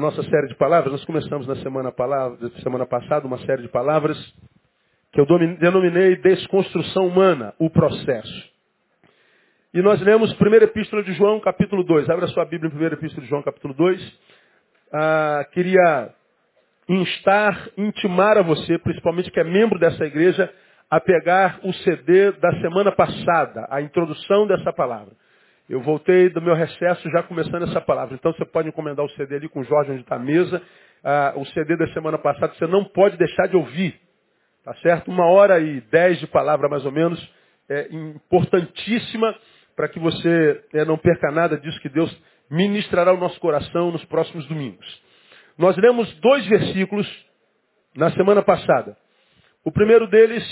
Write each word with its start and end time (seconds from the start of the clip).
nossa 0.00 0.22
série 0.24 0.48
de 0.48 0.56
palavras. 0.56 0.92
Nós 0.92 1.04
começamos 1.04 1.46
na 1.46 1.56
semana, 1.56 1.92
palavra, 1.92 2.50
semana 2.62 2.86
passada 2.86 3.26
uma 3.26 3.38
série 3.46 3.62
de 3.62 3.68
palavras 3.68 4.16
que 5.12 5.20
eu 5.20 5.26
denominei 5.58 6.16
Desconstrução 6.16 7.08
Humana, 7.08 7.54
o 7.58 7.68
processo. 7.68 8.50
E 9.74 9.82
nós 9.82 10.00
lemos 10.00 10.32
1 10.32 10.54
Epístola 10.64 11.02
de 11.02 11.12
João, 11.12 11.38
capítulo 11.40 11.84
2. 11.84 12.08
Abra 12.08 12.26
sua 12.28 12.44
Bíblia 12.44 12.72
em 12.72 12.76
1 12.76 12.86
Epístola 12.86 13.22
de 13.22 13.28
João, 13.28 13.42
capítulo 13.42 13.74
2. 13.74 14.18
Ah, 14.92 15.46
queria 15.52 16.10
instar, 16.88 17.68
intimar 17.76 18.36
a 18.38 18.42
você, 18.42 18.78
principalmente 18.78 19.30
que 19.30 19.38
é 19.38 19.44
membro 19.44 19.78
dessa 19.78 20.04
igreja, 20.04 20.52
a 20.90 20.98
pegar 20.98 21.60
o 21.62 21.72
CD 21.72 22.32
da 22.32 22.50
semana 22.60 22.90
passada, 22.90 23.66
a 23.70 23.80
introdução 23.80 24.46
dessa 24.46 24.72
palavra. 24.72 25.12
Eu 25.70 25.80
voltei 25.82 26.28
do 26.30 26.42
meu 26.42 26.56
recesso 26.56 27.08
já 27.10 27.22
começando 27.22 27.62
essa 27.62 27.80
palavra. 27.80 28.16
Então 28.16 28.32
você 28.32 28.44
pode 28.44 28.68
encomendar 28.68 29.06
o 29.06 29.10
CD 29.10 29.36
ali 29.36 29.48
com 29.48 29.60
o 29.60 29.64
Jorge 29.64 29.92
onde 29.92 30.00
está 30.00 30.16
a 30.16 30.18
mesa. 30.18 30.60
Ah, 31.04 31.32
o 31.36 31.46
CD 31.46 31.76
da 31.76 31.86
semana 31.92 32.18
passada 32.18 32.52
você 32.54 32.66
não 32.66 32.84
pode 32.86 33.16
deixar 33.16 33.46
de 33.46 33.56
ouvir. 33.56 33.94
Tá 34.64 34.74
certo? 34.82 35.08
Uma 35.08 35.26
hora 35.26 35.60
e 35.60 35.80
dez 35.82 36.18
de 36.18 36.26
palavra 36.26 36.68
mais 36.68 36.84
ou 36.84 36.90
menos. 36.90 37.24
É 37.68 37.86
importantíssima 37.88 39.32
para 39.76 39.88
que 39.88 40.00
você 40.00 40.60
é, 40.74 40.84
não 40.84 40.98
perca 40.98 41.30
nada 41.30 41.56
disso 41.56 41.80
que 41.80 41.88
Deus 41.88 42.20
ministrará 42.50 43.12
o 43.14 43.16
nosso 43.16 43.38
coração 43.38 43.92
nos 43.92 44.04
próximos 44.06 44.44
domingos. 44.48 45.02
Nós 45.56 45.76
lemos 45.76 46.12
dois 46.18 46.44
versículos 46.48 47.06
na 47.94 48.10
semana 48.10 48.42
passada. 48.42 48.96
O 49.64 49.70
primeiro 49.70 50.08
deles 50.08 50.42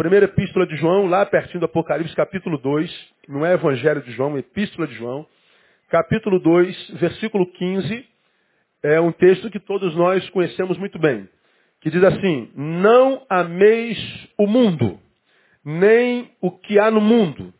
Primeira 0.00 0.24
epístola 0.24 0.66
de 0.66 0.76
João, 0.76 1.04
lá 1.08 1.26
pertinho 1.26 1.60
do 1.60 1.66
Apocalipse, 1.66 2.16
capítulo 2.16 2.56
2, 2.56 2.90
não 3.28 3.44
é 3.44 3.52
Evangelho 3.52 4.00
de 4.00 4.10
João, 4.12 4.34
é 4.34 4.38
Epístola 4.38 4.88
de 4.88 4.94
João, 4.94 5.26
capítulo 5.90 6.40
2, 6.40 6.92
versículo 6.94 7.44
15, 7.44 8.06
é 8.82 8.98
um 8.98 9.12
texto 9.12 9.50
que 9.50 9.60
todos 9.60 9.94
nós 9.94 10.26
conhecemos 10.30 10.78
muito 10.78 10.98
bem, 10.98 11.28
que 11.82 11.90
diz 11.90 12.02
assim, 12.02 12.50
não 12.54 13.26
ameis 13.28 13.98
o 14.38 14.46
mundo, 14.46 14.98
nem 15.62 16.30
o 16.40 16.50
que 16.50 16.78
há 16.78 16.90
no 16.90 17.02
mundo. 17.02 17.52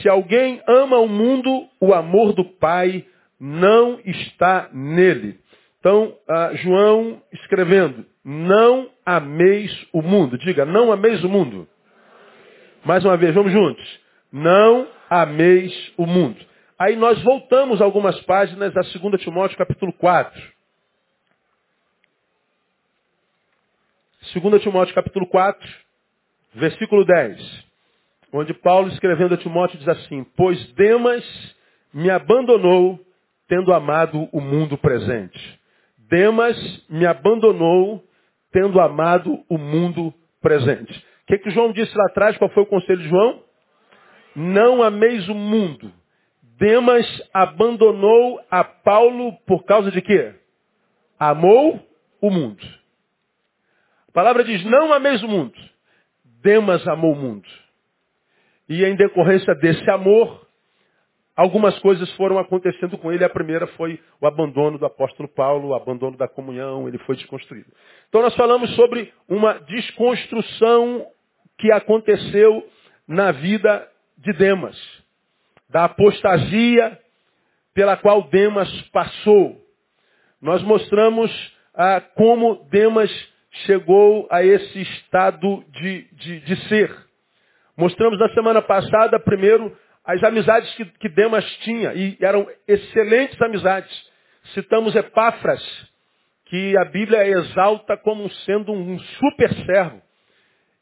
Se 0.00 0.08
alguém 0.08 0.62
ama 0.66 0.96
o 0.96 1.06
mundo, 1.06 1.68
o 1.78 1.92
amor 1.92 2.32
do 2.32 2.46
Pai 2.46 3.04
não 3.38 4.00
está 4.02 4.70
nele. 4.72 5.38
Então, 5.78 6.06
uh, 6.06 6.56
João 6.56 7.20
escrevendo, 7.34 8.06
não 8.28 8.90
ameis 9.04 9.86
o 9.92 10.02
mundo. 10.02 10.36
Diga, 10.36 10.64
não 10.64 10.90
ameis 10.90 11.22
o 11.22 11.28
mundo. 11.28 11.68
Mais 12.84 13.04
uma 13.04 13.16
vez, 13.16 13.32
vamos 13.32 13.52
juntos. 13.52 14.00
Não 14.32 14.88
ameis 15.08 15.92
o 15.96 16.04
mundo. 16.04 16.44
Aí 16.76 16.96
nós 16.96 17.22
voltamos 17.22 17.80
algumas 17.80 18.20
páginas 18.22 18.74
da 18.74 18.80
2 18.80 19.22
Timóteo 19.22 19.56
capítulo 19.56 19.92
4. 19.92 20.42
2 24.34 24.60
Timóteo 24.60 24.92
capítulo 24.92 25.28
4, 25.28 25.68
versículo 26.52 27.04
10. 27.04 27.64
Onde 28.32 28.52
Paulo 28.54 28.88
escrevendo 28.88 29.34
a 29.34 29.38
Timóteo 29.38 29.78
diz 29.78 29.88
assim, 29.88 30.26
pois 30.36 30.60
Demas 30.72 31.24
me 31.94 32.10
abandonou 32.10 32.98
tendo 33.46 33.72
amado 33.72 34.28
o 34.32 34.40
mundo 34.40 34.76
presente. 34.76 35.60
Demas 35.96 36.56
me 36.88 37.06
abandonou 37.06 38.04
tendo 38.56 38.80
amado 38.80 39.44
o 39.50 39.58
mundo 39.58 40.14
presente. 40.40 40.98
O 40.98 41.26
que, 41.26 41.36
que 41.36 41.50
João 41.50 41.72
disse 41.72 41.94
lá 41.94 42.06
atrás? 42.06 42.38
Qual 42.38 42.48
foi 42.48 42.62
o 42.62 42.66
conselho 42.66 43.02
de 43.02 43.08
João? 43.10 43.42
Não 44.34 44.82
ameis 44.82 45.28
o 45.28 45.34
mundo. 45.34 45.92
Demas 46.58 47.06
abandonou 47.34 48.40
a 48.50 48.64
Paulo 48.64 49.36
por 49.46 49.66
causa 49.66 49.90
de 49.90 50.00
quê? 50.00 50.34
Amou 51.18 51.86
o 52.18 52.30
mundo. 52.30 52.64
A 54.08 54.12
palavra 54.12 54.42
diz, 54.42 54.64
não 54.64 54.90
ameis 54.90 55.22
o 55.22 55.28
mundo. 55.28 55.58
Demas 56.42 56.88
amou 56.88 57.12
o 57.12 57.16
mundo. 57.16 57.46
E 58.70 58.82
em 58.86 58.96
decorrência 58.96 59.54
desse 59.56 59.90
amor, 59.90 60.45
algumas 61.36 61.78
coisas 61.80 62.10
foram 62.12 62.38
acontecendo 62.38 62.96
com 62.96 63.12
ele. 63.12 63.24
A 63.24 63.28
primeira 63.28 63.66
foi 63.68 64.00
o 64.20 64.26
abandono 64.26 64.78
do 64.78 64.86
apóstolo 64.86 65.28
Paulo, 65.28 65.68
o 65.68 65.74
abandono 65.74 66.16
da 66.16 66.26
comunhão, 66.26 66.88
ele 66.88 66.98
foi 66.98 67.16
desconstruído. 67.16 67.70
Então 68.08 68.22
nós 68.22 68.34
falamos 68.34 68.74
sobre 68.74 69.12
uma 69.28 69.54
desconstrução 69.60 71.06
que 71.58 71.70
aconteceu 71.70 72.66
na 73.06 73.32
vida 73.32 73.86
de 74.18 74.32
Demas, 74.32 74.76
da 75.68 75.84
apostasia 75.84 76.98
pela 77.74 77.96
qual 77.96 78.22
Demas 78.22 78.70
passou. 78.90 79.60
Nós 80.40 80.62
mostramos 80.62 81.30
ah, 81.74 82.00
como 82.00 82.66
Demas 82.70 83.10
chegou 83.64 84.26
a 84.30 84.42
esse 84.42 84.80
estado 84.80 85.64
de, 85.70 86.08
de, 86.12 86.40
de 86.40 86.68
ser. 86.68 86.94
Mostramos 87.76 88.18
na 88.18 88.28
semana 88.30 88.62
passada, 88.62 89.20
primeiro, 89.20 89.76
as 90.06 90.22
amizades 90.22 90.72
que, 90.76 90.84
que 90.84 91.08
Demas 91.08 91.44
tinha, 91.58 91.92
e 91.92 92.16
eram 92.20 92.48
excelentes 92.68 93.40
amizades. 93.42 93.90
Citamos 94.54 94.94
Epáfras, 94.94 95.60
que 96.44 96.76
a 96.78 96.84
Bíblia 96.84 97.26
exalta 97.26 97.96
como 97.96 98.30
sendo 98.44 98.72
um 98.72 98.98
super 99.00 99.52
servo. 99.66 100.00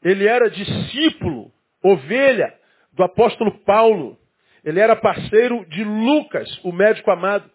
Ele 0.03 0.27
era 0.27 0.51
discípulo, 0.51 1.51
ovelha 1.81 2.53
do 2.93 3.03
apóstolo 3.03 3.51
Paulo. 3.65 4.15
Ele 4.63 4.79
era 4.79 4.95
parceiro 4.95 5.65
de 5.69 5.83
Lucas, 5.83 6.47
o 6.63 6.71
médico 6.71 7.09
amado. 7.09 7.49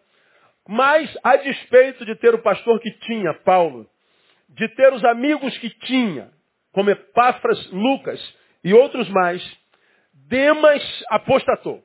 Mas, 0.69 1.17
a 1.23 1.37
despeito 1.37 2.05
de 2.05 2.17
ter 2.17 2.35
o 2.35 2.43
pastor 2.43 2.81
que 2.81 2.91
tinha, 3.01 3.33
Paulo, 3.45 3.89
de 4.49 4.69
ter 4.75 4.93
os 4.93 5.05
amigos 5.05 5.57
que 5.59 5.71
tinha, 5.71 6.31
como 6.73 6.91
Epáfras, 6.91 7.71
Lucas 7.71 8.21
e 8.65 8.75
outros 8.75 9.09
mais, 9.09 9.60
Demas 10.31 10.81
apostatou. 11.11 11.83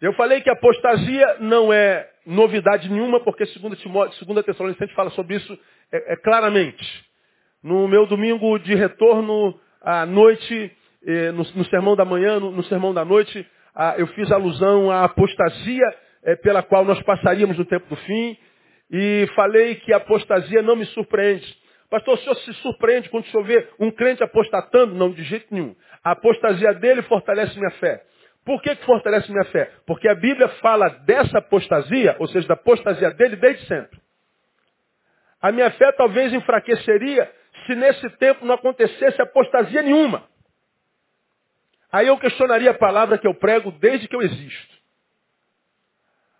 Eu 0.00 0.12
falei 0.12 0.40
que 0.40 0.48
apostasia 0.48 1.38
não 1.40 1.72
é 1.72 2.08
novidade 2.24 2.88
nenhuma, 2.88 3.18
porque 3.18 3.44
segundo 3.46 3.74
Timóteo, 3.74 4.16
segunda 4.20 4.40
Tessalonicenses 4.40 4.94
fala 4.94 5.10
sobre 5.10 5.34
isso 5.34 5.58
é, 5.90 6.12
é, 6.12 6.16
claramente. 6.16 7.04
No 7.60 7.88
meu 7.88 8.06
domingo 8.06 8.56
de 8.60 8.72
retorno 8.72 9.58
à 9.80 10.06
noite, 10.06 10.70
eh, 11.04 11.32
no, 11.32 11.42
no, 11.42 11.64
sermão 11.64 11.96
da 11.96 12.04
manhã, 12.04 12.38
no, 12.38 12.52
no 12.52 12.62
sermão 12.64 12.94
da 12.94 13.04
noite, 13.04 13.44
ah, 13.74 13.96
eu 13.98 14.06
fiz 14.08 14.30
alusão 14.30 14.92
à 14.92 15.04
apostasia 15.04 15.96
eh, 16.22 16.36
pela 16.36 16.62
qual 16.62 16.84
nós 16.84 17.02
passaríamos 17.02 17.58
no 17.58 17.64
tempo 17.64 17.88
do 17.88 17.96
fim, 17.96 18.38
e 18.90 19.28
falei 19.34 19.74
que 19.76 19.92
a 19.92 19.96
apostasia 19.96 20.62
não 20.62 20.76
me 20.76 20.86
surpreende. 20.86 21.61
Pastor, 21.92 22.14
o 22.14 22.16
senhor 22.22 22.34
se 22.36 22.54
surpreende 22.54 23.10
quando 23.10 23.24
o 23.24 23.26
senhor 23.26 23.44
vê 23.44 23.68
um 23.78 23.90
crente 23.90 24.24
apostatando? 24.24 24.94
Não, 24.94 25.12
de 25.12 25.22
jeito 25.24 25.52
nenhum. 25.52 25.76
A 26.02 26.12
apostasia 26.12 26.72
dele 26.72 27.02
fortalece 27.02 27.54
minha 27.58 27.70
fé. 27.72 28.02
Por 28.46 28.62
que, 28.62 28.74
que 28.74 28.86
fortalece 28.86 29.30
minha 29.30 29.44
fé? 29.44 29.70
Porque 29.86 30.08
a 30.08 30.14
Bíblia 30.14 30.48
fala 30.62 30.88
dessa 30.88 31.36
apostasia, 31.36 32.16
ou 32.18 32.26
seja, 32.28 32.48
da 32.48 32.54
apostasia 32.54 33.10
dele 33.10 33.36
desde 33.36 33.66
sempre. 33.66 34.00
A 35.38 35.52
minha 35.52 35.70
fé 35.72 35.92
talvez 35.92 36.32
enfraqueceria 36.32 37.30
se 37.66 37.74
nesse 37.74 38.08
tempo 38.16 38.46
não 38.46 38.54
acontecesse 38.54 39.20
apostasia 39.20 39.82
nenhuma. 39.82 40.24
Aí 41.92 42.06
eu 42.06 42.16
questionaria 42.16 42.70
a 42.70 42.74
palavra 42.74 43.18
que 43.18 43.26
eu 43.26 43.34
prego 43.34 43.70
desde 43.70 44.08
que 44.08 44.16
eu 44.16 44.22
existo. 44.22 44.78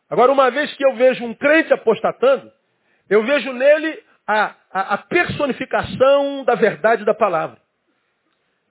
Agora, 0.08 0.32
uma 0.32 0.50
vez 0.50 0.74
que 0.74 0.86
eu 0.86 0.94
vejo 0.94 1.22
um 1.22 1.34
crente 1.34 1.74
apostatando, 1.74 2.50
eu 3.10 3.22
vejo 3.22 3.52
nele 3.52 4.02
a, 4.26 4.54
a, 4.70 4.94
a 4.94 4.98
personificação 4.98 6.44
da 6.44 6.54
verdade 6.54 7.04
da 7.04 7.14
palavra. 7.14 7.60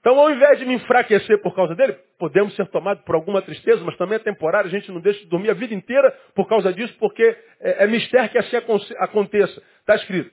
Então, 0.00 0.18
ao 0.18 0.30
invés 0.30 0.58
de 0.58 0.64
me 0.64 0.74
enfraquecer 0.74 1.40
por 1.42 1.54
causa 1.54 1.76
dele, 1.76 1.96
podemos 2.18 2.54
ser 2.56 2.66
tomados 2.68 3.04
por 3.04 3.14
alguma 3.14 3.40
tristeza, 3.40 3.84
mas 3.84 3.96
também 3.96 4.16
é 4.16 4.18
temporário, 4.18 4.66
a 4.66 4.70
gente 4.70 4.90
não 4.90 5.00
deixa 5.00 5.20
de 5.20 5.26
dormir 5.26 5.50
a 5.50 5.54
vida 5.54 5.74
inteira 5.74 6.10
por 6.34 6.48
causa 6.48 6.72
disso, 6.72 6.94
porque 6.98 7.22
é, 7.60 7.84
é 7.84 7.86
mistério 7.86 8.28
que 8.28 8.38
assim 8.38 8.56
aconteça. 8.98 9.62
Está 9.80 9.94
escrito. 9.94 10.32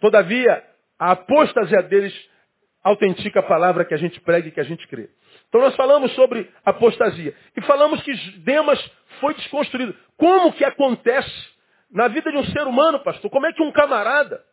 Todavia, 0.00 0.64
a 0.98 1.12
apostasia 1.12 1.82
deles 1.82 2.12
autentica 2.82 3.40
a 3.40 3.44
palavra 3.44 3.84
que 3.84 3.94
a 3.94 3.96
gente 3.96 4.20
prega 4.20 4.48
e 4.48 4.50
que 4.50 4.60
a 4.60 4.64
gente 4.64 4.86
crê. 4.88 5.08
Então 5.48 5.60
nós 5.60 5.76
falamos 5.76 6.12
sobre 6.14 6.50
apostasia. 6.64 7.34
E 7.56 7.60
falamos 7.62 8.02
que 8.02 8.12
Demas 8.40 8.78
foi 9.20 9.34
desconstruído. 9.34 9.94
Como 10.16 10.52
que 10.52 10.64
acontece 10.64 11.53
na 11.94 12.08
vida 12.08 12.32
de 12.32 12.36
um 12.36 12.44
ser 12.46 12.66
humano, 12.66 12.98
pastor. 13.04 13.30
Como 13.30 13.46
é 13.46 13.52
que 13.52 13.62
um 13.62 13.70
camarada 13.70 14.44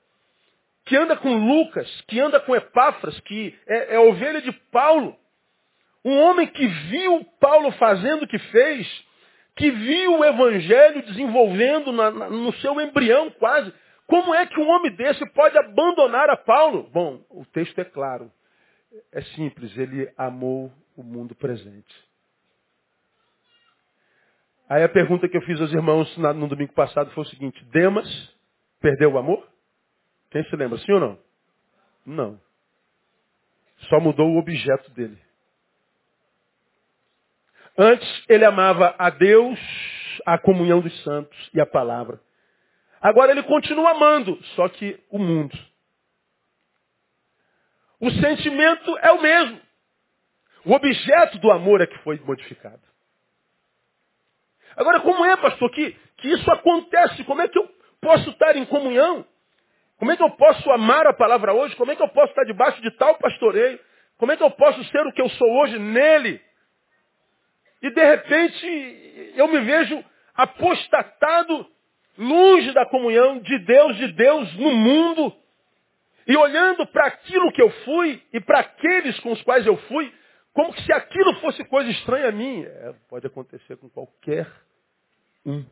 que 0.85 0.95
anda 0.95 1.17
com 1.17 1.33
Lucas, 1.33 1.89
que 2.07 2.19
anda 2.19 2.39
com 2.39 2.55
Epáfras, 2.55 3.19
que 3.21 3.57
é, 3.67 3.95
é 3.95 3.99
ovelha 3.99 4.41
de 4.41 4.51
Paulo, 4.71 5.17
um 6.05 6.17
homem 6.19 6.45
que 6.47 6.67
viu 6.67 7.25
Paulo 7.39 7.71
fazendo 7.73 8.23
o 8.23 8.27
que 8.27 8.37
fez, 8.37 8.87
que 9.55 9.71
viu 9.71 10.19
o 10.19 10.25
evangelho 10.25 11.03
desenvolvendo 11.03 11.91
na, 11.91 12.11
na, 12.11 12.29
no 12.29 12.53
seu 12.53 12.79
embrião 12.79 13.31
quase, 13.31 13.73
como 14.05 14.35
é 14.35 14.45
que 14.45 14.59
um 14.59 14.69
homem 14.69 14.91
desse 14.95 15.25
pode 15.31 15.57
abandonar 15.57 16.29
a 16.29 16.37
Paulo? 16.37 16.89
Bom, 16.91 17.23
o 17.29 17.45
texto 17.45 17.79
é 17.79 17.85
claro. 17.85 18.31
É 19.11 19.21
simples, 19.21 19.75
ele 19.77 20.11
amou 20.17 20.71
o 20.95 21.01
mundo 21.01 21.33
presente. 21.33 22.10
Aí 24.71 24.83
a 24.85 24.87
pergunta 24.87 25.27
que 25.27 25.35
eu 25.35 25.41
fiz 25.41 25.59
aos 25.59 25.73
irmãos 25.73 26.15
no 26.15 26.47
domingo 26.47 26.71
passado 26.71 27.11
foi 27.11 27.25
o 27.25 27.27
seguinte, 27.27 27.61
Demas 27.73 28.07
perdeu 28.79 29.11
o 29.11 29.17
amor? 29.17 29.45
Quem 30.29 30.45
se 30.45 30.55
lembra, 30.55 30.77
sim 30.77 30.93
ou 30.93 30.99
não? 31.01 31.19
Não. 32.05 32.41
Só 33.89 33.99
mudou 33.99 34.29
o 34.29 34.37
objeto 34.37 34.89
dele. 34.91 35.21
Antes 37.77 38.25
ele 38.29 38.45
amava 38.45 38.95
a 38.97 39.09
Deus, 39.09 39.59
a 40.25 40.37
comunhão 40.37 40.79
dos 40.79 41.03
santos 41.03 41.49
e 41.53 41.59
a 41.59 41.65
palavra. 41.65 42.21
Agora 43.01 43.33
ele 43.33 43.43
continua 43.43 43.91
amando, 43.91 44.41
só 44.55 44.69
que 44.69 44.97
o 45.09 45.19
mundo. 45.19 45.57
O 47.99 48.09
sentimento 48.09 48.97
é 48.99 49.11
o 49.11 49.21
mesmo. 49.21 49.59
O 50.63 50.71
objeto 50.71 51.39
do 51.39 51.51
amor 51.51 51.81
é 51.81 51.87
que 51.87 51.97
foi 52.05 52.17
modificado. 52.21 52.90
Agora, 54.75 54.99
como 54.99 55.25
é, 55.25 55.35
pastor, 55.37 55.69
que, 55.71 55.95
que 56.17 56.29
isso 56.29 56.49
acontece? 56.51 57.23
Como 57.23 57.41
é 57.41 57.47
que 57.47 57.57
eu 57.57 57.69
posso 58.01 58.29
estar 58.29 58.55
em 58.55 58.65
comunhão? 58.65 59.25
Como 59.97 60.11
é 60.11 60.17
que 60.17 60.23
eu 60.23 60.31
posso 60.31 60.71
amar 60.71 61.05
a 61.05 61.13
palavra 61.13 61.53
hoje? 61.53 61.75
Como 61.75 61.91
é 61.91 61.95
que 61.95 62.01
eu 62.01 62.09
posso 62.09 62.29
estar 62.29 62.43
debaixo 62.43 62.81
de 62.81 62.89
tal 62.91 63.15
pastoreio? 63.15 63.79
Como 64.17 64.31
é 64.31 64.37
que 64.37 64.43
eu 64.43 64.51
posso 64.51 64.83
ser 64.85 65.05
o 65.05 65.11
que 65.11 65.21
eu 65.21 65.29
sou 65.29 65.47
hoje 65.59 65.77
nele? 65.77 66.41
E 67.81 67.89
de 67.89 68.03
repente 68.03 69.33
eu 69.35 69.47
me 69.47 69.59
vejo 69.59 70.03
apostatado, 70.35 71.67
longe 72.17 72.71
da 72.71 72.85
comunhão 72.85 73.39
de 73.39 73.59
Deus, 73.59 73.97
de 73.97 74.07
Deus 74.13 74.53
no 74.55 74.71
mundo, 74.71 75.35
e 76.27 76.37
olhando 76.37 76.85
para 76.87 77.07
aquilo 77.07 77.51
que 77.51 77.61
eu 77.61 77.69
fui 77.83 78.21
e 78.31 78.39
para 78.39 78.59
aqueles 78.59 79.19
com 79.19 79.31
os 79.31 79.41
quais 79.43 79.65
eu 79.65 79.77
fui, 79.77 80.11
como 80.53 80.73
se 80.73 80.91
aquilo 80.91 81.33
fosse 81.35 81.63
coisa 81.65 81.89
estranha 81.89 82.29
a 82.29 82.31
mim. 82.31 82.63
É, 82.63 82.93
pode 83.09 83.25
acontecer 83.25 83.77
com 83.77 83.89
qualquer 83.89 84.47
um. 85.45 85.65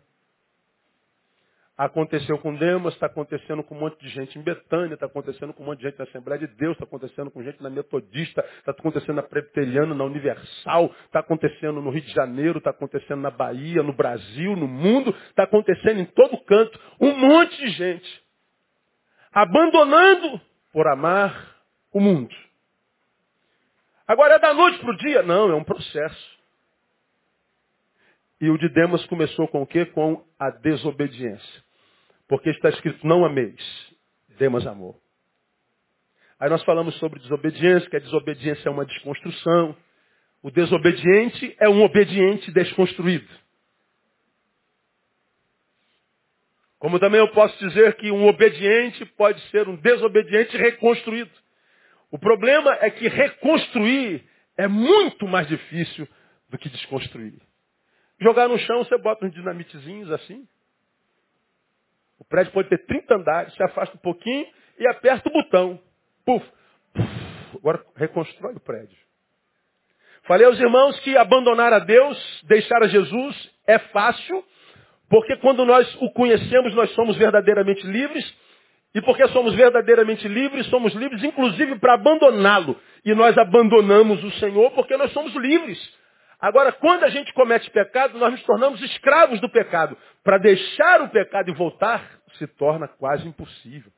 Aconteceu 1.77 2.37
com 2.39 2.53
Demas, 2.55 2.93
está 2.93 3.05
acontecendo 3.05 3.63
com 3.63 3.73
um 3.73 3.79
monte 3.79 3.97
de 4.01 4.09
gente 4.09 4.37
em 4.37 4.41
Betânia, 4.41 4.95
está 4.95 5.05
acontecendo 5.05 5.53
com 5.53 5.63
um 5.63 5.67
monte 5.67 5.79
de 5.79 5.85
gente 5.85 5.97
na 5.97 6.03
Assembleia 6.03 6.45
de 6.45 6.47
Deus, 6.57 6.73
está 6.73 6.83
acontecendo 6.83 7.31
com 7.31 7.41
gente 7.41 7.63
na 7.63 7.69
Metodista, 7.69 8.43
está 8.57 8.71
acontecendo 8.71 9.15
na 9.15 9.23
Presbiteriana, 9.23 9.95
na 9.95 10.03
Universal, 10.03 10.93
está 11.05 11.19
acontecendo 11.19 11.81
no 11.81 11.89
Rio 11.89 12.01
de 12.01 12.11
Janeiro, 12.11 12.57
está 12.57 12.71
acontecendo 12.71 13.21
na 13.21 13.31
Bahia, 13.31 13.81
no 13.81 13.93
Brasil, 13.93 14.57
no 14.57 14.67
mundo, 14.67 15.15
está 15.29 15.43
acontecendo 15.43 16.01
em 16.01 16.05
todo 16.05 16.43
canto. 16.43 16.77
Um 16.99 17.15
monte 17.15 17.57
de 17.57 17.69
gente 17.69 18.23
abandonando 19.31 20.41
por 20.73 20.85
amar 20.85 21.55
o 21.93 22.01
mundo. 22.01 22.35
Agora 24.09 24.37
é 24.37 24.39
da 24.39 24.55
noite 24.55 24.79
para 24.79 24.89
o 24.89 24.97
dia? 24.97 25.21
Não, 25.21 25.51
é 25.51 25.55
um 25.55 25.63
processo. 25.63 26.39
E 28.41 28.49
o 28.49 28.57
de 28.57 28.67
Demas 28.67 29.05
começou 29.05 29.47
com 29.47 29.61
o 29.61 29.67
quê? 29.67 29.85
Com 29.85 30.25
a 30.39 30.49
desobediência. 30.49 31.63
Porque 32.27 32.49
está 32.49 32.69
escrito, 32.69 33.05
não 33.05 33.23
ameis. 33.23 33.63
Demas 34.29 34.65
amou. 34.65 34.99
Aí 36.39 36.49
nós 36.49 36.63
falamos 36.63 36.97
sobre 36.97 37.19
desobediência, 37.19 37.87
que 37.87 37.97
a 37.97 37.99
desobediência 37.99 38.67
é 38.67 38.71
uma 38.71 38.83
desconstrução. 38.83 39.77
O 40.41 40.49
desobediente 40.49 41.55
é 41.59 41.69
um 41.69 41.83
obediente 41.83 42.51
desconstruído. 42.51 43.29
Como 46.79 46.97
também 46.97 47.19
eu 47.19 47.27
posso 47.27 47.55
dizer 47.59 47.95
que 47.97 48.09
um 48.09 48.25
obediente 48.25 49.05
pode 49.05 49.39
ser 49.51 49.69
um 49.69 49.75
desobediente 49.75 50.57
reconstruído. 50.57 51.29
O 52.11 52.17
problema 52.17 52.77
é 52.81 52.89
que 52.89 53.07
reconstruir 53.07 54.23
é 54.57 54.67
muito 54.67 55.27
mais 55.27 55.47
difícil 55.47 56.07
do 56.49 56.57
que 56.57 56.69
desconstruir. 56.69 57.39
Jogar 58.19 58.47
no 58.49 58.57
chão, 58.59 58.83
você 58.83 58.97
bota 58.97 59.25
uns 59.25 59.33
dinamitezinhos 59.33 60.11
assim. 60.11 60.47
O 62.17 62.25
prédio 62.25 62.51
pode 62.51 62.67
ter 62.67 62.85
30 62.85 63.15
andares, 63.15 63.53
você 63.55 63.63
afasta 63.63 63.95
um 63.95 63.99
pouquinho 64.01 64.45
e 64.77 64.87
aperta 64.87 65.29
o 65.29 65.31
botão. 65.31 65.79
Puf, 66.25 66.45
puf, 66.93 67.57
agora 67.57 67.85
reconstrói 67.95 68.55
o 68.55 68.59
prédio. 68.59 68.97
Falei 70.23 70.45
aos 70.45 70.59
irmãos 70.59 70.99
que 70.99 71.15
abandonar 71.17 71.71
a 71.71 71.79
Deus, 71.79 72.43
deixar 72.43 72.83
a 72.83 72.87
Jesus, 72.87 73.51
é 73.65 73.79
fácil, 73.79 74.43
porque 75.09 75.37
quando 75.37 75.65
nós 75.65 75.91
o 76.01 76.11
conhecemos, 76.11 76.75
nós 76.75 76.91
somos 76.91 77.17
verdadeiramente 77.17 77.85
livres. 77.87 78.35
E 78.93 79.01
porque 79.01 79.27
somos 79.29 79.53
verdadeiramente 79.55 80.27
livres, 80.27 80.67
somos 80.67 80.93
livres 80.93 81.23
inclusive 81.23 81.77
para 81.79 81.93
abandoná-lo. 81.93 82.79
E 83.05 83.13
nós 83.13 83.37
abandonamos 83.37 84.23
o 84.23 84.31
Senhor 84.33 84.71
porque 84.71 84.97
nós 84.97 85.11
somos 85.11 85.33
livres. 85.35 85.79
Agora, 86.39 86.71
quando 86.71 87.03
a 87.03 87.09
gente 87.09 87.33
comete 87.33 87.69
pecado, 87.69 88.17
nós 88.17 88.31
nos 88.31 88.43
tornamos 88.43 88.81
escravos 88.81 89.39
do 89.41 89.49
pecado. 89.49 89.97
Para 90.23 90.37
deixar 90.37 91.01
o 91.01 91.09
pecado 91.09 91.49
e 91.49 91.53
voltar, 91.53 92.03
se 92.37 92.47
torna 92.47 92.87
quase 92.87 93.27
impossível. 93.27 93.91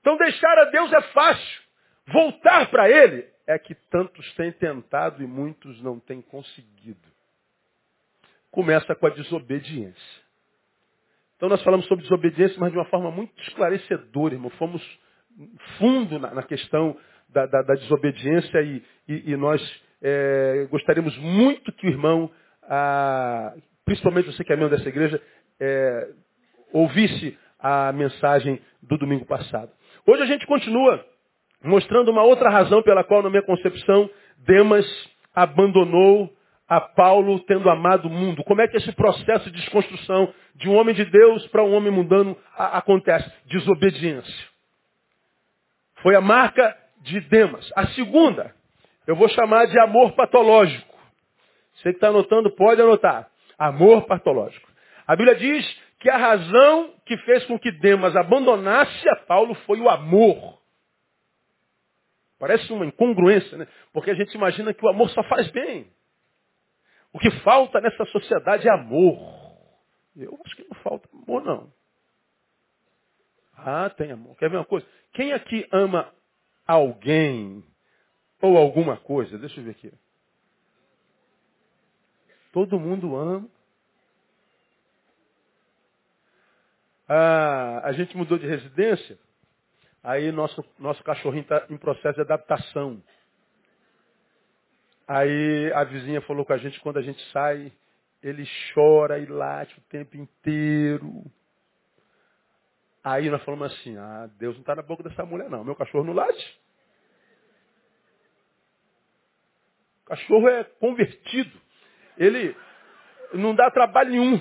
Então, 0.00 0.16
deixar 0.16 0.58
a 0.58 0.64
Deus 0.66 0.92
é 0.92 1.00
fácil. 1.00 1.62
Voltar 2.08 2.70
para 2.70 2.90
Ele 2.90 3.24
é 3.46 3.58
que 3.58 3.74
tantos 3.90 4.32
têm 4.34 4.52
tentado 4.52 5.22
e 5.22 5.26
muitos 5.26 5.80
não 5.82 5.98
têm 5.98 6.20
conseguido 6.20 7.12
começa 8.52 8.94
com 8.94 9.06
a 9.06 9.10
desobediência. 9.10 10.21
Então 11.42 11.50
nós 11.50 11.62
falamos 11.64 11.86
sobre 11.86 12.04
desobediência, 12.04 12.56
mas 12.60 12.70
de 12.70 12.78
uma 12.78 12.84
forma 12.84 13.10
muito 13.10 13.32
esclarecedora, 13.42 14.32
irmão. 14.32 14.48
Fomos 14.50 14.80
fundo 15.76 16.16
na, 16.20 16.32
na 16.32 16.44
questão 16.44 16.96
da, 17.30 17.46
da, 17.46 17.62
da 17.62 17.74
desobediência 17.74 18.62
e, 18.62 18.80
e, 19.08 19.32
e 19.32 19.36
nós 19.36 19.60
é, 20.00 20.68
gostaríamos 20.70 21.18
muito 21.18 21.72
que 21.72 21.88
o 21.88 21.90
irmão, 21.90 22.30
ah, 22.62 23.54
principalmente 23.84 24.26
você 24.26 24.44
que 24.44 24.52
é 24.52 24.56
membro 24.56 24.76
dessa 24.76 24.88
igreja, 24.88 25.20
é, 25.58 26.10
ouvisse 26.72 27.36
a 27.58 27.90
mensagem 27.90 28.60
do 28.80 28.96
domingo 28.96 29.26
passado. 29.26 29.72
Hoje 30.06 30.22
a 30.22 30.26
gente 30.26 30.46
continua 30.46 31.04
mostrando 31.64 32.12
uma 32.12 32.22
outra 32.22 32.50
razão 32.50 32.84
pela 32.84 33.02
qual, 33.02 33.20
na 33.20 33.30
minha 33.30 33.42
concepção, 33.42 34.08
Demas 34.46 34.86
abandonou 35.34 36.32
a 36.68 36.80
Paulo 36.80 37.40
tendo 37.40 37.68
amado 37.68 38.08
o 38.08 38.10
mundo. 38.10 38.42
Como 38.44 38.60
é 38.60 38.68
que 38.68 38.76
esse 38.76 38.92
processo 38.92 39.50
de 39.50 39.60
desconstrução 39.60 40.32
de 40.54 40.68
um 40.68 40.76
homem 40.76 40.94
de 40.94 41.04
Deus 41.04 41.46
para 41.48 41.62
um 41.62 41.74
homem 41.74 41.92
mundano 41.92 42.36
acontece? 42.56 43.30
Desobediência. 43.46 44.48
Foi 46.02 46.14
a 46.14 46.20
marca 46.20 46.76
de 47.02 47.20
Demas. 47.20 47.70
A 47.76 47.86
segunda, 47.88 48.54
eu 49.06 49.14
vou 49.14 49.28
chamar 49.28 49.66
de 49.66 49.78
amor 49.78 50.12
patológico. 50.12 50.92
Você 51.74 51.90
que 51.90 51.96
está 51.96 52.08
anotando, 52.08 52.50
pode 52.50 52.80
anotar. 52.80 53.28
Amor 53.58 54.02
patológico. 54.06 54.68
A 55.06 55.16
Bíblia 55.16 55.36
diz 55.36 55.80
que 56.00 56.10
a 56.10 56.16
razão 56.16 56.94
que 57.06 57.16
fez 57.18 57.44
com 57.46 57.58
que 57.58 57.70
Demas 57.70 58.16
abandonasse 58.16 59.08
a 59.08 59.16
Paulo 59.16 59.54
foi 59.66 59.80
o 59.80 59.88
amor. 59.88 60.60
Parece 62.38 62.72
uma 62.72 62.84
incongruência, 62.84 63.56
né? 63.56 63.68
Porque 63.92 64.10
a 64.10 64.14
gente 64.14 64.34
imagina 64.34 64.74
que 64.74 64.84
o 64.84 64.88
amor 64.88 65.08
só 65.10 65.22
faz 65.24 65.48
bem. 65.50 65.86
O 67.12 67.18
que 67.18 67.30
falta 67.42 67.80
nessa 67.80 68.04
sociedade 68.06 68.66
é 68.66 68.72
amor. 68.72 69.18
Eu 70.16 70.38
acho 70.44 70.56
que 70.56 70.64
não 70.64 70.74
falta 70.82 71.08
amor, 71.12 71.44
não. 71.44 71.72
Ah, 73.56 73.90
tem 73.90 74.10
amor. 74.10 74.36
Quer 74.36 74.50
ver 74.50 74.56
uma 74.56 74.64
coisa? 74.64 74.86
Quem 75.12 75.32
aqui 75.32 75.66
ama 75.70 76.12
alguém 76.66 77.64
ou 78.40 78.56
alguma 78.56 78.96
coisa? 78.96 79.38
Deixa 79.38 79.60
eu 79.60 79.64
ver 79.64 79.70
aqui. 79.72 79.92
Todo 82.52 82.80
mundo 82.80 83.14
ama. 83.16 83.48
Ah, 87.08 87.82
a 87.84 87.92
gente 87.92 88.16
mudou 88.16 88.38
de 88.38 88.46
residência, 88.46 89.18
aí 90.02 90.32
nosso, 90.32 90.64
nosso 90.78 91.02
cachorrinho 91.04 91.42
está 91.42 91.66
em 91.68 91.76
processo 91.76 92.14
de 92.14 92.22
adaptação. 92.22 93.02
Aí 95.06 95.72
a 95.74 95.84
vizinha 95.84 96.20
falou 96.22 96.44
com 96.44 96.52
a 96.52 96.58
gente, 96.58 96.80
quando 96.80 96.98
a 96.98 97.02
gente 97.02 97.22
sai, 97.30 97.72
ele 98.22 98.44
chora 98.72 99.18
e 99.18 99.26
late 99.26 99.76
o 99.78 99.82
tempo 99.82 100.16
inteiro. 100.16 101.24
Aí 103.02 103.28
nós 103.28 103.42
falamos 103.42 103.72
assim, 103.72 103.96
ah, 103.96 104.30
Deus 104.38 104.54
não 104.54 104.60
está 104.60 104.76
na 104.76 104.82
boca 104.82 105.02
dessa 105.02 105.24
mulher 105.24 105.50
não, 105.50 105.64
meu 105.64 105.74
cachorro 105.74 106.04
não 106.04 106.12
late. 106.12 106.60
O 110.04 110.06
cachorro 110.06 110.48
é 110.48 110.64
convertido. 110.64 111.60
Ele 112.16 112.54
não 113.34 113.54
dá 113.54 113.70
trabalho 113.70 114.10
nenhum. 114.10 114.40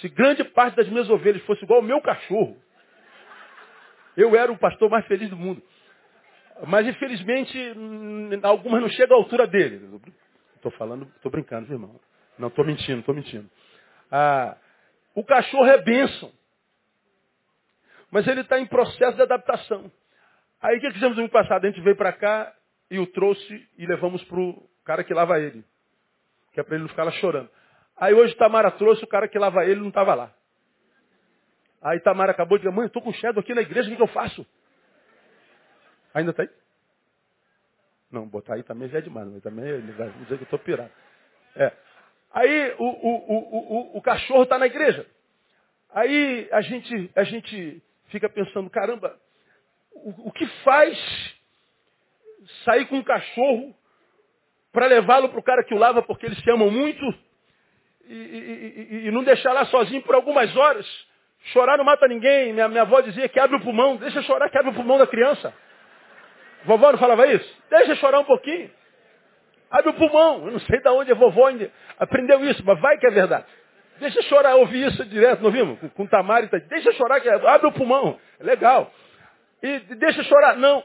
Se 0.00 0.08
grande 0.08 0.44
parte 0.44 0.76
das 0.76 0.88
minhas 0.88 1.08
ovelhas 1.08 1.42
fosse 1.44 1.64
igual 1.64 1.80
ao 1.80 1.86
meu 1.86 2.00
cachorro, 2.02 2.60
eu 4.16 4.36
era 4.36 4.52
o 4.52 4.58
pastor 4.58 4.90
mais 4.90 5.06
feliz 5.06 5.30
do 5.30 5.36
mundo. 5.36 5.62
Mas 6.66 6.86
infelizmente 6.86 7.56
algumas 8.42 8.80
não 8.80 8.88
chegam 8.88 9.16
à 9.16 9.20
altura 9.20 9.46
dele. 9.46 10.00
Estou 10.56 10.72
falando, 10.72 11.10
estou 11.16 11.30
brincando, 11.30 11.72
irmão. 11.72 12.00
Não 12.38 12.48
estou 12.48 12.64
mentindo, 12.64 13.00
estou 13.00 13.14
mentindo. 13.14 13.48
Ah, 14.10 14.56
o 15.14 15.24
cachorro 15.24 15.66
é 15.66 15.78
bênção. 15.82 16.32
Mas 18.10 18.26
ele 18.26 18.40
está 18.40 18.58
em 18.58 18.66
processo 18.66 19.16
de 19.16 19.22
adaptação. 19.22 19.90
Aí 20.60 20.78
o 20.78 20.80
que 20.80 20.92
fizemos 20.92 21.16
no 21.16 21.22
ano 21.24 21.30
passado? 21.30 21.64
A 21.64 21.70
gente 21.70 21.80
veio 21.80 21.96
para 21.96 22.12
cá 22.12 22.52
e 22.90 22.98
o 22.98 23.06
trouxe 23.06 23.68
e 23.76 23.86
levamos 23.86 24.22
para 24.24 24.40
o 24.40 24.68
cara 24.84 25.04
que 25.04 25.14
lava 25.14 25.38
ele. 25.38 25.64
que 26.52 26.60
é 26.60 26.62
para 26.64 26.74
ele 26.74 26.82
não 26.82 26.88
ficar 26.88 27.04
lá 27.04 27.12
chorando. 27.12 27.50
Aí 27.96 28.14
hoje 28.14 28.34
Tamara 28.36 28.70
trouxe, 28.72 29.04
o 29.04 29.08
cara 29.08 29.28
que 29.28 29.38
lava 29.38 29.64
ele 29.64 29.80
não 29.80 29.88
estava 29.88 30.14
lá. 30.14 30.34
Aí 31.82 32.00
Tamara 32.00 32.32
acabou 32.32 32.58
de 32.58 32.64
dizer, 32.64 32.74
mãe, 32.74 32.86
estou 32.86 33.02
com 33.02 33.12
shadow 33.12 33.40
aqui 33.40 33.54
na 33.54 33.62
igreja, 33.62 33.88
o 33.88 33.90
que, 33.90 33.96
que 33.96 34.02
eu 34.02 34.08
faço? 34.08 34.44
Ainda 36.14 36.30
está 36.30 36.42
aí? 36.42 36.50
Não, 38.10 38.26
botar 38.26 38.54
aí 38.54 38.62
também 38.62 38.88
já 38.88 38.98
é 38.98 39.02
demais, 39.02 39.28
mas 39.28 39.42
também 39.42 39.80
vai 39.92 40.10
dizer 40.10 40.36
que 40.36 40.42
eu 40.42 40.44
estou 40.44 40.58
pirado. 40.58 40.90
É. 41.54 41.72
Aí 42.32 42.74
o, 42.78 42.84
o, 42.84 43.94
o, 43.94 43.98
o, 43.98 44.02
cachorro 44.02 44.42
está 44.44 44.58
na 44.58 44.66
igreja. 44.66 45.06
Aí 45.90 46.48
a 46.52 46.60
gente, 46.60 47.10
a 47.14 47.24
gente 47.24 47.82
fica 48.08 48.28
pensando, 48.28 48.70
caramba, 48.70 49.18
o, 49.92 50.28
o 50.28 50.32
que 50.32 50.46
faz 50.62 50.98
sair 52.64 52.86
com 52.86 52.96
um 52.96 53.02
cachorro 53.02 53.74
para 54.72 54.86
levá-lo 54.86 55.28
para 55.28 55.40
o 55.40 55.42
cara 55.42 55.64
que 55.64 55.74
o 55.74 55.78
lava 55.78 56.02
porque 56.02 56.26
eles 56.26 56.38
se 56.38 56.50
amam 56.50 56.70
muito 56.70 57.04
e, 58.06 58.14
e, 58.14 58.94
e, 58.94 59.06
e, 59.06 59.10
não 59.10 59.22
deixar 59.22 59.52
lá 59.52 59.66
sozinho 59.66 60.02
por 60.02 60.14
algumas 60.14 60.54
horas? 60.56 60.86
Chorar 61.52 61.76
não 61.76 61.84
mata 61.84 62.08
ninguém. 62.08 62.52
Minha, 62.52 62.68
minha 62.68 62.82
avó 62.82 63.00
dizia 63.00 63.28
que 63.28 63.38
abre 63.38 63.56
o 63.56 63.60
pulmão. 63.60 63.96
Deixa 63.96 64.22
chorar 64.22 64.48
que 64.50 64.58
abre 64.58 64.70
o 64.70 64.74
pulmão 64.74 64.98
da 64.98 65.06
criança. 65.06 65.54
Vovó 66.64 66.92
não 66.92 66.98
falava 66.98 67.26
isso? 67.26 67.62
Deixa 67.70 67.94
chorar 67.96 68.20
um 68.20 68.24
pouquinho. 68.24 68.70
Abre 69.70 69.90
o 69.90 69.94
pulmão. 69.94 70.46
Eu 70.46 70.52
não 70.52 70.60
sei 70.60 70.80
de 70.80 70.88
onde 70.88 71.12
a 71.12 71.14
vovó 71.14 71.48
aprendeu 71.98 72.44
isso, 72.44 72.62
mas 72.64 72.80
vai 72.80 72.96
que 72.98 73.06
é 73.06 73.10
verdade. 73.10 73.46
Deixa 74.00 74.22
chorar, 74.22 74.54
ouvir 74.54 74.86
isso 74.86 75.04
direto, 75.06 75.42
não 75.42 75.50
vimos? 75.50 75.78
Com, 75.80 75.88
com 75.88 76.06
Tamara, 76.06 76.46
tá, 76.46 76.58
deixa 76.58 76.92
chorar, 76.92 77.20
que 77.20 77.28
é, 77.28 77.34
abre 77.34 77.66
o 77.66 77.72
pulmão. 77.72 78.18
É 78.38 78.44
legal. 78.44 78.92
E 79.62 79.78
deixa 79.96 80.22
chorar. 80.22 80.56
Não. 80.56 80.84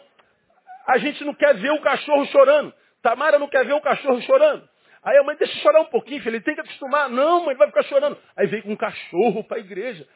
A 0.88 0.98
gente 0.98 1.24
não 1.24 1.34
quer 1.34 1.56
ver 1.56 1.72
o 1.72 1.82
cachorro 1.82 2.26
chorando. 2.26 2.74
Tamara 3.02 3.38
não 3.38 3.48
quer 3.48 3.66
ver 3.66 3.74
o 3.74 3.82
cachorro 3.82 4.20
chorando. 4.22 4.68
Aí 5.04 5.18
a 5.18 5.24
mãe, 5.24 5.36
deixa 5.36 5.60
chorar 5.60 5.82
um 5.82 5.86
pouquinho, 5.86 6.22
filho, 6.22 6.38
ele 6.38 6.44
tem 6.44 6.56
que 6.56 6.62
acostumar. 6.62 7.10
Não, 7.10 7.46
mãe, 7.46 7.56
vai 7.56 7.68
ficar 7.68 7.84
chorando. 7.84 8.18
Aí 8.36 8.48
vem 8.48 8.62
com 8.62 8.72
um 8.72 8.76
cachorro 8.76 9.44
para 9.44 9.58
a 9.58 9.60
igreja. 9.60 10.08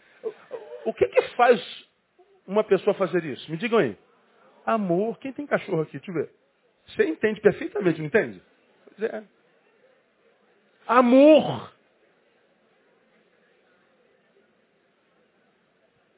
O 0.85 0.93
que 0.93 1.07
que 1.07 1.21
faz 1.35 1.61
uma 2.47 2.63
pessoa 2.63 2.93
fazer 2.95 3.23
isso? 3.25 3.49
Me 3.51 3.57
digam 3.57 3.79
aí. 3.79 3.97
Amor. 4.67 5.17
Quem 5.19 5.31
tem 5.31 5.47
cachorro 5.47 5.83
aqui? 5.83 5.97
Deixa 5.97 6.11
eu 6.11 6.15
ver. 6.15 6.29
Você 6.87 7.05
entende 7.05 7.39
perfeitamente, 7.39 7.99
não 7.99 8.07
entende? 8.07 8.43
Pois 8.85 9.09
é. 9.09 9.23
Amor. 10.85 11.71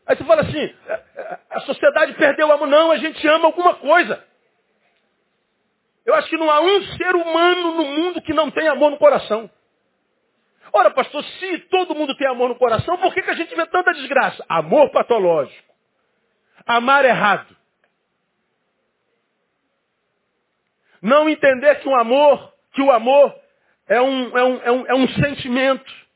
Aí 0.08 0.16
você 0.18 0.24
fala 0.24 0.42
assim, 0.42 0.76
é, 0.88 1.04
é, 1.16 1.40
a 1.52 1.60
sociedade 1.60 2.14
perdeu 2.14 2.48
o 2.48 2.52
amor. 2.52 2.68
Não, 2.68 2.90
a 2.90 2.98
gente 2.98 3.26
ama 3.28 3.46
alguma 3.46 3.76
coisa. 3.76 4.26
Eu 6.04 6.16
acho 6.16 6.28
que 6.28 6.38
não 6.38 6.50
há 6.50 6.60
um 6.60 6.82
ser 6.98 7.16
humano 7.16 7.72
no 7.74 7.86
mundo 7.86 8.22
que 8.24 8.34
não 8.34 8.50
tem 8.50 8.68
amor 8.68 8.90
no 8.90 8.98
coração. 8.98 9.48
Ora, 10.74 10.90
pastor, 10.90 11.24
se 11.24 11.60
todo 11.70 11.94
mundo 11.94 12.16
tem 12.18 12.28
amor 12.28 12.50
no 12.50 12.56
coração, 12.56 12.98
por 12.98 13.14
que, 13.14 13.22
que 13.22 13.30
a 13.30 13.36
gente 13.36 13.54
vê 13.54 13.68
tanta 13.68 13.94
desgraça? 13.94 14.44
Amor 14.50 14.90
patológico. 14.90 15.72
Amar 16.66 17.06
errado. 17.06 17.59
Não 21.02 21.30
entender 21.30 21.76
que 21.80 21.88
um 21.88 21.96
amor, 21.96 22.54
que 22.74 22.82
o 22.82 22.92
amor 22.92 23.34
é 23.88 24.02
um, 24.02 24.38
é 24.38 24.44
um, 24.44 24.62
é 24.62 24.72
um, 24.72 24.88
é 24.88 24.96
um 24.96 25.08
sentimento 25.10 26.10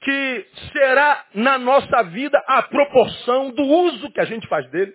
que 0.00 0.46
será 0.72 1.26
na 1.34 1.58
nossa 1.58 2.02
vida 2.04 2.42
a 2.46 2.62
proporção 2.62 3.50
do 3.50 3.62
uso 3.62 4.10
que 4.10 4.20
a 4.20 4.24
gente 4.24 4.46
faz 4.48 4.68
dele. 4.70 4.94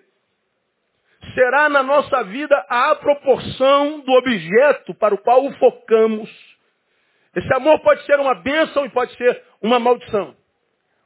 Será 1.34 1.68
na 1.68 1.82
nossa 1.82 2.22
vida 2.24 2.56
a 2.68 2.94
proporção 2.96 4.00
do 4.00 4.12
objeto 4.12 4.94
para 4.94 5.14
o 5.14 5.18
qual 5.18 5.44
o 5.44 5.52
focamos. 5.58 6.30
Esse 7.34 7.52
amor 7.54 7.80
pode 7.80 8.04
ser 8.04 8.18
uma 8.18 8.34
bênção 8.34 8.84
e 8.86 8.90
pode 8.90 9.14
ser 9.16 9.42
uma 9.60 9.78
maldição. 9.78 10.36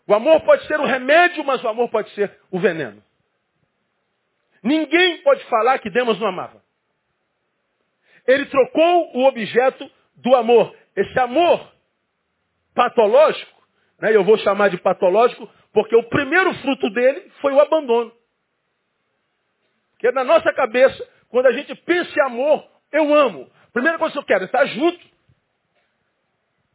O 0.06 0.14
amor 0.14 0.40
pode 0.40 0.66
ser 0.66 0.78
o 0.80 0.86
remédio, 0.86 1.44
mas 1.44 1.62
o 1.62 1.68
amor 1.68 1.88
pode 1.88 2.10
ser 2.10 2.36
o 2.50 2.58
veneno. 2.58 3.02
Ninguém 4.62 5.18
pode 5.22 5.42
falar 5.44 5.78
que 5.78 5.90
Demas 5.90 6.18
não 6.18 6.28
amava. 6.28 6.62
Ele 8.30 8.46
trocou 8.46 9.16
o 9.16 9.26
objeto 9.26 9.90
do 10.16 10.34
amor. 10.34 10.74
Esse 10.96 11.18
amor 11.18 11.72
patológico 12.74 13.60
né? 14.00 14.16
Eu 14.16 14.24
vou 14.24 14.38
chamar 14.38 14.68
de 14.68 14.78
patológico 14.78 15.48
porque 15.72 15.94
o 15.94 16.08
primeiro 16.08 16.52
fruto 16.54 16.90
dele 16.90 17.30
foi 17.40 17.52
o 17.52 17.60
abandono. 17.60 18.12
Porque 19.92 20.10
na 20.10 20.24
nossa 20.24 20.52
cabeça, 20.52 21.06
quando 21.28 21.46
a 21.46 21.52
gente 21.52 21.74
pensa 21.74 22.10
em 22.18 22.22
amor, 22.22 22.66
eu 22.90 23.14
amo. 23.14 23.50
Primeira 23.72 23.98
coisa 23.98 24.12
que 24.14 24.18
eu 24.18 24.24
quero 24.24 24.42
é 24.42 24.46
estar 24.46 24.64
junto 24.66 24.98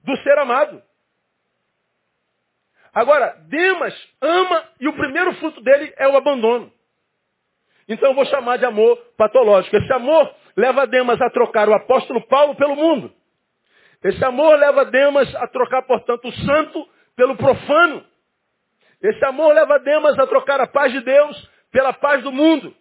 do 0.03 0.15
ser 0.17 0.37
amado. 0.37 0.81
Agora, 2.93 3.35
Demas 3.47 3.93
ama 4.21 4.69
e 4.79 4.87
o 4.87 4.93
primeiro 4.93 5.33
fruto 5.33 5.59
dele 5.61 5.93
é 5.97 6.07
o 6.07 6.15
abandono. 6.15 6.71
Então 7.87 8.09
eu 8.09 8.15
vou 8.15 8.25
chamar 8.25 8.57
de 8.57 8.65
amor 8.65 8.97
patológico. 9.17 9.75
Esse 9.77 9.93
amor 9.93 10.33
leva 10.55 10.87
Demas 10.87 11.21
a 11.21 11.29
trocar 11.29 11.69
o 11.69 11.73
apóstolo 11.73 12.25
Paulo 12.27 12.55
pelo 12.55 12.75
mundo. 12.75 13.13
Esse 14.03 14.23
amor 14.23 14.57
leva 14.57 14.85
Demas 14.85 15.33
a 15.35 15.47
trocar, 15.47 15.81
portanto, 15.83 16.27
o 16.27 16.33
santo 16.33 16.87
pelo 17.15 17.35
profano. 17.35 18.05
Esse 19.01 19.23
amor 19.25 19.53
leva 19.53 19.79
Demas 19.79 20.17
a 20.17 20.27
trocar 20.27 20.59
a 20.59 20.67
paz 20.67 20.91
de 20.91 21.01
Deus 21.01 21.51
pela 21.71 21.93
paz 21.93 22.23
do 22.23 22.31
mundo. 22.31 22.75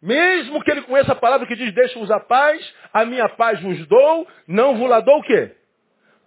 Mesmo 0.00 0.62
que 0.62 0.70
ele 0.70 0.82
conheça 0.82 1.12
a 1.12 1.16
palavra 1.16 1.46
que 1.46 1.56
diz, 1.56 1.72
deixe-vos 1.72 2.10
a 2.10 2.20
paz, 2.20 2.74
a 2.92 3.04
minha 3.06 3.28
paz 3.28 3.60
vos 3.62 3.86
dou, 3.86 4.28
não 4.46 4.76
vos 4.76 4.88
la 4.88 5.00
dou 5.00 5.18
o 5.18 5.22
quê? 5.22 5.56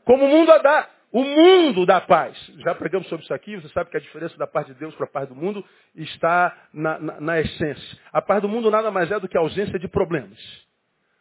Como 0.03 0.25
o 0.25 0.27
mundo 0.27 0.51
a 0.51 0.57
dá. 0.57 0.89
O 1.17 1.23
mundo 1.23 1.83
dá 1.83 1.99
paz. 1.99 2.37
Já 2.59 2.75
pregamos 2.75 3.09
sobre 3.09 3.23
isso 3.23 3.33
aqui, 3.33 3.55
você 3.55 3.67
sabe 3.69 3.89
que 3.89 3.97
a 3.97 3.99
diferença 3.99 4.37
da 4.37 4.45
paz 4.45 4.67
de 4.67 4.75
Deus 4.75 4.93
para 4.93 5.07
a 5.07 5.09
paz 5.09 5.27
do 5.27 5.33
mundo 5.33 5.65
está 5.95 6.55
na, 6.71 6.99
na, 6.99 7.19
na 7.19 7.39
essência. 7.39 7.99
A 8.13 8.21
paz 8.21 8.39
do 8.39 8.47
mundo 8.47 8.69
nada 8.69 8.91
mais 8.91 9.11
é 9.11 9.19
do 9.19 9.27
que 9.27 9.35
a 9.35 9.41
ausência 9.41 9.79
de 9.79 9.87
problemas. 9.87 10.37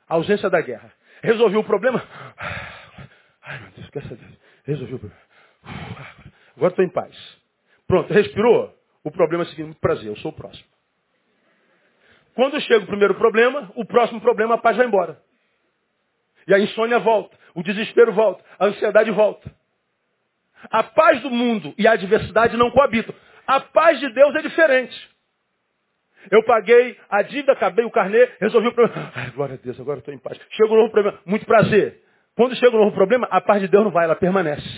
A 0.06 0.16
ausência 0.16 0.50
da 0.50 0.60
guerra. 0.60 0.92
Resolveu 1.22 1.60
o 1.60 1.64
problema? 1.64 2.06
Ai, 3.42 3.58
meu 3.60 3.70
Deus, 3.70 3.88
graças 3.88 4.12
a 4.12 4.14
Deus. 4.66 4.82
O 4.82 4.98
problema. 4.98 5.16
Agora 6.54 6.72
estou 6.72 6.84
em 6.84 6.90
paz. 6.90 7.38
Pronto, 7.86 8.12
respirou? 8.12 8.78
O 9.02 9.10
problema 9.10 9.44
é 9.44 9.46
o 9.46 9.48
seguinte, 9.48 9.78
prazer, 9.80 10.08
eu 10.08 10.16
sou 10.16 10.30
o 10.30 10.34
próximo. 10.34 10.68
Quando 12.34 12.60
chega 12.60 12.84
o 12.84 12.86
primeiro 12.86 13.14
problema, 13.14 13.72
o 13.74 13.84
próximo 13.86 14.20
problema, 14.20 14.56
a 14.56 14.58
paz 14.58 14.76
vai 14.76 14.84
embora. 14.84 15.18
E 16.46 16.52
a 16.52 16.58
insônia 16.58 16.98
volta, 16.98 17.34
o 17.54 17.62
desespero 17.62 18.12
volta, 18.12 18.44
a 18.58 18.66
ansiedade 18.66 19.10
volta. 19.10 19.55
A 20.70 20.82
paz 20.82 21.20
do 21.22 21.30
mundo 21.30 21.74
e 21.78 21.86
a 21.86 21.92
adversidade 21.92 22.56
não 22.56 22.70
coabitam. 22.70 23.14
A 23.46 23.60
paz 23.60 24.00
de 24.00 24.08
Deus 24.12 24.34
é 24.34 24.42
diferente. 24.42 25.16
Eu 26.30 26.42
paguei 26.44 26.98
a 27.08 27.22
dívida, 27.22 27.52
acabei 27.52 27.84
o 27.84 27.90
carnê, 27.90 28.28
resolvi 28.40 28.68
o 28.68 28.72
problema. 28.72 29.12
Ai, 29.14 29.30
glória 29.30 29.54
a 29.54 29.58
Deus, 29.58 29.78
agora 29.78 30.00
estou 30.00 30.12
em 30.12 30.18
paz. 30.18 30.38
Chegou 30.50 30.76
um 30.76 30.80
novo 30.80 30.92
problema. 30.92 31.18
Muito 31.24 31.46
prazer. 31.46 32.02
Quando 32.34 32.56
chega 32.56 32.76
um 32.76 32.80
novo 32.80 32.94
problema, 32.94 33.28
a 33.30 33.40
paz 33.40 33.60
de 33.60 33.68
Deus 33.68 33.84
não 33.84 33.90
vai, 33.90 34.04
ela 34.04 34.16
permanece. 34.16 34.68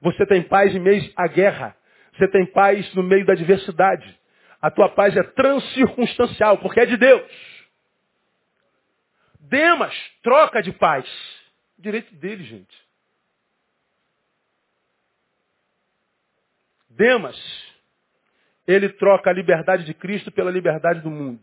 Você 0.00 0.26
tem 0.26 0.42
paz 0.42 0.74
em 0.74 0.80
meio 0.80 1.10
à 1.16 1.26
guerra. 1.28 1.76
Você 2.16 2.26
tem 2.28 2.44
paz 2.46 2.92
no 2.94 3.02
meio 3.02 3.24
da 3.24 3.32
adversidade. 3.32 4.18
A 4.60 4.70
tua 4.70 4.88
paz 4.88 5.16
é 5.16 5.22
transcircunstancial, 5.22 6.58
porque 6.58 6.80
é 6.80 6.86
de 6.86 6.96
Deus. 6.96 7.22
Demas 9.40 9.94
troca 10.22 10.62
de 10.62 10.72
paz. 10.72 11.06
Direito 11.78 12.14
dele, 12.16 12.44
gente. 12.44 12.89
Demas, 17.00 17.36
ele 18.66 18.90
troca 18.90 19.30
a 19.30 19.32
liberdade 19.32 19.84
de 19.84 19.94
Cristo 19.94 20.30
pela 20.30 20.50
liberdade 20.50 21.00
do 21.00 21.10
mundo. 21.10 21.40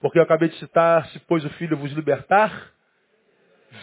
Porque 0.00 0.18
eu 0.18 0.22
acabei 0.22 0.48
de 0.48 0.58
citar, 0.58 1.06
se 1.08 1.18
pois 1.20 1.44
o 1.44 1.50
Filho 1.50 1.76
vos 1.76 1.92
libertar, 1.92 2.72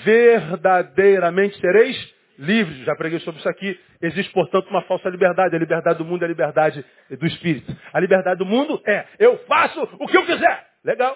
verdadeiramente 0.03 1.59
sereis 1.59 2.15
livres. 2.39 2.79
Já 2.79 2.95
preguei 2.95 3.19
sobre 3.19 3.39
isso 3.39 3.47
aqui. 3.47 3.79
Existe, 4.01 4.33
portanto, 4.33 4.67
uma 4.69 4.81
falsa 4.85 5.07
liberdade. 5.07 5.55
A 5.55 5.59
liberdade 5.59 5.99
do 5.99 6.05
mundo 6.05 6.23
é 6.23 6.25
a 6.25 6.29
liberdade 6.29 6.83
do 7.11 7.27
espírito. 7.27 7.71
A 7.93 7.99
liberdade 7.99 8.39
do 8.39 8.45
mundo 8.45 8.81
é 8.87 9.05
eu 9.19 9.37
faço 9.45 9.83
o 9.99 10.07
que 10.07 10.17
eu 10.17 10.25
quiser. 10.25 10.67
Legal. 10.83 11.15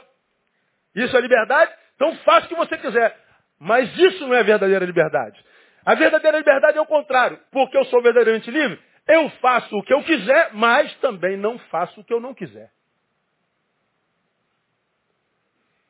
Isso 0.94 1.18
é 1.18 1.22
liberdade? 1.22 1.72
Então 1.96 2.16
faça 2.18 2.46
o 2.46 2.50
que 2.50 2.56
você 2.56 2.78
quiser. 2.78 3.18
Mas 3.60 3.98
isso 3.98 4.28
não 4.28 4.36
é 4.36 4.44
verdadeira 4.44 4.86
liberdade. 4.86 5.44
A 5.84 5.96
verdadeira 5.96 6.38
liberdade 6.38 6.78
é 6.78 6.82
o 6.82 6.86
contrário. 6.86 7.40
Porque 7.52 7.76
eu 7.76 7.86
sou 7.86 8.00
verdadeiramente 8.04 8.52
livre, 8.52 8.80
eu 9.08 9.30
faço 9.42 9.76
o 9.78 9.84
que 9.84 9.94
eu 9.94 10.04
quiser, 10.04 10.54
mas 10.54 10.94
também 10.98 11.38
não 11.38 11.58
faço 11.60 12.00
o 12.00 12.04
que 12.04 12.14
eu 12.14 12.20
não 12.20 12.34
quiser. 12.34 12.72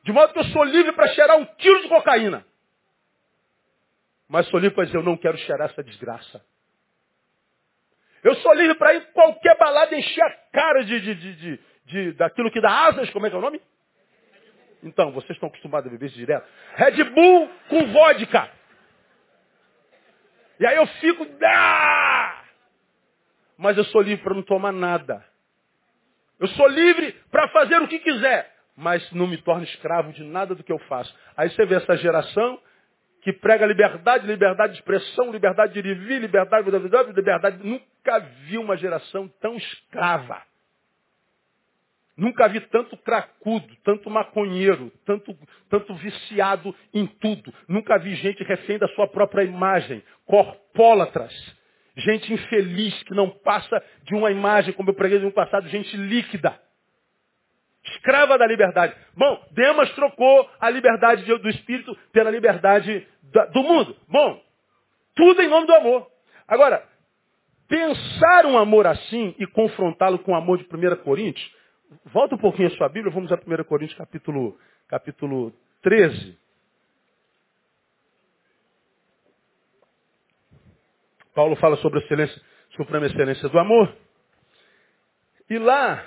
De 0.02 0.12
modo 0.12 0.32
que 0.32 0.38
eu 0.38 0.44
sou 0.44 0.64
livre 0.64 0.92
para 0.92 1.08
cheirar 1.08 1.36
um 1.36 1.46
quilo 1.56 1.82
de 1.82 1.88
cocaína. 1.88 2.44
Mas 4.28 4.48
sou 4.48 4.58
livre 4.58 4.74
para 4.74 4.84
dizer, 4.84 4.96
eu 4.96 5.02
não 5.02 5.16
quero 5.16 5.38
cheirar 5.38 5.70
essa 5.70 5.82
desgraça. 5.82 6.44
Eu 8.24 8.34
sou 8.36 8.52
livre 8.54 8.76
para 8.76 8.94
ir 8.94 9.12
qualquer 9.12 9.56
balada 9.58 9.96
encher 9.96 10.22
a 10.22 10.30
cara 10.52 10.84
de, 10.84 11.00
de, 11.00 11.14
de, 11.14 11.60
de, 11.84 12.12
daquilo 12.12 12.50
que 12.50 12.60
dá 12.60 12.86
asas, 12.86 13.10
como 13.10 13.26
é 13.26 13.30
que 13.30 13.36
é 13.36 13.38
o 13.38 13.42
nome? 13.42 13.60
Então, 14.82 15.12
vocês 15.12 15.32
estão 15.32 15.48
acostumados 15.48 15.88
a 15.88 15.90
beber 15.90 16.06
isso 16.06 16.16
direto? 16.16 16.48
Red 16.74 17.04
Bull 17.04 17.48
com 17.68 17.86
vodka. 17.92 18.50
E 20.58 20.66
aí 20.66 20.76
eu 20.76 20.86
fico. 20.86 21.26
Ah! 21.44 22.41
Mas 23.62 23.78
eu 23.78 23.84
sou 23.84 24.02
livre 24.02 24.24
para 24.24 24.34
não 24.34 24.42
tomar 24.42 24.72
nada. 24.72 25.24
Eu 26.40 26.48
sou 26.48 26.66
livre 26.66 27.12
para 27.30 27.46
fazer 27.50 27.80
o 27.80 27.86
que 27.86 28.00
quiser. 28.00 28.52
Mas 28.76 29.08
não 29.12 29.28
me 29.28 29.36
torno 29.36 29.62
escravo 29.62 30.12
de 30.12 30.24
nada 30.24 30.52
do 30.52 30.64
que 30.64 30.72
eu 30.72 30.80
faço. 30.80 31.16
Aí 31.36 31.48
você 31.48 31.64
vê 31.64 31.76
essa 31.76 31.96
geração 31.96 32.58
que 33.22 33.32
prega 33.32 33.64
liberdade, 33.64 34.26
liberdade 34.26 34.72
de 34.72 34.80
expressão, 34.80 35.30
liberdade 35.30 35.74
de 35.74 35.80
viver, 35.80 36.18
liberdade, 36.18 36.68
liberdade, 36.68 37.12
liberdade. 37.12 37.64
Nunca 37.64 38.18
vi 38.46 38.58
uma 38.58 38.76
geração 38.76 39.28
tão 39.40 39.54
escrava. 39.54 40.42
Nunca 42.16 42.48
vi 42.48 42.60
tanto 42.62 42.96
cracudo, 42.96 43.76
tanto 43.84 44.10
maconheiro, 44.10 44.90
tanto, 45.06 45.38
tanto 45.70 45.94
viciado 45.94 46.74
em 46.92 47.06
tudo. 47.06 47.54
Nunca 47.68 47.96
vi 47.96 48.16
gente 48.16 48.42
refém 48.42 48.76
da 48.76 48.88
sua 48.88 49.06
própria 49.06 49.44
imagem, 49.44 50.02
corpólatras. 50.26 51.32
Gente 51.96 52.32
infeliz 52.32 53.02
que 53.02 53.14
não 53.14 53.28
passa 53.28 53.82
de 54.04 54.14
uma 54.14 54.30
imagem, 54.30 54.72
como 54.72 54.90
eu 54.90 54.94
preguei 54.94 55.18
no 55.18 55.30
passado, 55.30 55.68
gente 55.68 55.94
líquida. 55.96 56.58
Escrava 57.84 58.38
da 58.38 58.46
liberdade. 58.46 58.94
Bom, 59.14 59.44
Demas 59.50 59.92
trocou 59.94 60.48
a 60.60 60.70
liberdade 60.70 61.24
do 61.24 61.48
espírito 61.50 61.94
pela 62.12 62.30
liberdade 62.30 63.06
do 63.52 63.62
mundo. 63.62 63.96
Bom, 64.08 64.40
tudo 65.14 65.42
em 65.42 65.48
nome 65.48 65.66
do 65.66 65.74
amor. 65.74 66.06
Agora, 66.46 66.82
pensar 67.68 68.46
um 68.46 68.56
amor 68.56 68.86
assim 68.86 69.34
e 69.38 69.46
confrontá-lo 69.46 70.18
com 70.20 70.32
o 70.32 70.36
amor 70.36 70.58
de 70.58 70.64
1 70.64 70.96
Coríntios, 71.02 71.50
volta 72.06 72.36
um 72.36 72.38
pouquinho 72.38 72.68
a 72.68 72.72
sua 72.72 72.88
Bíblia, 72.88 73.12
vamos 73.12 73.32
a 73.32 73.34
1 73.34 73.64
Coríntios 73.64 73.98
capítulo, 73.98 74.56
capítulo 74.88 75.52
13. 75.82 76.41
Paulo 81.34 81.56
fala 81.56 81.76
sobre 81.76 81.98
a 81.98 82.02
excelência, 82.02 82.40
suprema 82.76 83.06
excelência 83.06 83.48
do 83.48 83.58
amor. 83.58 83.94
E 85.48 85.58
lá, 85.58 86.06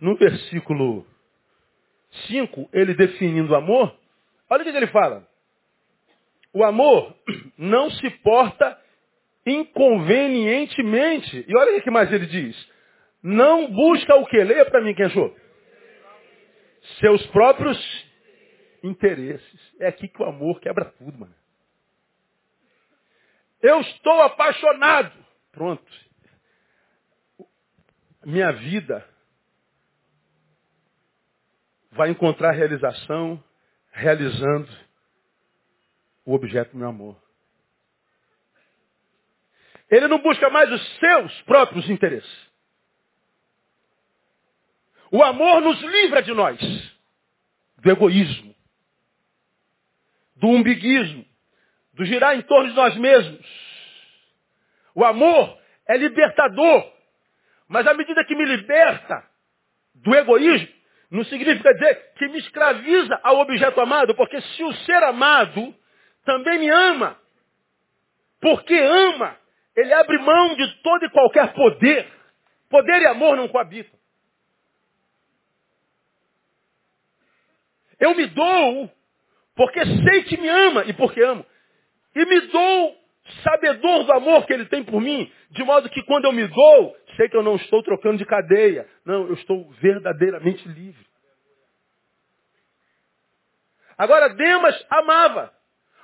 no 0.00 0.16
versículo 0.16 1.06
5, 2.28 2.68
ele 2.72 2.94
definindo 2.94 3.52
o 3.52 3.56
amor, 3.56 3.94
olha 4.50 4.62
o 4.62 4.64
que 4.64 4.70
ele 4.76 4.86
fala. 4.88 5.26
O 6.52 6.64
amor 6.64 7.14
não 7.56 7.90
se 7.90 8.10
porta 8.18 8.78
inconvenientemente. 9.46 11.44
E 11.48 11.56
olha 11.56 11.78
o 11.78 11.82
que 11.82 11.90
mais 11.90 12.12
ele 12.12 12.26
diz. 12.26 12.70
Não 13.22 13.70
busca 13.70 14.16
o 14.16 14.26
que? 14.26 14.42
Leia 14.42 14.64
para 14.66 14.82
mim 14.82 14.94
quem 14.94 15.06
achou. 15.06 15.34
Seus 17.00 17.24
próprios 17.28 17.78
interesses. 18.82 19.60
É 19.80 19.88
aqui 19.88 20.08
que 20.08 20.20
o 20.22 20.26
amor 20.26 20.60
quebra 20.60 20.86
tudo, 20.98 21.18
mano. 21.18 21.34
Eu 23.62 23.80
estou 23.80 24.20
apaixonado. 24.22 25.12
Pronto. 25.52 25.84
Minha 28.24 28.52
vida 28.52 29.08
vai 31.92 32.10
encontrar 32.10 32.52
realização 32.52 33.42
realizando 33.92 34.68
o 36.24 36.34
objeto 36.34 36.72
do 36.72 36.78
meu 36.78 36.88
amor. 36.88 37.22
Ele 39.90 40.08
não 40.08 40.18
busca 40.18 40.48
mais 40.48 40.72
os 40.72 40.98
seus 40.98 41.42
próprios 41.42 41.88
interesses. 41.90 42.50
O 45.10 45.22
amor 45.22 45.60
nos 45.60 45.78
livra 45.82 46.22
de 46.22 46.32
nós, 46.32 46.58
do 47.76 47.90
egoísmo, 47.90 48.54
do 50.36 50.48
umbiguismo, 50.48 51.26
do 52.02 52.06
girar 52.06 52.36
em 52.36 52.42
torno 52.42 52.68
de 52.68 52.74
nós 52.74 52.96
mesmos. 52.96 53.46
O 54.94 55.04
amor 55.04 55.58
é 55.88 55.96
libertador, 55.96 56.92
mas 57.68 57.86
à 57.86 57.94
medida 57.94 58.24
que 58.24 58.34
me 58.34 58.44
liberta 58.44 59.24
do 59.94 60.14
egoísmo, 60.14 60.68
não 61.10 61.24
significa 61.24 61.72
dizer 61.72 62.12
que 62.16 62.26
me 62.28 62.38
escraviza 62.38 63.20
ao 63.22 63.38
objeto 63.38 63.80
amado, 63.80 64.14
porque 64.14 64.40
se 64.40 64.64
o 64.64 64.72
ser 64.72 65.02
amado 65.04 65.74
também 66.24 66.58
me 66.58 66.70
ama, 66.70 67.16
porque 68.40 68.74
ama, 68.74 69.36
ele 69.76 69.92
abre 69.92 70.18
mão 70.18 70.56
de 70.56 70.82
todo 70.82 71.04
e 71.04 71.10
qualquer 71.10 71.52
poder. 71.54 72.10
Poder 72.68 73.02
e 73.02 73.06
amor 73.06 73.36
não 73.36 73.48
coabitam. 73.48 73.98
Eu 78.00 78.14
me 78.14 78.26
dou 78.26 78.90
porque 79.54 79.84
sei 79.84 80.24
que 80.24 80.40
me 80.40 80.48
ama 80.48 80.84
e 80.86 80.92
porque 80.94 81.22
amo. 81.22 81.46
E 82.14 82.24
me 82.24 82.40
dou 82.48 82.96
sabedor 83.42 84.04
do 84.04 84.12
amor 84.12 84.46
que 84.46 84.52
ele 84.52 84.66
tem 84.66 84.82
por 84.82 85.00
mim, 85.00 85.30
de 85.50 85.62
modo 85.64 85.88
que 85.88 86.02
quando 86.02 86.26
eu 86.26 86.32
me 86.32 86.46
dou, 86.46 86.96
sei 87.16 87.28
que 87.28 87.36
eu 87.36 87.42
não 87.42 87.56
estou 87.56 87.82
trocando 87.82 88.18
de 88.18 88.26
cadeia. 88.26 88.86
Não, 89.04 89.26
eu 89.26 89.34
estou 89.34 89.70
verdadeiramente 89.80 90.66
livre. 90.68 91.06
Agora, 93.96 94.30
Demas 94.30 94.86
amava, 94.90 95.52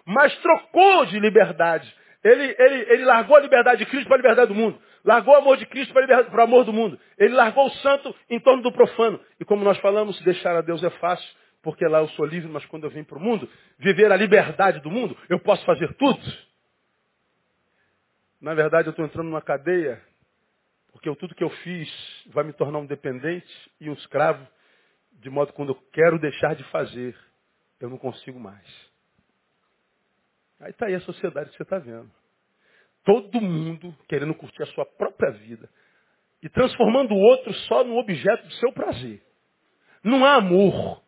mas 0.07 0.35
trocou 0.39 1.07
de 1.07 1.19
liberdade. 1.19 1.93
Ele, 2.23 2.55
ele, 2.59 2.93
ele 2.93 3.05
largou 3.05 3.37
a 3.37 3.41
liberdade 3.41 3.79
de 3.79 3.87
Cristo 3.87 4.07
para 4.07 4.17
a 4.17 4.19
liberdade 4.19 4.49
do 4.49 4.55
mundo. 4.55 4.81
Largou 5.05 5.35
o 5.35 5.39
amor 5.39 5.57
de 5.57 5.67
Cristo 5.67 5.93
para, 5.93 6.25
para 6.25 6.41
o 6.41 6.45
amor 6.45 6.65
do 6.65 6.73
mundo. 6.73 6.99
Ele 7.17 7.35
largou 7.35 7.67
o 7.67 7.71
santo 7.71 8.15
em 8.29 8.39
torno 8.41 8.63
do 8.63 8.73
profano. 8.73 9.21
E 9.41 9.45
como 9.45 9.65
nós 9.65 9.79
falamos, 9.79 10.21
deixar 10.23 10.55
a 10.57 10.61
Deus 10.61 10.83
é 10.83 10.91
fácil 10.91 11.29
porque 11.63 11.87
lá 11.87 11.99
eu 11.99 12.09
sou 12.11 12.25
livre, 12.25 12.51
mas 12.51 12.65
quando 12.67 12.85
eu 12.85 12.91
vim 12.91 13.05
para 13.05 13.19
o 13.19 13.21
mundo, 13.21 13.49
viver 13.79 14.11
a 14.13 14.17
liberdade 14.17 14.81
do 14.81 14.91
mundo, 14.91 15.17
eu 15.29 15.41
posso 15.41 15.65
fazer 15.65 15.93
tudo. 15.95 16.23
Na 18.41 18.55
verdade, 18.55 18.89
eu 18.89 18.93
estou 18.93 19.05
entrando 19.05 19.27
numa 19.27 19.43
cadeia, 19.43 20.01
porque 20.93 21.15
tudo 21.17 21.35
que 21.35 21.43
eu 21.43 21.51
fiz 21.51 22.25
vai 22.29 22.45
me 22.45 22.53
tornar 22.53 22.79
um 22.79 22.87
dependente 22.87 23.71
e 23.81 23.91
um 23.91 23.95
escravo, 23.95 24.47
de 25.13 25.29
modo 25.29 25.49
que 25.49 25.57
quando 25.57 25.71
eu 25.71 25.83
quero 25.93 26.19
deixar 26.19 26.55
de 26.55 26.63
fazer, 26.65 27.17
eu 27.81 27.91
não 27.91 27.99
consigo 27.99 28.39
mais. 28.39 28.67
Aí 30.61 30.71
está 30.71 30.87
aí 30.87 30.95
a 30.95 31.01
sociedade 31.01 31.51
que 31.51 31.57
você 31.57 31.63
está 31.63 31.79
vendo. 31.79 32.11
Todo 33.05 33.41
mundo 33.41 33.97
querendo 34.09 34.35
curtir 34.35 34.63
a 34.63 34.67
sua 34.67 34.85
própria 34.85 35.33
vida 35.33 35.69
e 36.43 36.49
transformando 36.49 37.15
o 37.15 37.19
outro 37.19 37.53
só 37.53 37.83
num 37.83 37.97
objeto 37.97 38.47
do 38.47 38.55
seu 38.55 38.73
prazer. 38.73 39.23
Não 40.03 40.25
há 40.25 40.35
amor 40.35 41.03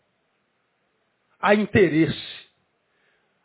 há 1.40 1.54
interesse. 1.54 2.50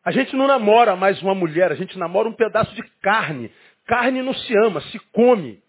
A 0.03 0.11
gente 0.11 0.35
não 0.35 0.47
namora 0.47 0.95
mais 0.95 1.21
uma 1.21 1.33
mulher, 1.33 1.71
a 1.71 1.75
gente 1.75 1.97
namora 1.97 2.29
um 2.29 2.33
pedaço 2.33 2.73
de 2.75 2.83
carne. 3.01 3.51
Carne 3.85 4.21
não 4.21 4.33
se 4.33 4.57
ama, 4.65 4.81
se 4.81 4.99
come. 5.11 5.63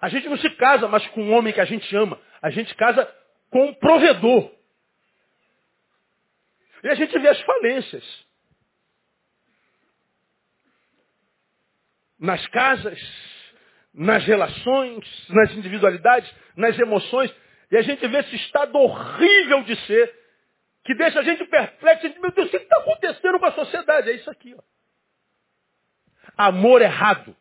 A 0.00 0.08
gente 0.08 0.28
não 0.28 0.36
se 0.38 0.48
casa 0.50 0.86
mais 0.86 1.06
com 1.08 1.22
um 1.22 1.32
homem 1.32 1.52
que 1.52 1.60
a 1.60 1.64
gente 1.64 1.94
ama. 1.96 2.20
A 2.40 2.50
gente 2.50 2.74
casa 2.76 3.12
com 3.50 3.66
um 3.66 3.74
provedor. 3.74 4.52
E 6.84 6.88
a 6.88 6.94
gente 6.94 7.18
vê 7.18 7.28
as 7.28 7.40
falências. 7.40 8.26
Nas 12.18 12.44
casas, 12.48 13.00
nas 13.92 14.24
relações, 14.24 15.28
nas 15.28 15.52
individualidades, 15.52 16.32
nas 16.56 16.78
emoções. 16.78 17.34
E 17.70 17.76
a 17.76 17.82
gente 17.82 18.06
vê 18.06 18.18
esse 18.18 18.36
estado 18.36 18.76
horrível 18.78 19.62
de 19.62 19.76
ser, 19.86 20.14
que 20.84 20.94
deixa 20.94 21.20
a 21.20 21.22
gente 21.22 21.44
perplexo. 21.44 22.06
A 22.06 22.08
gente, 22.08 22.20
meu 22.20 22.30
Deus, 22.30 22.48
o 22.48 22.50
que 22.50 22.56
está 22.56 22.78
acontecendo 22.78 23.38
com 23.38 23.46
a 23.46 23.52
sociedade? 23.52 24.10
É 24.10 24.14
isso 24.14 24.30
aqui. 24.30 24.54
Ó. 24.54 24.62
Amor 26.36 26.80
errado. 26.80 27.36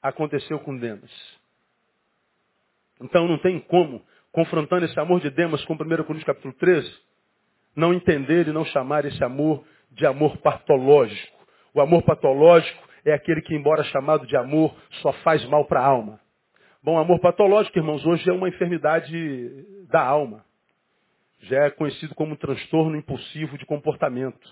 Aconteceu 0.00 0.60
com 0.60 0.76
Demas. 0.76 1.10
Então 3.00 3.26
não 3.26 3.38
tem 3.38 3.58
como, 3.60 4.04
confrontando 4.30 4.84
esse 4.84 4.98
amor 4.98 5.20
de 5.20 5.30
Demas 5.30 5.64
com 5.64 5.74
1 5.74 5.76
Coríntios 5.78 6.24
capítulo 6.24 6.54
13, 6.54 6.92
não 7.74 7.92
entender 7.92 8.48
e 8.48 8.52
não 8.52 8.64
chamar 8.64 9.04
esse 9.04 9.22
amor 9.22 9.64
de 9.90 10.06
amor 10.06 10.36
patológico. 10.38 11.38
O 11.74 11.80
amor 11.80 12.02
patológico 12.02 12.88
é 13.04 13.12
aquele 13.12 13.40
que, 13.40 13.54
embora 13.54 13.82
chamado 13.84 14.26
de 14.26 14.36
amor, 14.36 14.74
só 15.02 15.12
faz 15.24 15.44
mal 15.46 15.64
para 15.64 15.80
a 15.80 15.86
alma. 15.86 16.20
Bom, 16.80 16.96
amor 16.96 17.18
patológico, 17.18 17.76
irmãos, 17.76 18.06
hoje 18.06 18.30
é 18.30 18.32
uma 18.32 18.48
enfermidade 18.48 19.64
da 19.88 20.00
alma. 20.00 20.44
Já 21.40 21.64
é 21.64 21.70
conhecido 21.70 22.14
como 22.14 22.36
transtorno 22.36 22.96
impulsivo 22.96 23.58
de 23.58 23.66
comportamento. 23.66 24.48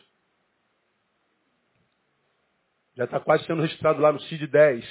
Já 2.96 3.04
está 3.04 3.20
quase 3.20 3.44
sendo 3.44 3.62
registrado 3.62 4.00
lá 4.00 4.10
no 4.10 4.18
CID-10, 4.18 4.84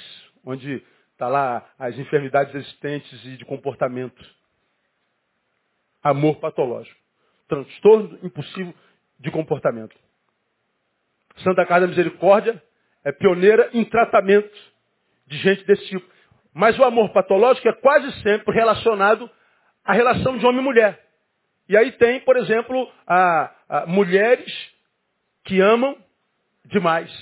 onde 0.44 0.82
está 1.12 1.28
lá 1.28 1.68
as 1.78 1.98
enfermidades 1.98 2.54
existentes 2.54 3.22
e 3.26 3.36
de 3.36 3.44
comportamento. 3.44 4.24
Amor 6.02 6.36
patológico. 6.36 6.98
Transtorno 7.48 8.18
impulsivo 8.22 8.74
de 9.20 9.30
comportamento. 9.30 9.94
Santa 11.44 11.66
Casa 11.66 11.82
da 11.82 11.88
Misericórdia 11.88 12.62
é 13.04 13.12
pioneira 13.12 13.68
em 13.74 13.84
tratamento 13.84 14.56
de 15.26 15.36
gente 15.36 15.64
desse 15.66 15.86
tipo. 15.88 16.15
Mas 16.58 16.78
o 16.78 16.84
amor 16.84 17.10
patológico 17.10 17.68
é 17.68 17.72
quase 17.74 18.10
sempre 18.22 18.54
relacionado 18.54 19.30
a 19.84 19.92
relação 19.92 20.38
de 20.38 20.46
homem 20.46 20.62
e 20.62 20.64
mulher. 20.64 21.06
E 21.68 21.76
aí 21.76 21.92
tem, 21.92 22.18
por 22.20 22.34
exemplo, 22.38 22.90
a, 23.06 23.54
a 23.68 23.86
mulheres 23.86 24.50
que 25.44 25.60
amam 25.60 25.94
demais. 26.64 27.12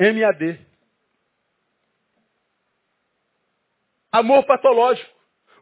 MAD. 0.00 0.58
Amor 4.10 4.44
patológico. 4.44 5.08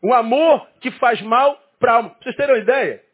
O 0.03 0.15
amor 0.15 0.67
que 0.81 0.91
faz 0.93 1.21
mal 1.21 1.63
para 1.79 1.93
a 1.93 1.97
alma. 1.97 2.11
Pra 2.13 2.23
vocês 2.23 2.37
terem 2.37 2.55
uma 2.55 2.63
ideia, 2.63 3.05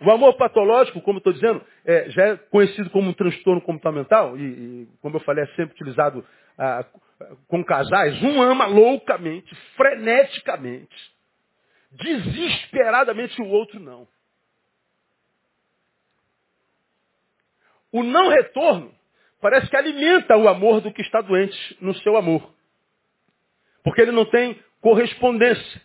o 0.00 0.10
amor 0.10 0.34
patológico, 0.38 1.02
como 1.02 1.18
estou 1.18 1.34
dizendo, 1.34 1.62
é, 1.84 2.08
já 2.08 2.26
é 2.26 2.36
conhecido 2.36 2.88
como 2.88 3.10
um 3.10 3.12
transtorno 3.12 3.60
comportamental, 3.60 4.34
e, 4.38 4.42
e 4.42 4.88
como 5.02 5.16
eu 5.16 5.20
falei, 5.20 5.44
é 5.44 5.48
sempre 5.48 5.74
utilizado 5.74 6.26
ah, 6.56 6.86
com 7.48 7.64
casais. 7.64 8.22
Um 8.22 8.40
ama 8.42 8.66
loucamente, 8.66 9.54
freneticamente, 9.76 11.12
desesperadamente, 11.92 13.40
o 13.40 13.48
outro 13.48 13.80
não. 13.80 14.06
O 17.92 18.02
não 18.02 18.28
retorno 18.28 18.92
parece 19.40 19.68
que 19.68 19.76
alimenta 19.76 20.36
o 20.36 20.48
amor 20.48 20.80
do 20.80 20.92
que 20.92 21.02
está 21.02 21.20
doente 21.20 21.76
no 21.80 21.94
seu 21.96 22.16
amor. 22.16 22.52
Porque 23.84 24.00
ele 24.00 24.10
não 24.10 24.24
tem 24.24 24.58
correspondência. 24.80 25.82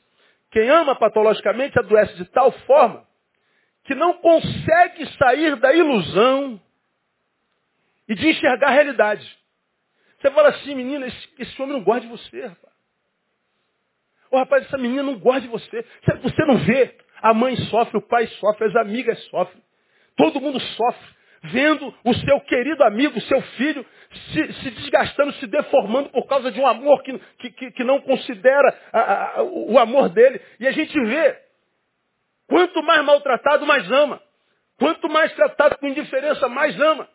Quem 0.50 0.70
ama 0.70 0.96
patologicamente 0.96 1.78
adoece 1.78 2.16
de 2.16 2.26
tal 2.26 2.52
forma 2.52 3.06
que 3.84 3.94
não 3.96 4.14
consegue 4.14 5.06
sair 5.18 5.56
da 5.58 5.74
ilusão 5.74 6.62
e 8.08 8.16
de 8.16 8.30
enxergar 8.30 8.70
a 8.70 8.72
realidade. 8.72 9.39
Você 10.20 10.32
fala 10.32 10.50
assim, 10.50 10.76
menina, 10.76 11.08
esse, 11.08 11.30
esse 11.40 11.62
homem 11.62 11.78
não 11.78 11.84
gosta 11.84 12.02
de 12.02 12.08
você, 12.08 12.46
rapaz. 12.46 12.74
Ô 14.32 14.38
rapaz, 14.38 14.66
essa 14.66 14.78
menina 14.78 15.04
não 15.04 15.18
gosta 15.18 15.42
de 15.42 15.48
você. 15.48 15.86
Você 16.22 16.46
não 16.46 16.58
vê. 16.58 16.96
A 17.22 17.34
mãe 17.34 17.56
sofre, 17.70 17.98
o 17.98 18.02
pai 18.02 18.28
sofre, 18.28 18.68
as 18.68 18.76
amigas 18.76 19.22
sofrem. 19.26 19.62
Todo 20.16 20.42
mundo 20.42 20.60
sofre. 20.60 21.20
Vendo 21.42 21.94
o 22.04 22.14
seu 22.14 22.42
querido 22.42 22.84
amigo, 22.84 23.18
o 23.18 23.22
seu 23.22 23.42
filho, 23.42 23.86
se, 24.34 24.54
se, 24.54 24.72
desgastando, 24.72 25.32
se 25.34 25.48
deformando 25.48 26.10
por 26.10 26.28
causa 26.28 26.52
de 26.52 26.60
um 26.60 26.68
amor 26.68 27.02
que, 27.02 27.18
que, 27.52 27.72
que 27.72 27.84
não 27.84 28.02
considera 28.02 28.78
a, 28.92 29.40
a, 29.40 29.44
o 29.44 29.80
amor 29.80 30.10
dele. 30.10 30.42
E 30.60 30.68
a 30.68 30.72
gente 30.72 30.94
vê 31.00 31.50
Quanto 32.50 32.82
mais 32.82 33.06
maltratado, 33.06 33.66
mais 33.66 33.90
ama. 33.92 34.20
Quanto 34.80 35.08
mais 35.08 35.32
tratado 35.36 35.78
com 35.78 35.88
indiferença, 35.88 36.50
mais 36.50 36.80
ama. 36.82 37.08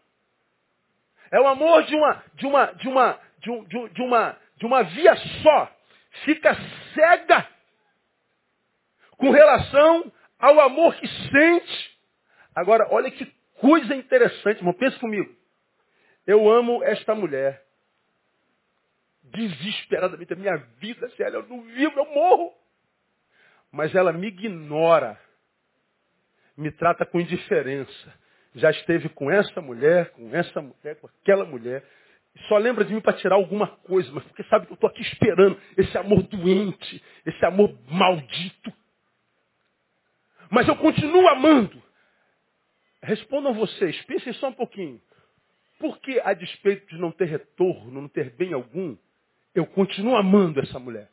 É 1.30 1.40
o 1.40 1.46
amor 1.46 1.84
de 1.84 1.94
uma, 1.94 2.24
de 2.34 2.46
uma, 2.46 2.66
de 2.72 2.88
uma, 2.88 3.20
de, 3.38 3.50
um, 3.50 3.64
de, 3.64 4.02
uma, 4.02 4.36
de 4.56 4.66
uma 4.66 4.82
via 4.82 5.16
só. 5.42 5.76
Fica 6.24 6.56
cega 6.94 7.48
com 9.16 9.30
relação 9.30 10.12
ao 10.38 10.60
amor 10.60 10.94
que 10.96 11.06
sente. 11.06 11.98
Agora, 12.54 12.86
olha 12.90 13.10
que 13.10 13.26
coisa 13.60 13.94
interessante, 13.94 14.58
irmão. 14.58 14.74
Pensa 14.74 14.98
comigo. 14.98 15.34
Eu 16.26 16.50
amo 16.50 16.82
esta 16.84 17.14
mulher. 17.14 17.64
Desesperadamente. 19.22 20.32
A 20.32 20.36
minha 20.36 20.56
vida, 20.78 21.08
se 21.10 21.22
ela 21.22 21.36
eu 21.36 21.46
não 21.48 21.62
vivo, 21.62 21.98
eu 21.98 22.06
morro. 22.06 22.52
Mas 23.72 23.94
ela 23.94 24.12
me 24.12 24.28
ignora 24.28 25.18
me 26.56 26.70
trata 26.70 27.04
com 27.04 27.20
indiferença. 27.20 28.14
Já 28.54 28.70
esteve 28.70 29.08
com 29.08 29.30
essa 29.30 29.60
mulher, 29.60 30.10
com 30.10 30.34
essa 30.34 30.60
mulher, 30.60 30.96
com 31.00 31.08
aquela 31.08 31.44
mulher. 31.44 31.84
Só 32.48 32.56
lembra 32.56 32.84
de 32.84 32.94
mim 32.94 33.00
para 33.00 33.16
tirar 33.16 33.36
alguma 33.36 33.66
coisa, 33.66 34.10
mas 34.12 34.24
porque 34.24 34.44
sabe 34.44 34.66
que 34.66 34.72
eu 34.72 34.74
estou 34.74 34.88
aqui 34.88 35.02
esperando 35.02 35.60
esse 35.76 35.96
amor 35.96 36.22
doente, 36.22 37.02
esse 37.24 37.44
amor 37.44 37.76
maldito. 37.88 38.72
Mas 40.50 40.68
eu 40.68 40.76
continuo 40.76 41.28
amando. 41.28 41.82
Respondam 43.02 43.54
vocês, 43.54 44.00
pensem 44.04 44.32
só 44.34 44.48
um 44.48 44.52
pouquinho. 44.52 45.00
Por 45.78 45.98
que, 45.98 46.20
a 46.20 46.32
despeito 46.32 46.86
de 46.86 47.00
não 47.00 47.10
ter 47.10 47.26
retorno, 47.26 47.90
não 47.90 48.08
ter 48.08 48.30
bem 48.30 48.52
algum, 48.52 48.96
eu 49.54 49.66
continuo 49.66 50.16
amando 50.16 50.60
essa 50.60 50.78
mulher? 50.78 51.10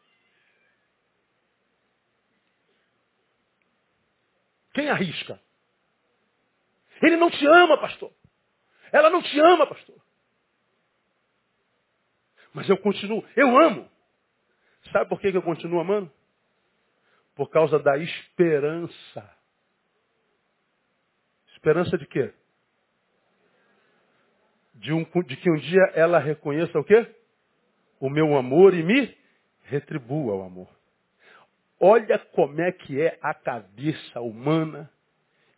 Quem 4.73 4.89
arrisca? 4.89 5.39
Ele 7.01 7.17
não 7.17 7.29
te 7.29 7.45
ama, 7.45 7.77
pastor. 7.79 8.11
Ela 8.91 9.09
não 9.09 9.21
te 9.21 9.39
ama, 9.39 9.65
pastor. 9.65 9.95
Mas 12.53 12.69
eu 12.69 12.77
continuo, 12.77 13.25
eu 13.35 13.57
amo. 13.57 13.89
Sabe 14.91 15.09
por 15.09 15.19
que 15.19 15.27
eu 15.27 15.41
continuo 15.41 15.79
amando? 15.79 16.11
Por 17.35 17.49
causa 17.49 17.79
da 17.79 17.97
esperança. 17.97 19.37
Esperança 21.53 21.97
de 21.97 22.05
quê? 22.05 22.33
De, 24.73 24.91
um, 24.91 25.03
de 25.25 25.37
que 25.37 25.49
um 25.49 25.57
dia 25.57 25.91
ela 25.93 26.19
reconheça 26.19 26.77
o 26.77 26.83
quê? 26.83 27.15
O 27.99 28.09
meu 28.09 28.35
amor 28.35 28.73
e 28.73 28.83
me 28.83 29.15
retribua 29.63 30.35
o 30.35 30.43
amor. 30.43 30.67
Olha 31.79 32.19
como 32.19 32.59
é 32.61 32.71
que 32.71 32.99
é 33.01 33.17
a 33.21 33.33
cabeça 33.33 34.19
humana 34.19 34.91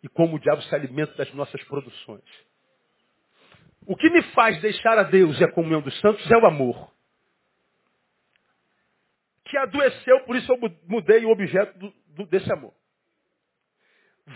e 0.04 0.08
como 0.10 0.36
o 0.36 0.38
diabo 0.38 0.60
se 0.60 0.74
alimenta 0.74 1.14
das 1.14 1.32
nossas 1.32 1.64
produções. 1.64 2.22
O 3.86 3.96
que 3.96 4.10
me 4.10 4.22
faz 4.34 4.60
deixar 4.60 4.98
a 4.98 5.02
Deus 5.02 5.40
e 5.40 5.44
a 5.44 5.50
comunhão 5.50 5.80
dos 5.80 5.98
santos 5.98 6.30
é 6.30 6.36
o 6.36 6.46
amor. 6.46 6.92
Que 9.46 9.56
adoeceu, 9.56 10.20
por 10.26 10.36
isso 10.36 10.52
eu 10.52 10.58
mudei 10.86 11.24
o 11.24 11.30
objeto 11.30 11.78
do, 11.78 11.90
do, 12.08 12.26
desse 12.26 12.52
amor. 12.52 12.74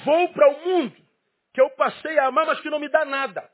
Vou 0.07 0.33
para 0.33 0.49
o 0.49 0.65
mundo 0.65 0.97
que 1.53 1.61
eu 1.61 1.69
passei 1.71 2.19
a 2.19 2.29
amar, 2.29 2.47
mas 2.47 2.61
que 2.61 2.71
não 2.71 2.81
me 2.81 2.89
dá 2.89 3.05
nada, 3.05 3.47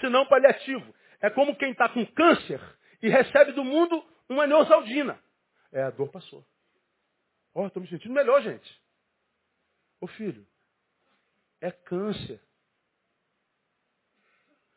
senão 0.00 0.24
paliativo. 0.26 0.94
É 1.20 1.28
como 1.28 1.56
quem 1.56 1.72
está 1.72 1.88
com 1.88 2.06
câncer 2.06 2.60
e 3.02 3.08
recebe 3.08 3.50
do 3.50 3.64
mundo 3.64 4.00
uma 4.28 4.46
neosaldina. 4.46 5.20
É, 5.72 5.82
a 5.82 5.90
dor 5.90 6.08
passou. 6.08 6.44
Ó, 7.52 7.64
oh, 7.64 7.66
estou 7.66 7.82
me 7.82 7.88
sentindo 7.88 8.14
melhor, 8.14 8.40
gente. 8.42 8.80
Ô 10.00 10.06
filho, 10.06 10.46
é 11.62 11.70
câncer. 11.70 12.42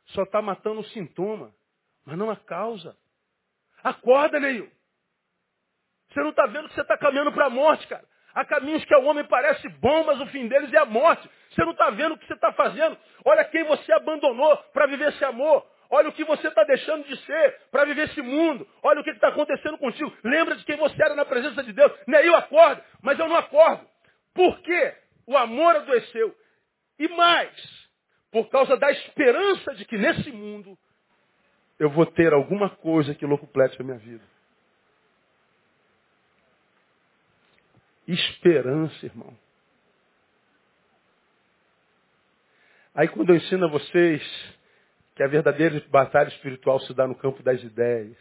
Só 0.10 0.24
está 0.24 0.42
matando 0.42 0.80
o 0.80 0.86
sintoma, 0.90 1.54
mas 2.06 2.18
não 2.18 2.30
a 2.30 2.38
causa. 2.38 2.96
Acorda, 3.84 4.40
Neil. 4.40 4.72
Você 6.10 6.22
não 6.22 6.30
está 6.30 6.46
vendo 6.46 6.70
que 6.70 6.76
você 6.76 6.82
está 6.82 6.98
caminhando 6.98 7.32
para 7.34 7.48
a 7.48 7.50
morte, 7.50 7.86
cara. 7.88 8.08
Há 8.34 8.46
caminhos 8.46 8.86
que 8.86 8.94
ao 8.94 9.04
homem 9.04 9.26
parece 9.26 9.68
bom, 9.80 10.04
mas 10.06 10.20
o 10.22 10.28
fim 10.28 10.48
deles 10.48 10.72
é 10.72 10.78
a 10.78 10.86
morte. 10.86 11.30
Você 11.50 11.64
não 11.64 11.72
está 11.72 11.90
vendo 11.90 12.14
o 12.14 12.18
que 12.18 12.28
você 12.28 12.34
está 12.34 12.52
fazendo. 12.54 12.98
Olha 13.26 13.44
quem 13.46 13.64
você 13.64 13.92
abandonou 13.92 14.56
para 14.72 14.86
viver 14.86 15.10
esse 15.10 15.24
amor. 15.26 15.66
Olha 15.90 16.10
o 16.10 16.14
que 16.14 16.24
você 16.24 16.48
está 16.48 16.64
deixando 16.64 17.06
de 17.06 17.16
ser 17.26 17.62
para 17.72 17.86
viver 17.86 18.10
esse 18.10 18.22
mundo. 18.22 18.68
Olha 18.84 19.02
o 19.02 19.04
que 19.04 19.12
está 19.12 19.30
acontecendo 19.30 19.78
contigo. 19.78 20.16
Lembra 20.24 20.56
de 20.56 20.66
quem 20.66 20.76
você 20.76 21.02
era 21.02 21.16
na 21.16 21.26
presença 21.26 21.64
de 21.64 21.72
Deus. 21.74 21.92
Nem 22.06 22.26
eu 22.26 22.36
acordo, 22.36 22.84
mas 23.02 23.18
eu 23.18 23.28
não 23.28 23.36
acordo. 23.36 23.88
Por 24.34 24.60
quê? 24.60 24.96
O 25.26 25.38
amor 25.38 25.78
adoeceu. 25.78 26.36
E 26.98 27.08
mais, 27.10 27.90
por 28.32 28.50
causa 28.50 28.78
da 28.78 28.92
esperança 28.92 29.76
de 29.76 29.86
que 29.86 29.98
nesse 29.98 30.32
mundo 30.32 30.78
eu 31.78 31.90
vou 31.90 32.06
ter 32.06 32.34
alguma 32.34 32.70
coisa 32.70 33.14
que 33.14 33.26
locuplete 33.26 33.82
a 33.82 33.84
minha 33.84 33.98
vida. 33.98 34.24
Esperança, 38.08 39.06
irmão. 39.06 39.36
Aí 42.94 43.08
quando 43.10 43.32
eu 43.32 43.36
ensino 43.36 43.66
a 43.66 43.70
vocês 43.70 44.22
que 45.16 45.24
a 45.24 45.28
verdadeira 45.28 45.82
batalha 45.90 46.28
espiritual 46.30 46.80
se 46.82 46.94
dá 46.94 47.08
no 47.08 47.16
campo 47.16 47.42
das 47.42 47.62
ideias. 47.64 48.18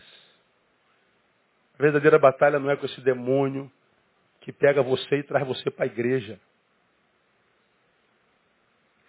A 1.78 1.82
verdadeira 1.82 2.18
batalha 2.18 2.58
não 2.58 2.70
é 2.70 2.76
com 2.76 2.86
esse 2.86 3.00
demônio 3.00 3.70
que 4.40 4.52
pega 4.52 4.82
você 4.82 5.16
e 5.16 5.22
traz 5.24 5.46
você 5.46 5.70
para 5.70 5.84
a 5.84 5.86
igreja. 5.86 6.40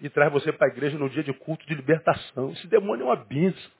E 0.02 0.10
traz 0.10 0.32
você 0.32 0.52
para 0.52 0.68
a 0.68 0.70
igreja 0.70 0.98
no 0.98 1.10
dia 1.10 1.24
de 1.24 1.34
culto 1.34 1.66
de 1.66 1.74
libertação. 1.74 2.52
Esse 2.52 2.68
demônio 2.68 3.04
é 3.04 3.06
uma 3.06 3.16
bênção. 3.16 3.72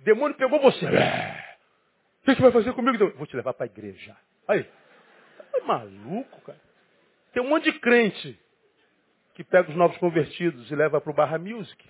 O 0.00 0.04
demônio 0.04 0.36
pegou 0.36 0.60
você. 0.60 0.86
O 0.86 2.24
que 2.24 2.34
você 2.34 2.42
vai 2.42 2.52
fazer 2.52 2.72
comigo? 2.74 3.10
Vou 3.16 3.26
te 3.26 3.36
levar 3.36 3.54
para 3.54 3.64
a 3.64 3.66
igreja. 3.66 4.16
Aí. 4.46 4.64
Tá 5.52 5.64
maluco, 5.66 6.40
cara. 6.42 6.60
Tem 7.32 7.42
um 7.42 7.48
monte 7.48 7.70
de 7.70 7.78
crente 7.80 8.38
que 9.34 9.44
pega 9.44 9.70
os 9.70 9.76
novos 9.76 9.96
convertidos 9.98 10.70
e 10.70 10.74
leva 10.74 11.00
para 11.00 11.10
o 11.10 11.14
Barra 11.14 11.38
Music. 11.38 11.88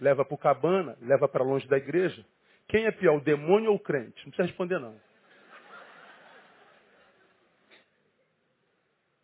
Leva 0.00 0.24
para 0.24 0.34
o 0.34 0.38
cabana, 0.38 0.96
leva 1.02 1.28
para 1.28 1.44
longe 1.44 1.68
da 1.68 1.76
igreja. 1.76 2.24
Quem 2.66 2.86
é 2.86 2.90
pior, 2.90 3.16
o 3.16 3.20
demônio 3.20 3.70
ou 3.70 3.76
o 3.76 3.80
crente? 3.80 4.24
Não 4.24 4.30
precisa 4.30 4.46
responder 4.46 4.78
não. 4.78 4.98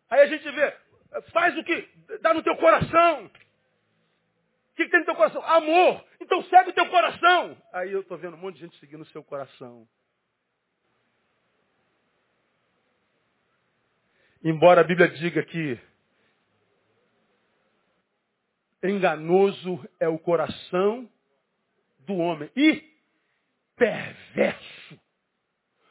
Aí 0.09 0.21
a 0.21 0.25
gente 0.27 0.49
vê, 0.51 0.77
faz 1.31 1.57
o 1.57 1.63
que 1.63 1.89
dá 2.21 2.33
no 2.33 2.43
teu 2.43 2.55
coração. 2.57 3.29
que, 4.75 4.85
que 4.85 4.91
tem 4.91 4.99
no 4.99 5.05
teu 5.05 5.15
coração? 5.15 5.43
Amor. 5.43 6.05
Então 6.21 6.43
segue 6.43 6.69
o 6.69 6.73
teu 6.73 6.89
coração. 6.89 7.57
Aí 7.73 7.91
eu 7.91 8.01
estou 8.01 8.17
vendo 8.17 8.35
um 8.35 8.39
monte 8.39 8.55
de 8.55 8.61
gente 8.61 8.79
seguindo 8.79 9.01
o 9.01 9.07
seu 9.07 9.23
coração. 9.23 9.87
Embora 14.43 14.81
a 14.81 14.83
Bíblia 14.83 15.09
diga 15.09 15.43
que 15.43 15.79
enganoso 18.83 19.83
é 19.99 20.07
o 20.07 20.19
coração 20.19 21.09
do 21.99 22.15
homem 22.15 22.49
e 22.55 22.83
perverso, 23.75 24.99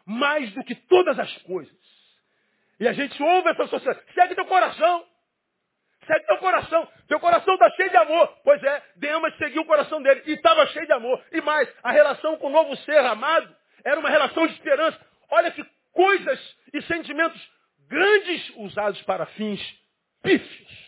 mais 0.05 0.53
do 0.55 0.65
que 0.65 0.75
todas 0.75 1.19
as 1.19 1.37
coisas. 1.43 1.96
E 2.79 2.87
a 2.87 2.93
gente 2.93 3.23
ouve 3.23 3.51
essa 3.51 3.67
sociedade, 3.69 4.05
segue 4.15 4.35
teu 4.35 4.47
coração. 4.47 5.07
Segue 6.07 6.27
teu 6.27 6.39
coração. 6.39 6.89
Teu 7.09 7.19
coração 7.19 7.55
está 7.55 7.71
cheio 7.71 7.91
de 7.91 7.97
amor. 7.97 8.29
Pois 8.45 8.63
é, 8.63 8.83
Demas 8.97 9.37
seguiu 9.39 9.63
o 9.63 9.67
coração 9.67 10.01
dele 10.03 10.23
e 10.27 10.35
estava 10.35 10.67
cheio 10.69 10.87
de 10.87 10.93
amor. 10.93 11.23
E 11.33 11.41
mais, 11.41 11.69
a 11.83 11.91
relação 11.91 12.37
com 12.37 12.47
o 12.47 12.51
novo 12.51 12.77
ser 12.79 12.99
amado 12.99 13.55
era 13.85 13.99
uma 13.99 14.11
relação 14.11 14.47
de 14.47 14.53
esperança. 14.55 14.99
Olha 15.31 15.51
que 15.51 15.65
coisas 15.93 16.57
e 16.73 16.83
sentimentos 16.83 17.41
grandes 17.89 18.51
usados 18.57 19.01
para 19.03 19.27
fins 19.27 19.61
pífios. 20.23 20.87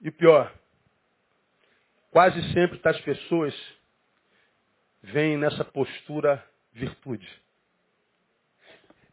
E 0.00 0.10
pior, 0.10 0.52
quase 2.10 2.52
sempre 2.52 2.78
tais 2.78 3.00
pessoas 3.00 3.54
vêm 5.04 5.36
nessa 5.36 5.64
postura 5.64 6.42
virtude. 6.72 7.28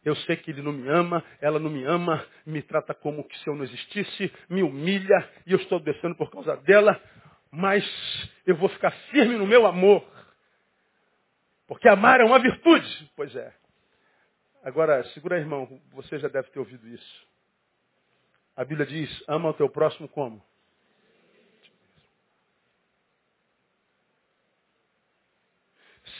Eu 0.04 0.16
sei 0.16 0.36
que 0.36 0.50
ele 0.50 0.62
não 0.62 0.72
me 0.72 0.88
ama, 0.88 1.22
ela 1.40 1.60
não 1.60 1.70
me 1.70 1.84
ama, 1.84 2.26
me 2.44 2.60
trata 2.60 2.92
como 2.92 3.26
se 3.32 3.46
eu 3.48 3.54
não 3.54 3.64
existisse, 3.64 4.32
me 4.48 4.62
humilha 4.62 5.30
e 5.46 5.52
eu 5.52 5.58
estou 5.58 5.78
descendo 5.78 6.16
por 6.16 6.30
causa 6.30 6.56
dela, 6.56 7.00
mas 7.50 7.84
eu 8.44 8.56
vou 8.56 8.68
ficar 8.68 8.90
firme 9.10 9.36
no 9.36 9.46
meu 9.46 9.64
amor. 9.64 10.04
Porque 11.68 11.88
amar 11.88 12.20
é 12.20 12.24
uma 12.24 12.40
virtude. 12.40 13.10
Pois 13.14 13.34
é. 13.36 13.54
Agora, 14.64 15.04
segura 15.10 15.38
irmão, 15.38 15.80
você 15.92 16.18
já 16.18 16.28
deve 16.28 16.50
ter 16.50 16.58
ouvido 16.58 16.88
isso. 16.88 17.26
A 18.56 18.64
Bíblia 18.64 18.86
diz, 18.86 19.24
ama 19.28 19.50
o 19.50 19.54
teu 19.54 19.68
próximo 19.68 20.08
como? 20.08 20.44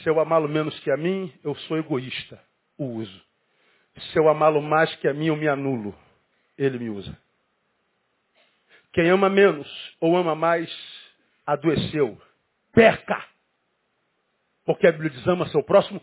Se 0.03 0.09
eu 0.09 0.19
amá-lo 0.19 0.49
menos 0.49 0.77
que 0.81 0.91
a 0.91 0.97
mim, 0.97 1.33
eu 1.43 1.55
sou 1.55 1.77
egoísta. 1.77 2.39
O 2.77 2.85
uso. 2.85 3.21
Se 4.11 4.19
eu 4.19 4.27
amá-lo 4.29 4.61
mais 4.61 4.93
que 4.97 5.07
a 5.07 5.13
mim, 5.13 5.27
eu 5.27 5.35
me 5.35 5.47
anulo. 5.47 5.95
Ele 6.57 6.77
me 6.77 6.89
usa. 6.89 7.17
Quem 8.91 9.09
ama 9.09 9.29
menos 9.29 9.67
ou 9.99 10.15
ama 10.15 10.35
mais, 10.35 10.69
adoeceu. 11.45 12.21
Perca. 12.71 13.23
Porque 14.65 14.87
a 14.87 14.91
Bíblia 14.91 15.09
diz, 15.09 15.27
ama 15.27 15.47
seu 15.47 15.63
próximo 15.63 16.01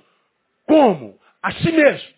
como? 0.70 1.18
A 1.42 1.50
si 1.50 1.72
mesmo. 1.72 2.14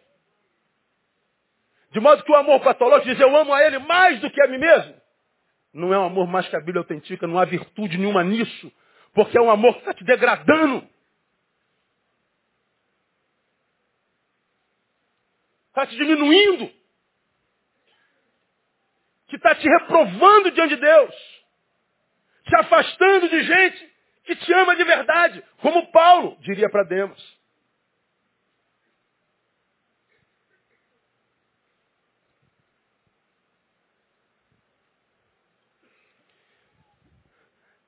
De 1.91 2.01
modo 2.01 2.23
que 2.23 2.31
o 2.31 2.37
amor 2.37 2.61
patológico 2.61 3.09
diz, 3.09 3.19
eu 3.19 3.35
amo 3.35 3.53
a 3.55 3.65
ele 3.65 3.79
mais 3.79 4.21
do 4.21 4.31
que 4.31 4.43
a 4.43 4.47
mim 4.47 4.59
mesmo. 4.59 4.95
Não 5.73 5.95
é 5.95 5.99
um 5.99 6.05
amor 6.05 6.27
mais 6.27 6.47
que 6.49 6.57
a 6.57 6.61
Bíblia 6.61 6.81
autentica, 6.81 7.27
não 7.27 7.39
há 7.39 7.47
virtude 7.47 7.97
nenhuma 7.97 8.23
nisso. 8.23 8.71
Porque 9.15 9.39
é 9.39 9.41
um 9.41 9.51
amor 9.51 9.73
que 9.73 9.81
está 9.81 9.95
te 9.95 10.05
degradando. 10.05 10.87
Está 15.73 15.87
te 15.87 15.97
diminuindo. 15.97 16.71
Que 19.27 19.37
está 19.37 19.55
te 19.55 19.67
reprovando 19.67 20.51
diante 20.51 20.77
de 20.77 20.83
Deus. 20.83 21.15
Te 22.45 22.57
afastando 22.59 23.27
de 23.27 23.43
gente 23.43 23.93
que 24.25 24.37
te 24.37 24.53
ama 24.53 24.77
de 24.77 24.85
verdade, 24.85 25.43
como 25.63 25.91
Paulo 25.91 26.37
diria 26.43 26.69
para 26.69 26.85
Demos. 26.85 27.41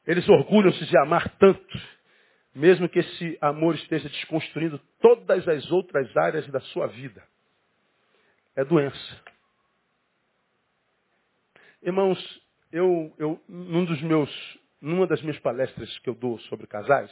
Eles 0.06 0.28
orgulham-se 0.28 0.86
de 0.86 0.98
amar 0.98 1.28
tanto, 1.36 1.80
mesmo 2.54 2.88
que 2.88 3.00
esse 3.00 3.38
amor 3.42 3.74
esteja 3.74 4.08
desconstruindo 4.08 4.78
todas 5.00 5.46
as 5.46 5.70
outras 5.70 6.14
áreas 6.16 6.46
da 6.48 6.60
sua 6.60 6.86
vida. 6.86 7.22
É 8.56 8.64
doença. 8.64 9.22
Irmãos, 11.82 12.18
eu, 12.72 13.12
eu 13.18 13.40
num 13.48 13.84
dos 13.84 14.00
meus 14.02 14.58
numa 14.80 15.06
das 15.06 15.22
minhas 15.22 15.38
palestras 15.38 15.98
que 16.00 16.10
eu 16.10 16.14
dou 16.14 16.38
sobre 16.40 16.66
casais, 16.66 17.10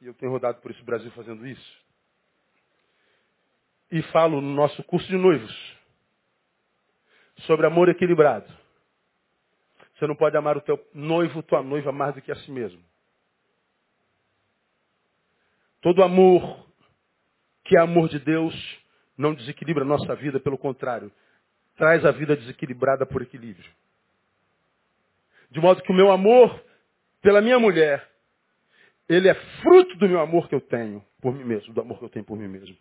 e 0.00 0.06
eu 0.06 0.14
tenho 0.14 0.32
rodado 0.32 0.60
por 0.60 0.72
esse 0.72 0.82
Brasil 0.82 1.10
fazendo 1.12 1.46
isso, 1.46 1.84
e 3.92 4.02
falo 4.02 4.40
no 4.40 4.52
nosso 4.54 4.82
curso 4.82 5.06
de 5.06 5.16
noivos 5.16 5.76
sobre 7.46 7.66
amor 7.66 7.88
equilibrado. 7.88 8.52
Você 9.94 10.06
não 10.06 10.16
pode 10.16 10.36
amar 10.36 10.56
o 10.56 10.60
teu 10.60 10.84
noivo, 10.92 11.42
tua 11.44 11.62
noiva, 11.62 11.92
mais 11.92 12.14
do 12.14 12.20
que 12.20 12.32
a 12.32 12.36
si 12.36 12.50
mesmo. 12.50 12.82
Todo 15.80 16.02
amor 16.02 16.66
que 17.62 17.76
é 17.76 17.80
amor 17.80 18.08
de 18.08 18.18
Deus 18.18 18.54
não 19.16 19.34
desequilibra 19.34 19.84
a 19.84 19.86
nossa 19.86 20.14
vida, 20.14 20.40
pelo 20.40 20.58
contrário, 20.58 21.10
traz 21.76 22.04
a 22.04 22.10
vida 22.10 22.36
desequilibrada 22.36 23.06
por 23.06 23.22
equilíbrio. 23.22 23.70
De 25.50 25.60
modo 25.60 25.82
que 25.82 25.92
o 25.92 25.94
meu 25.94 26.10
amor 26.10 26.60
pela 27.24 27.40
minha 27.40 27.58
mulher, 27.58 28.06
ele 29.08 29.30
é 29.30 29.34
fruto 29.62 29.96
do 29.96 30.06
meu 30.06 30.20
amor 30.20 30.46
que 30.46 30.54
eu 30.54 30.60
tenho 30.60 31.02
por 31.22 31.34
mim 31.34 31.42
mesmo, 31.42 31.72
do 31.72 31.80
amor 31.80 31.98
que 31.98 32.04
eu 32.04 32.10
tenho 32.10 32.24
por 32.24 32.36
mim 32.36 32.46
mesmo. 32.46 32.76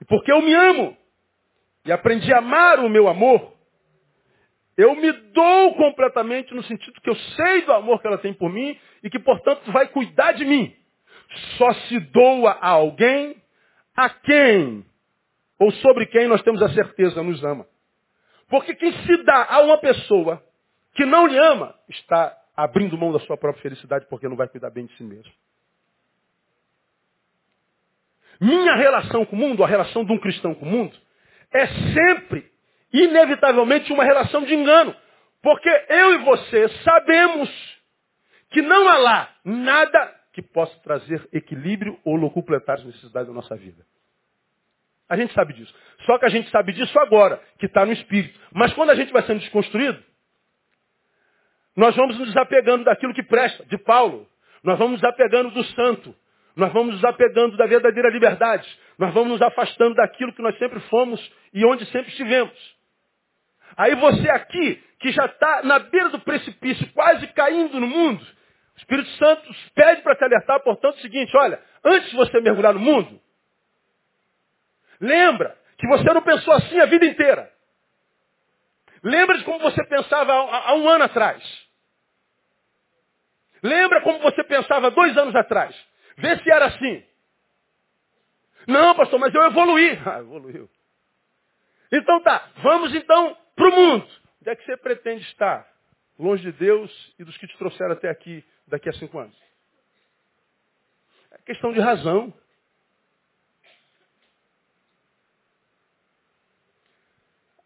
E 0.00 0.04
porque 0.04 0.30
eu 0.30 0.40
me 0.40 0.54
amo 0.54 0.96
e 1.84 1.90
aprendi 1.90 2.32
a 2.32 2.38
amar 2.38 2.78
o 2.78 2.88
meu 2.88 3.08
amor, 3.08 3.52
eu 4.76 4.94
me 4.94 5.10
dou 5.10 5.74
completamente 5.74 6.54
no 6.54 6.62
sentido 6.62 7.00
que 7.00 7.10
eu 7.10 7.16
sei 7.16 7.62
do 7.62 7.72
amor 7.72 8.00
que 8.00 8.06
ela 8.06 8.18
tem 8.18 8.32
por 8.32 8.48
mim 8.48 8.78
e 9.02 9.10
que, 9.10 9.18
portanto, 9.18 9.72
vai 9.72 9.88
cuidar 9.88 10.30
de 10.32 10.44
mim. 10.44 10.72
Só 11.58 11.72
se 11.74 11.98
doa 11.98 12.52
a 12.52 12.68
alguém 12.68 13.42
a 13.96 14.08
quem 14.10 14.84
ou 15.58 15.70
sobre 15.72 16.06
quem 16.06 16.26
nós 16.26 16.42
temos 16.42 16.62
a 16.62 16.68
certeza 16.70 17.22
nos 17.22 17.42
ama. 17.44 17.66
Porque 18.48 18.74
quem 18.74 18.92
se 19.04 19.22
dá 19.24 19.46
a 19.48 19.60
uma 19.60 19.78
pessoa 19.78 20.42
que 20.94 21.04
não 21.04 21.26
lhe 21.26 21.38
ama, 21.38 21.74
está 21.88 22.36
abrindo 22.56 22.98
mão 22.98 23.12
da 23.12 23.18
sua 23.20 23.36
própria 23.36 23.62
felicidade 23.62 24.06
porque 24.08 24.28
não 24.28 24.36
vai 24.36 24.48
cuidar 24.48 24.70
bem 24.70 24.86
de 24.86 24.96
si 24.96 25.02
mesmo. 25.02 25.32
Minha 28.40 28.74
relação 28.74 29.24
com 29.24 29.36
o 29.36 29.38
mundo, 29.38 29.64
a 29.64 29.66
relação 29.66 30.04
de 30.04 30.12
um 30.12 30.18
cristão 30.18 30.54
com 30.54 30.66
o 30.66 30.68
mundo, 30.68 30.96
é 31.52 31.66
sempre, 31.66 32.50
inevitavelmente, 32.92 33.92
uma 33.92 34.04
relação 34.04 34.44
de 34.44 34.54
engano. 34.54 34.94
Porque 35.42 35.68
eu 35.88 36.14
e 36.14 36.18
você 36.18 36.68
sabemos 36.82 37.48
que 38.50 38.60
não 38.60 38.88
há 38.88 38.98
lá 38.98 39.34
nada 39.44 40.14
que 40.34 40.42
possa 40.42 40.76
trazer 40.80 41.26
equilíbrio 41.32 41.98
ou 42.04 42.16
locupletar 42.16 42.76
as 42.76 42.84
necessidades 42.84 43.28
da 43.28 43.34
nossa 43.34 43.54
vida. 43.56 43.86
A 45.08 45.16
gente 45.16 45.32
sabe 45.32 45.54
disso. 45.54 45.72
Só 46.04 46.18
que 46.18 46.26
a 46.26 46.28
gente 46.28 46.50
sabe 46.50 46.72
disso 46.72 46.98
agora, 46.98 47.40
que 47.58 47.66
está 47.66 47.86
no 47.86 47.92
espírito. 47.92 48.38
Mas 48.52 48.72
quando 48.72 48.90
a 48.90 48.96
gente 48.96 49.12
vai 49.12 49.22
sendo 49.22 49.38
desconstruído, 49.38 50.02
nós 51.76 51.94
vamos 51.94 52.18
nos 52.18 52.28
desapegando 52.28 52.84
daquilo 52.84 53.14
que 53.14 53.22
presta, 53.22 53.64
de 53.66 53.78
Paulo. 53.78 54.28
Nós 54.62 54.76
vamos 54.76 55.00
nos 55.00 55.04
apegando 55.04 55.50
do 55.50 55.62
santo. 55.64 56.14
Nós 56.56 56.72
vamos 56.72 56.94
nos 56.94 57.04
apegando 57.04 57.56
da 57.56 57.66
verdadeira 57.66 58.10
liberdade. 58.10 58.68
Nós 58.98 59.14
vamos 59.14 59.30
nos 59.30 59.42
afastando 59.42 59.94
daquilo 59.94 60.32
que 60.32 60.42
nós 60.42 60.58
sempre 60.58 60.80
fomos 60.88 61.20
e 61.52 61.64
onde 61.64 61.84
sempre 61.86 62.10
estivemos. 62.10 62.74
Aí 63.76 63.94
você 63.94 64.28
aqui, 64.30 64.82
que 64.98 65.12
já 65.12 65.26
está 65.26 65.62
na 65.62 65.78
beira 65.78 66.08
do 66.08 66.20
precipício, 66.20 66.90
quase 66.92 67.26
caindo 67.28 67.78
no 67.78 67.86
mundo, 67.86 68.24
o 68.74 68.78
Espírito 68.78 69.08
Santo 69.10 69.54
pede 69.74 70.02
para 70.02 70.16
te 70.16 70.24
alertar, 70.24 70.60
portanto, 70.60 70.96
o 70.96 71.00
seguinte, 71.00 71.36
olha, 71.36 71.62
antes 71.84 72.10
de 72.10 72.16
você 72.16 72.40
mergulhar 72.40 72.74
no 72.74 72.80
mundo, 72.80 73.20
lembra 75.00 75.56
que 75.78 75.86
você 75.86 76.12
não 76.12 76.22
pensou 76.22 76.52
assim 76.54 76.80
a 76.80 76.86
vida 76.86 77.06
inteira. 77.06 77.52
Lembra 79.02 79.38
de 79.38 79.44
como 79.44 79.58
você 79.58 79.84
pensava 79.86 80.32
há, 80.32 80.74
um 80.74 80.88
ano 80.88 81.04
atrás. 81.04 81.42
Lembra 83.62 84.00
como 84.00 84.18
você 84.20 84.42
pensava 84.44 84.90
dois 84.90 85.16
anos 85.16 85.34
atrás? 85.36 85.74
Vê 86.16 86.38
se 86.38 86.50
era 86.50 86.66
assim. 86.66 87.04
Não, 88.66 88.94
pastor, 88.94 89.20
mas 89.20 89.34
eu 89.34 89.42
evoluí. 89.42 89.98
Ah, 90.06 90.20
evoluiu. 90.20 90.70
Então 91.92 92.20
tá, 92.22 92.48
vamos 92.56 92.94
então 92.94 93.36
para 93.54 93.68
o 93.68 93.72
mundo. 93.72 94.08
Onde 94.40 94.50
é 94.50 94.56
que 94.56 94.64
você 94.64 94.76
pretende 94.78 95.22
estar? 95.24 95.66
Longe 96.18 96.42
de 96.42 96.52
Deus 96.52 97.14
e 97.18 97.24
dos 97.24 97.36
que 97.36 97.46
te 97.46 97.56
trouxeram 97.58 97.92
até 97.92 98.08
aqui 98.08 98.44
daqui 98.66 98.88
a 98.88 98.92
cinco 98.94 99.18
anos. 99.18 99.36
É 101.30 101.38
questão 101.38 101.72
de 101.72 101.80
razão. 101.80 102.32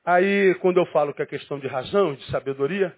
Aí, 0.04 0.54
quando 0.60 0.78
eu 0.78 0.86
falo 0.86 1.12
que 1.12 1.20
é 1.20 1.26
questão 1.26 1.58
de 1.58 1.66
razão, 1.66 2.14
de 2.14 2.24
sabedoria, 2.30 2.96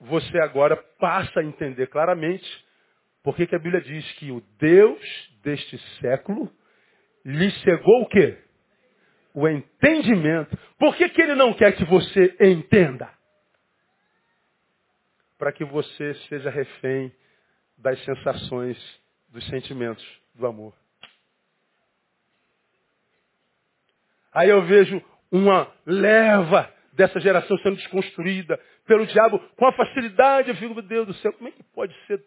você 0.00 0.38
agora 0.38 0.76
passa 0.98 1.40
a 1.40 1.44
entender 1.44 1.88
claramente 1.88 2.46
por 3.22 3.36
que 3.36 3.54
a 3.54 3.58
Bíblia 3.58 3.82
diz 3.82 4.10
que 4.12 4.32
o 4.32 4.40
Deus 4.58 5.00
deste 5.42 5.78
século 6.00 6.50
lhe 7.24 7.50
cegou 7.62 8.02
o 8.02 8.08
quê? 8.08 8.38
O 9.34 9.46
entendimento. 9.46 10.56
Por 10.78 10.96
que, 10.96 11.08
que 11.10 11.20
ele 11.20 11.34
não 11.34 11.52
quer 11.52 11.76
que 11.76 11.84
você 11.84 12.34
entenda? 12.40 13.19
Para 15.40 15.52
que 15.52 15.64
você 15.64 16.12
seja 16.28 16.50
refém 16.50 17.10
das 17.78 17.98
sensações, 18.04 18.76
dos 19.30 19.42
sentimentos, 19.46 20.06
do 20.34 20.46
amor. 20.46 20.74
Aí 24.34 24.50
eu 24.50 24.62
vejo 24.66 25.02
uma 25.32 25.72
leva 25.86 26.70
dessa 26.92 27.18
geração 27.20 27.56
sendo 27.60 27.76
desconstruída 27.76 28.60
pelo 28.84 29.06
diabo 29.06 29.38
com 29.56 29.66
a 29.66 29.72
facilidade. 29.72 30.50
Eu 30.50 30.56
fico, 30.56 30.74
meu 30.74 30.82
Deus 30.82 31.06
do 31.06 31.14
céu, 31.14 31.32
como 31.32 31.48
é 31.48 31.52
que 31.52 31.62
pode 31.62 31.96
ser 32.06 32.22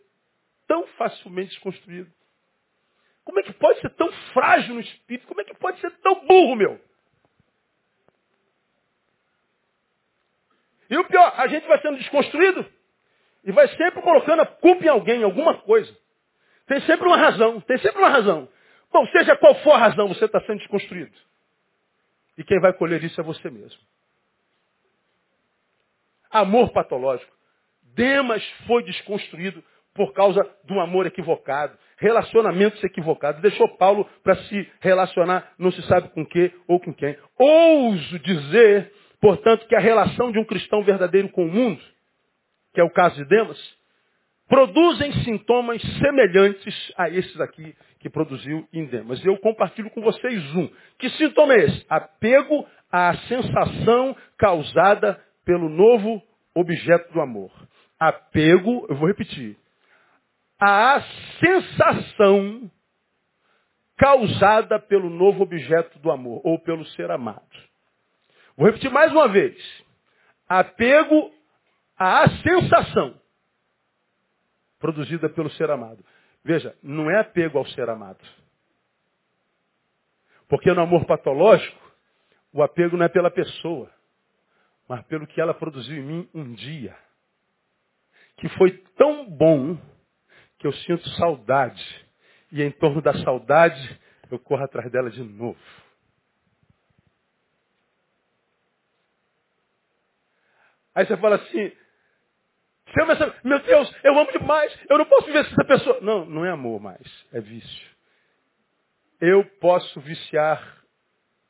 tão 0.68 0.88
facilmente 0.98 1.52
desconstruído? 1.52 2.12
Como 3.24 3.40
é 3.40 3.44
que 3.44 3.54
pode 3.54 3.80
ser 3.80 3.92
tão 3.92 4.12
frágil 4.34 4.74
no 4.74 4.82
espírito? 4.82 5.28
Como 5.28 5.40
é 5.40 5.44
que 5.44 5.54
pode 5.54 5.80
ser 5.80 5.92
tão 6.00 6.26
burro, 6.26 6.56
meu? 6.56 6.82
E 10.90 10.98
o 10.98 11.06
pior, 11.06 11.32
a 11.38 11.48
gente 11.48 11.68
vai 11.68 11.80
sendo 11.80 12.00
desconstruído 12.00 12.66
e 13.44 13.52
vai 13.52 13.68
sempre 13.70 14.02
colocando 14.02 14.42
a 14.42 14.46
culpa 14.46 14.86
em 14.86 14.90
alguém, 14.90 15.22
em 15.22 15.24
alguma 15.24 15.56
coisa. 15.60 15.94
Tem 16.68 16.80
sempre 16.82 17.08
uma 17.08 17.18
razão, 17.18 17.60
tem 17.62 17.78
sempre 17.80 18.00
uma 18.00 18.10
razão. 18.10 18.48
Bom, 18.92 19.06
seja 19.08 19.36
qual 19.36 19.56
for 19.56 19.72
a 19.72 19.78
razão, 19.78 20.08
você 20.08 20.26
está 20.26 20.40
sendo 20.42 20.60
desconstruído. 20.60 21.12
E 22.38 22.44
quem 22.44 22.60
vai 22.60 22.74
colher 22.74 23.04
isso 23.04 23.20
é 23.20 23.24
você 23.24 23.50
mesmo. 23.50 23.80
Amor 26.32 26.72
patológico. 26.72 27.32
Demas 27.96 28.44
foi 28.66 28.84
desconstruído 28.84 29.64
por 29.94 30.14
causa 30.14 30.44
de 30.64 30.74
um 30.74 30.82
amor 30.82 31.06
equivocado, 31.06 31.78
relacionamentos 31.98 32.84
equivocados. 32.84 33.42
Deixou 33.42 33.68
Paulo 33.78 34.10
para 34.24 34.36
se 34.36 34.72
relacionar, 34.80 35.54
não 35.60 35.72
se 35.72 35.82
sabe 35.84 36.10
com 36.10 36.26
que 36.26 36.52
ou 36.68 36.80
com 36.80 36.94
quem. 36.94 37.16
Ouso 37.38 38.20
dizer, 38.20 38.92
portanto, 39.22 39.68
que 39.68 39.76
a 39.76 39.80
relação 39.80 40.32
de 40.32 40.40
um 40.40 40.46
cristão 40.46 40.84
verdadeiro 40.84 41.30
com 41.30 41.46
o 41.46 41.52
mundo, 41.52 41.82
que 42.74 42.82
é 42.82 42.84
o 42.84 42.90
caso 42.90 43.16
de 43.16 43.26
Demas, 43.26 43.60
produzem 44.48 45.12
sintomas 45.24 45.82
semelhantes 46.00 46.94
a 46.98 47.10
esses 47.10 47.40
aqui 47.40 47.76
que 48.00 48.10
produziu 48.10 48.68
em 48.74 48.86
Demas. 48.86 49.24
Eu 49.26 49.38
compartilho 49.38 49.90
com 49.92 50.02
vocês 50.02 50.56
um. 50.56 50.70
Que 51.00 51.10
sintoma 51.12 51.54
é 51.54 51.66
esse? 51.66 51.86
Apego 51.90 52.68
à 52.92 53.16
sensação 53.28 54.16
causada 54.38 55.20
pelo 55.46 55.70
novo 55.70 56.22
objeto 56.54 57.12
do 57.14 57.22
amor. 57.22 57.52
Apego, 58.00 58.86
eu 58.90 58.96
vou 58.96 59.08
repetir, 59.08 59.58
à 60.60 61.02
sensação 61.40 62.70
causada 63.98 64.80
pelo 64.80 65.10
novo 65.10 65.44
objeto 65.44 65.98
do 66.00 66.12
amor, 66.12 66.42
ou 66.44 66.60
pelo 66.60 66.86
ser 66.88 67.10
amado. 67.10 67.42
Vou 68.58 68.66
repetir 68.68 68.92
mais 68.92 69.12
uma 69.12 69.28
vez. 69.28 69.56
Apego 70.48 71.32
à 71.98 72.30
sensação 72.42 73.20
produzida 74.80 75.30
pelo 75.30 75.50
ser 75.52 75.70
amado. 75.72 76.04
Veja, 76.44 76.78
não 76.84 77.10
é 77.10 77.20
apego 77.20 77.58
ao 77.58 77.66
ser 77.68 77.90
amado. 77.90 78.20
Porque 80.50 80.72
no 80.74 80.82
amor 80.82 81.06
patológico, 81.06 81.82
o 82.52 82.62
apego 82.62 82.98
não 82.98 83.06
é 83.06 83.10
pela 83.10 83.32
pessoa, 83.32 83.90
mas 84.88 85.02
pelo 85.06 85.26
que 85.26 85.40
ela 85.40 85.54
produziu 85.54 85.98
em 85.98 86.06
mim 86.06 86.30
um 86.34 86.54
dia. 86.54 86.96
Que 88.38 88.50
foi 88.50 88.72
tão 88.98 89.30
bom 89.30 89.78
que 90.60 90.68
eu 90.68 90.74
sinto 90.74 91.08
saudade. 91.12 91.84
E 92.52 92.62
em 92.62 92.72
torno 92.72 93.02
da 93.02 93.14
saudade, 93.24 94.00
eu 94.30 94.38
corro 94.38 94.64
atrás 94.64 94.92
dela 94.92 95.10
de 95.10 95.24
novo. 95.24 95.60
Aí 100.94 101.06
você 101.06 101.18
fala 101.18 101.38
assim, 101.38 101.72
meu 103.44 103.60
Deus, 103.60 103.96
eu 104.04 104.18
amo 104.18 104.32
demais, 104.32 104.78
eu 104.90 104.98
não 104.98 105.06
posso 105.06 105.26
viver 105.26 105.44
sem 105.46 105.54
essa 105.54 105.66
pessoa. 105.66 106.00
Não, 106.02 106.26
não 106.26 106.46
é 106.46 106.52
amor 106.52 106.80
mais, 106.80 107.26
é 107.32 107.40
vício. 107.40 107.88
Eu 109.20 109.44
posso 109.60 110.00
viciar 110.02 110.84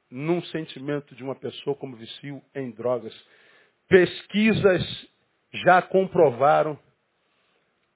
num 0.09 0.41
sentimento 0.43 1.15
de 1.15 1.23
uma 1.23 1.35
pessoa 1.35 1.75
como 1.75 1.97
vicio 1.97 2.41
em 2.53 2.71
drogas. 2.71 3.13
Pesquisas 3.89 5.07
já 5.65 5.81
comprovaram 5.81 6.77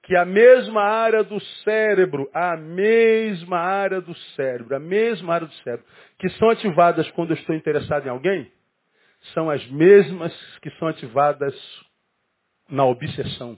que 0.04 0.16
a 0.16 0.26
mesma 0.26 0.82
área 0.82 1.24
do 1.24 1.40
cérebro, 1.64 2.30
a 2.34 2.56
mesma 2.56 3.60
área 3.60 4.02
do 4.02 4.16
cérebro, 4.36 4.76
a 4.76 4.80
mesma 4.80 5.34
área 5.36 5.48
do 5.48 5.54
cérebro, 5.56 5.86
que 6.18 6.30
são 6.32 6.50
ativadas 6.50 7.10
quando 7.12 7.32
eu 7.32 7.38
estou 7.38 7.56
interessado 7.56 8.08
em 8.08 8.10
alguém, 8.10 8.52
são 9.34 9.50
as 9.50 9.66
mesmas 9.68 10.34
que 10.62 10.70
são 10.72 10.88
ativadas 10.88 11.54
na 12.70 12.86
obsessão. 12.86 13.58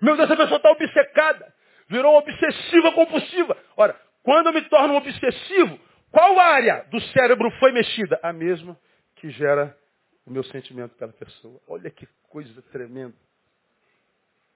Meu 0.00 0.16
Deus, 0.16 0.30
essa 0.30 0.36
pessoa 0.36 0.56
está 0.56 0.70
obcecada. 0.70 1.54
Virou 1.88 2.16
obsessiva 2.16 2.92
compulsiva. 2.92 3.56
Ora, 3.76 3.98
quando 4.22 4.46
eu 4.46 4.52
me 4.52 4.62
torno 4.68 4.94
obsessivo, 4.94 5.78
qual 6.10 6.38
área 6.38 6.84
do 6.90 7.00
cérebro 7.00 7.50
foi 7.58 7.72
mexida? 7.72 8.18
A 8.22 8.32
mesma 8.32 8.78
que 9.16 9.30
gera 9.30 9.76
o 10.24 10.30
meu 10.30 10.44
sentimento 10.44 10.94
pela 10.96 11.12
pessoa. 11.12 11.60
Olha 11.66 11.90
que 11.90 12.06
coisa 12.28 12.62
tremenda. 12.70 13.16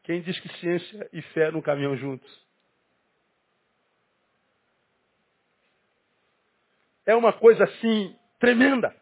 Quem 0.03 0.21
diz 0.21 0.39
que 0.41 0.49
ciência 0.59 1.09
e 1.13 1.23
fé 1.23 1.51
não 1.51 1.63
caminham 1.63 1.97
juntos? 1.97 2.31
É 7.07 7.15
uma 7.15 7.33
coisa 7.33 7.65
assim 7.65 8.17
tremenda. 8.39 8.95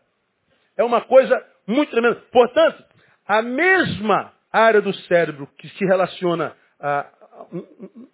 É 0.80 0.82
uma 0.82 1.02
coisa 1.02 1.46
muito 1.66 1.90
tremenda. 1.90 2.16
Portanto, 2.32 2.82
a 3.28 3.42
mesma 3.42 4.32
área 4.50 4.80
do 4.80 4.94
cérebro 4.94 5.46
que 5.58 5.68
se 5.68 5.84
relaciona 5.84 6.56
a 6.80 7.06
um, 7.52 7.58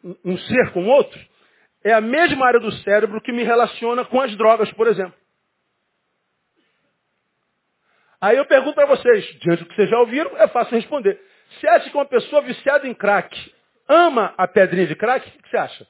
um, 0.03 0.17
um 0.33 0.39
ser 0.39 0.73
com 0.73 0.85
outro, 0.87 1.21
é 1.85 1.93
a 1.93 2.01
mesma 2.01 2.45
área 2.45 2.59
do 2.59 2.73
cérebro 2.73 3.21
que 3.21 3.31
me 3.31 3.45
relaciona 3.45 4.05
com 4.05 4.21
as 4.21 4.37
drogas, 4.37 4.69
por 4.73 4.89
exemplo. 4.89 5.15
Aí 8.21 8.37
eu 8.37 8.47
pergunto 8.47 8.75
para 8.75 8.87
vocês, 8.87 9.25
diante 9.39 9.63
do 9.63 9.69
que 9.69 9.77
vocês 9.77 9.89
já 9.89 10.01
ouviram, 10.01 10.37
é 10.37 10.49
fácil 10.49 10.75
responder. 10.75 11.21
Você 11.51 11.69
acha 11.69 11.89
que 11.89 11.97
uma 11.97 12.05
pessoa 12.05 12.43
viciada 12.43 12.89
em 12.89 12.95
crack 12.95 13.55
ama 13.89 14.35
a 14.37 14.49
pedrinha 14.49 14.89
de 14.89 14.97
crack? 14.97 15.29
O 15.29 15.43
que 15.45 15.51
você 15.51 15.57
acha? 15.57 15.87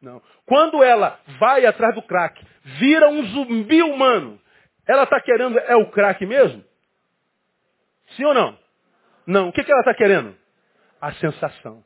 Não. 0.00 0.22
Quando 0.46 0.82
ela 0.82 1.20
vai 1.38 1.66
atrás 1.66 1.94
do 1.94 2.00
crack, 2.00 2.42
vira 2.78 3.10
um 3.10 3.22
zumbi 3.26 3.82
humano, 3.82 4.40
ela 4.86 5.04
está 5.04 5.20
querendo 5.20 5.58
é 5.58 5.76
o 5.76 5.90
crack 5.90 6.24
mesmo? 6.26 6.64
Sim 8.16 8.24
ou 8.24 8.34
não? 8.34 8.58
Não. 9.26 9.48
O 9.48 9.52
que, 9.52 9.64
que 9.64 9.70
ela 9.70 9.80
está 9.80 9.94
querendo? 9.94 10.36
A 11.00 11.12
sensação. 11.14 11.84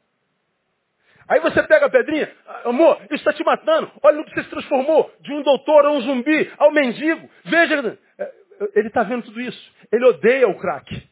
Aí 1.29 1.41
você 1.41 1.63
pega 1.65 1.87
a 1.87 1.91
pedrinha, 1.91 2.35
amor, 2.65 2.99
isso 3.05 3.17
está 3.17 3.35
te 3.35 3.45
matando. 3.45 3.93
Olha 4.03 4.17
no 4.17 4.25
que 4.25 4.35
você 4.35 4.45
se 4.45 4.51
transformou 4.51 5.15
de 5.21 5.33
um 5.33 5.43
doutor 5.43 5.85
a 5.85 5.91
um 5.91 6.01
zumbi, 6.01 6.51
ao 6.57 6.73
mendigo. 6.73 7.29
Veja, 7.45 7.99
é, 8.19 8.35
ele 8.75 8.89
está 8.89 9.03
vendo 9.03 9.25
tudo 9.25 9.39
isso. 9.41 9.73
Ele 9.93 10.07
odeia 10.07 10.49
o 10.49 10.59
crack. 10.59 11.07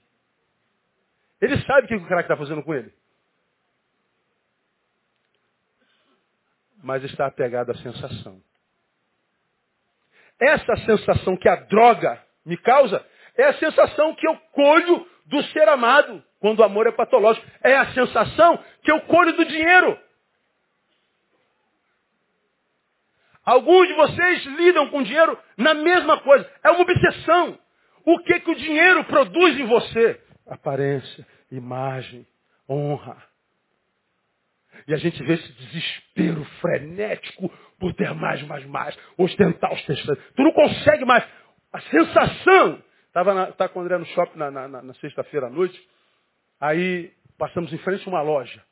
Ele 1.39 1.61
sabe 1.65 1.85
o 1.85 1.89
que 1.89 1.97
o 1.97 2.07
crack 2.07 2.23
está 2.23 2.37
fazendo 2.37 2.63
com 2.63 2.75
ele. 2.75 2.93
Mas 6.83 7.05
está 7.05 7.27
apegado 7.27 7.71
à 7.71 7.75
sensação. 7.75 8.41
Essa 10.41 10.77
sensação 10.85 11.37
que 11.37 11.49
a 11.49 11.57
droga 11.57 12.23
me 12.45 12.57
causa 12.57 13.05
é 13.37 13.45
a 13.45 13.55
sensação 13.55 14.15
que 14.15 14.27
eu 14.27 14.37
colho 14.53 15.07
do 15.27 15.43
ser 15.45 15.69
amado, 15.69 16.23
quando 16.41 16.61
o 16.61 16.65
amor 16.65 16.87
é 16.87 16.93
patológico. 16.93 17.47
É 17.63 17.77
a 17.77 17.93
sensação 17.93 18.63
que 18.83 18.91
eu 18.91 19.01
colho 19.03 19.33
do 19.35 19.45
dinheiro. 19.45 19.99
Alguns 23.45 23.87
de 23.87 23.95
vocês 23.95 24.45
lidam 24.45 24.91
com 24.91 25.03
dinheiro 25.03 25.39
na 25.57 25.73
mesma 25.73 26.21
coisa. 26.21 26.51
É 26.65 26.71
uma 26.71 26.81
obsessão. 26.81 27.59
O 28.05 28.19
que, 28.21 28.41
que 28.41 28.51
o 28.51 28.57
dinheiro 28.57 29.05
produz 29.05 29.59
em 29.59 29.67
você? 29.67 30.21
Aparência, 30.47 31.27
imagem, 31.51 32.27
honra. 32.69 33.17
E 34.87 34.95
a 34.95 34.97
gente 34.97 35.23
vê 35.23 35.35
esse 35.35 35.53
desespero 35.53 36.45
frenético 36.61 37.53
por 37.79 37.93
ter 37.95 38.15
mais, 38.15 38.43
mais, 38.43 38.65
mais, 38.67 38.99
ostentar, 39.17 39.73
ostentar. 39.73 40.17
Tu 40.35 40.43
não 40.43 40.53
consegue 40.53 41.05
mais. 41.05 41.25
A 41.73 41.81
sensação. 41.83 42.83
Estava 43.07 43.53
tá 43.53 43.69
com 43.69 43.79
o 43.79 43.83
André 43.83 43.97
no 43.97 44.07
shopping 44.07 44.39
na, 44.39 44.51
na, 44.51 44.69
na 44.69 44.95
sexta-feira 44.95 45.47
à 45.47 45.51
noite. 45.51 45.89
Aí 46.61 47.13
passamos 47.39 47.73
em 47.73 47.79
frente 47.79 48.07
a 48.07 48.11
uma 48.11 48.23
loja. 48.23 48.63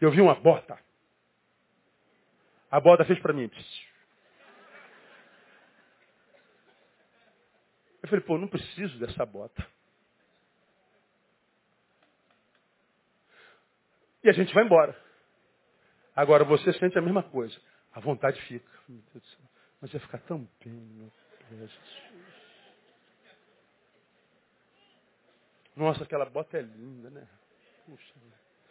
Eu 0.00 0.10
vi 0.10 0.20
uma 0.20 0.34
bota. 0.34 0.78
A 2.70 2.80
bota 2.80 3.04
fez 3.04 3.18
para 3.20 3.32
mim. 3.32 3.50
Eu 8.02 8.08
falei, 8.08 8.24
pô, 8.24 8.38
não 8.38 8.48
preciso 8.48 8.98
dessa 8.98 9.24
bota. 9.24 9.66
E 14.24 14.30
a 14.30 14.32
gente 14.32 14.54
vai 14.54 14.64
embora. 14.64 15.01
Agora 16.14 16.44
você 16.44 16.72
sente 16.74 16.98
a 16.98 17.02
mesma 17.02 17.22
coisa. 17.22 17.58
A 17.92 18.00
vontade 18.00 18.40
fica. 18.42 18.70
Mas 19.80 19.90
vai 19.90 20.00
ficar 20.00 20.18
tão 20.18 20.48
bem, 20.64 20.72
meu 20.72 21.12
Deus. 21.50 21.78
Nossa, 25.74 26.04
aquela 26.04 26.26
bota 26.26 26.58
é 26.58 26.62
linda, 26.62 27.10
né? 27.10 27.26
Puxa. 27.86 28.14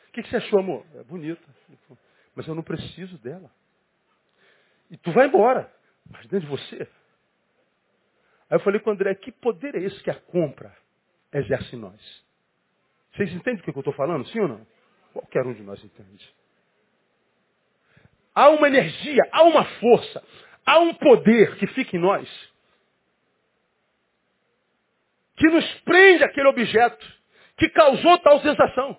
O 0.08 0.12
que, 0.12 0.24
que 0.24 0.30
você 0.30 0.38
achou, 0.38 0.60
amor? 0.60 0.86
É 0.96 1.04
bonita. 1.04 1.42
Mas 2.36 2.48
eu 2.48 2.56
não 2.56 2.64
preciso 2.64 3.18
dela. 3.18 3.50
E 4.90 4.98
tu 4.98 5.12
vai 5.12 5.28
embora. 5.28 5.72
Mas 6.10 6.28
dentro 6.28 6.42
de 6.42 6.48
você. 6.48 6.88
Aí 8.50 8.58
eu 8.58 8.60
falei 8.60 8.80
com 8.82 8.90
o 8.90 8.94
André, 8.94 9.16
que 9.16 9.32
poder 9.32 9.76
é 9.76 9.80
esse 9.80 10.02
que 10.04 10.10
a 10.10 10.20
compra 10.20 10.76
exerce 11.34 11.76
em 11.76 11.80
nós? 11.80 12.26
Vocês 13.14 13.32
entendem 13.34 13.62
o 13.62 13.64
que 13.64 13.70
eu 13.70 13.80
estou 13.80 13.94
falando, 13.94 14.28
sim 14.28 14.40
ou 14.40 14.48
não? 14.48 14.68
Qualquer 15.14 15.46
um 15.46 15.54
de 15.54 15.64
nós 15.64 15.84
entende. 15.84 16.34
Há 18.34 18.50
uma 18.50 18.68
energia, 18.68 19.22
há 19.32 19.44
uma 19.44 19.66
força, 19.66 20.24
há 20.66 20.80
um 20.80 20.94
poder 20.94 21.58
que 21.58 21.68
fica 21.68 21.98
em 21.98 22.00
nós, 22.00 22.30
que 25.38 25.48
nos 25.48 25.66
prende 25.82 26.24
aquele 26.24 26.48
objeto, 26.48 27.06
que 27.58 27.70
causou 27.70 28.18
tal 28.20 28.40
sensação. 28.42 28.98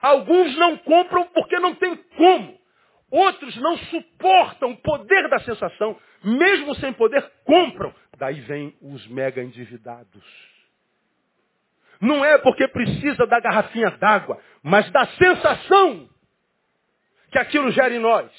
Alguns 0.00 0.56
não 0.56 0.76
compram 0.78 1.24
porque 1.28 1.58
não 1.58 1.74
tem 1.74 1.96
como. 2.16 2.58
Outros 3.10 3.56
não 3.56 3.76
suportam 3.76 4.70
o 4.70 4.76
poder 4.76 5.28
da 5.28 5.40
sensação. 5.40 5.98
Mesmo 6.22 6.74
sem 6.76 6.92
poder, 6.92 7.30
compram. 7.44 7.94
Daí 8.16 8.40
vem 8.40 8.74
os 8.80 9.06
mega 9.08 9.42
endividados. 9.42 10.24
Não 12.00 12.24
é 12.24 12.38
porque 12.38 12.66
precisa 12.68 13.26
da 13.26 13.40
garrafinha 13.40 13.90
d'água, 13.90 14.40
mas 14.62 14.90
da 14.90 15.06
sensação 15.06 16.08
que 17.30 17.38
aquilo 17.38 17.70
gera 17.70 17.94
em 17.94 17.98
nós. 17.98 18.30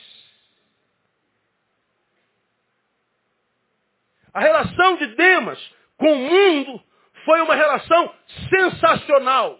A 4.33 4.39
relação 4.39 4.97
de 4.97 5.07
Demas 5.15 5.59
com 5.97 6.11
o 6.11 6.17
mundo 6.17 6.83
foi 7.25 7.41
uma 7.41 7.55
relação 7.55 8.13
sensacional. 8.49 9.59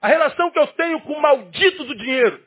A 0.00 0.08
relação 0.08 0.50
que 0.50 0.58
eu 0.58 0.66
tenho 0.68 1.00
com 1.02 1.14
o 1.14 1.22
maldito 1.22 1.84
do 1.84 1.96
dinheiro. 1.96 2.44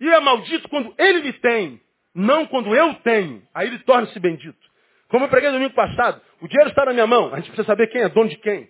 E 0.00 0.08
é 0.08 0.20
maldito 0.20 0.68
quando 0.68 0.94
ele 0.98 1.22
me 1.22 1.32
tem, 1.34 1.80
não 2.14 2.46
quando 2.46 2.74
eu 2.74 2.94
tenho. 2.96 3.46
Aí 3.54 3.68
ele 3.68 3.78
torna-se 3.80 4.18
bendito. 4.18 4.58
Como 5.08 5.24
eu 5.24 5.28
preguei 5.28 5.50
domingo 5.50 5.74
passado, 5.74 6.20
o 6.40 6.48
dinheiro 6.48 6.70
está 6.70 6.84
na 6.84 6.92
minha 6.92 7.06
mão, 7.06 7.32
a 7.32 7.36
gente 7.36 7.46
precisa 7.46 7.66
saber 7.66 7.86
quem 7.88 8.02
é 8.02 8.08
dono 8.08 8.28
de 8.28 8.36
quem. 8.36 8.68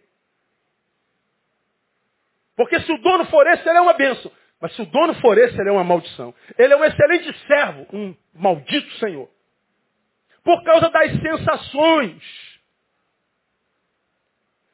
Porque 2.56 2.80
se 2.80 2.92
o 2.92 2.98
dono 2.98 3.24
for 3.26 3.46
esse, 3.46 3.68
ele 3.68 3.78
é 3.78 3.80
uma 3.80 3.94
benção. 3.94 4.30
Mas 4.60 4.74
se 4.74 4.82
o 4.82 4.86
dono 4.86 5.14
for 5.20 5.36
esse, 5.36 5.60
ele 5.60 5.68
é 5.68 5.72
uma 5.72 5.84
maldição. 5.84 6.34
Ele 6.58 6.72
é 6.72 6.76
um 6.76 6.84
excelente 6.84 7.32
servo, 7.46 7.86
um 7.92 8.14
maldito 8.32 8.90
senhor. 8.98 9.28
Por 10.42 10.62
causa 10.62 10.88
das 10.90 11.12
sensações. 11.20 12.22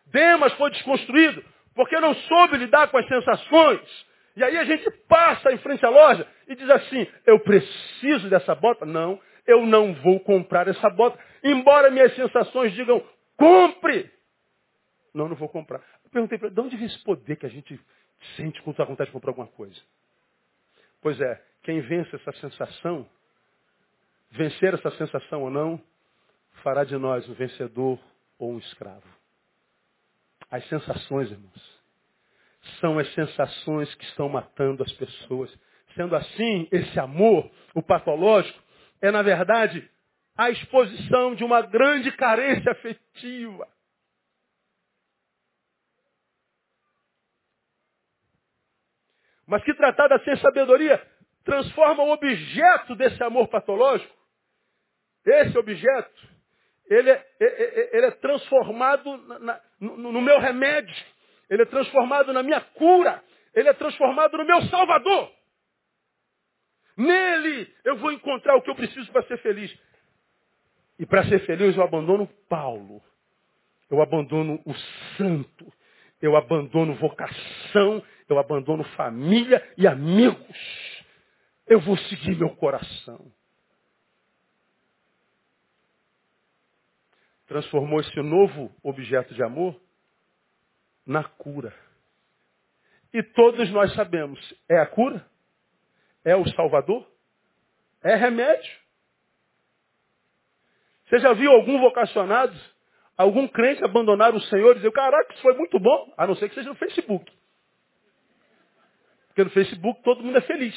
Demas 0.07 0.53
foi 0.55 0.71
desconstruído 0.71 1.45
porque 1.75 1.99
não 2.01 2.15
soube 2.15 2.57
lidar 2.57 2.89
com 2.89 2.99
as 2.99 3.07
sensações. 3.07 4.07
E 4.37 4.45
aí 4.45 4.57
a 4.59 4.65
gente 4.65 4.91
passa 5.09 5.53
em 5.53 5.59
frente 5.59 5.85
à 5.85 5.89
loja 5.89 6.27
e 6.47 6.55
diz 6.55 6.69
assim, 6.69 7.07
eu 7.27 7.41
preciso 7.41 8.29
dessa 8.29 8.55
bota? 8.55 8.85
Não, 8.85 9.21
eu 9.47 9.67
não 9.67 9.95
vou 9.95 10.21
comprar 10.21 10.69
essa 10.69 10.91
bota. 10.91 11.19
Embora 11.43 11.91
minhas 11.91 12.15
sensações 12.15 12.73
digam, 12.75 13.03
compre. 13.37 14.11
Não, 15.15 15.29
não 15.29 15.37
vou 15.37 15.49
comprar. 15.49 15.81
Eu 16.11 16.13
perguntei 16.13 16.39
para 16.39 16.49
ele, 16.49 16.55
de 16.55 16.61
onde 16.61 16.77
vem 16.77 16.87
esse 16.87 16.99
poder 17.05 17.37
que 17.37 17.47
a 17.47 17.49
gente 17.49 17.81
sente 18.37 18.61
quando 18.63 18.77
de 18.77 19.11
comprar 19.13 19.31
alguma 19.31 19.47
coisa? 19.47 19.81
Pois 21.01 21.21
é, 21.21 21.43
quem 21.63 21.81
vence 21.81 22.15
essa 22.15 22.33
sensação, 22.33 23.09
vencer 24.33 24.75
essa 24.75 24.91
sensação 24.93 25.43
ou 25.43 25.51
não, 25.51 25.81
fará 26.63 26.85
de 26.85 26.97
nós 26.97 27.29
um 27.29 27.35
vencedor 27.35 27.99
ou 28.39 28.53
um 28.53 28.59
escravo. 28.59 29.07
As 30.51 30.67
sensações, 30.69 31.31
irmãos, 31.31 31.81
são 32.81 32.99
as 32.99 33.13
sensações 33.15 33.95
que 33.95 34.05
estão 34.05 34.29
matando 34.29 34.83
as 34.83 34.93
pessoas. 34.93 35.57
Sendo 35.95 36.17
assim, 36.17 36.69
esse 36.73 36.99
amor, 36.99 37.49
o 37.75 37.83
patológico, 37.83 38.61
é 39.01 39.11
na 39.13 39.23
verdade 39.23 39.89
a 40.37 40.51
exposição 40.51 41.35
de 41.35 41.45
uma 41.45 41.63
grande 41.63 42.11
carência 42.13 42.73
afetiva. 42.73 43.69
Mas 49.51 49.65
que 49.65 49.75
tratada 49.75 50.17
sem 50.21 50.37
sabedoria 50.37 51.05
transforma 51.45 52.05
o 52.05 52.13
objeto 52.13 52.95
desse 52.95 53.21
amor 53.21 53.49
patológico. 53.49 54.15
Esse 55.27 55.59
objeto, 55.59 56.29
ele 56.89 57.11
é, 57.11 57.27
é, 57.41 57.47
é, 57.47 57.97
ele 57.97 58.07
é 58.07 58.11
transformado 58.13 59.17
na, 59.41 59.61
no, 59.81 60.13
no 60.13 60.23
meu 60.23 60.39
remédio. 60.39 60.95
Ele 61.51 61.63
é 61.63 61.67
transformado 61.67 62.33
na 62.33 62.45
minha 62.45 62.61
cura. 62.61 63.21
Ele 63.53 63.69
é 63.69 63.73
transformado 63.73 64.39
no 64.39 64.45
meu 64.45 64.63
salvador. 64.69 65.33
Nele 66.97 67.75
eu 67.85 67.97
vou 67.97 68.13
encontrar 68.13 68.55
o 68.55 68.63
que 68.63 68.71
eu 68.71 68.77
preciso 68.77 69.11
para 69.11 69.25
ser 69.25 69.39
feliz. 69.39 69.77
E 70.97 71.05
para 71.05 71.25
ser 71.25 71.41
feliz 71.41 71.77
eu 71.77 71.83
abandono 71.83 72.29
Paulo. 72.49 73.03
Eu 73.91 74.01
abandono 74.01 74.63
o 74.65 74.75
santo. 75.17 75.73
Eu 76.23 76.37
abandono 76.37 76.95
vocação. 76.95 78.01
Eu 78.31 78.39
abandono 78.39 78.85
família 78.95 79.61
e 79.77 79.89
amigos. 79.89 81.05
Eu 81.67 81.81
vou 81.81 81.99
seguir 81.99 82.37
meu 82.37 82.55
coração. 82.55 83.33
Transformou 87.49 88.01
esse 88.01 88.23
novo 88.23 88.73
objeto 88.85 89.35
de 89.35 89.43
amor 89.43 89.75
na 91.05 91.25
cura. 91.25 91.75
E 93.13 93.21
todos 93.21 93.69
nós 93.73 93.93
sabemos, 93.95 94.39
é 94.69 94.79
a 94.79 94.87
cura? 94.87 95.27
É 96.25 96.37
o 96.37 96.49
Salvador? 96.51 97.05
É 98.01 98.15
remédio? 98.15 98.79
Você 101.07 101.19
já 101.19 101.33
viu 101.33 101.51
algum 101.51 101.81
vocacionado, 101.81 102.57
algum 103.17 103.49
crente 103.49 103.83
abandonar 103.83 104.33
o 104.37 104.41
Senhor 104.43 104.71
e 104.71 104.75
dizer, 104.77 104.93
caraca, 104.93 105.33
isso 105.33 105.43
foi 105.43 105.55
muito 105.55 105.81
bom, 105.81 106.15
a 106.17 106.29
não 106.29 106.37
ser 106.37 106.49
que 106.49 106.55
seja 106.55 106.69
no 106.69 106.77
Facebook. 106.77 107.40
Porque 109.41 109.45
no 109.45 109.51
Facebook 109.51 110.03
todo 110.03 110.23
mundo 110.23 110.37
é 110.37 110.41
feliz. 110.43 110.75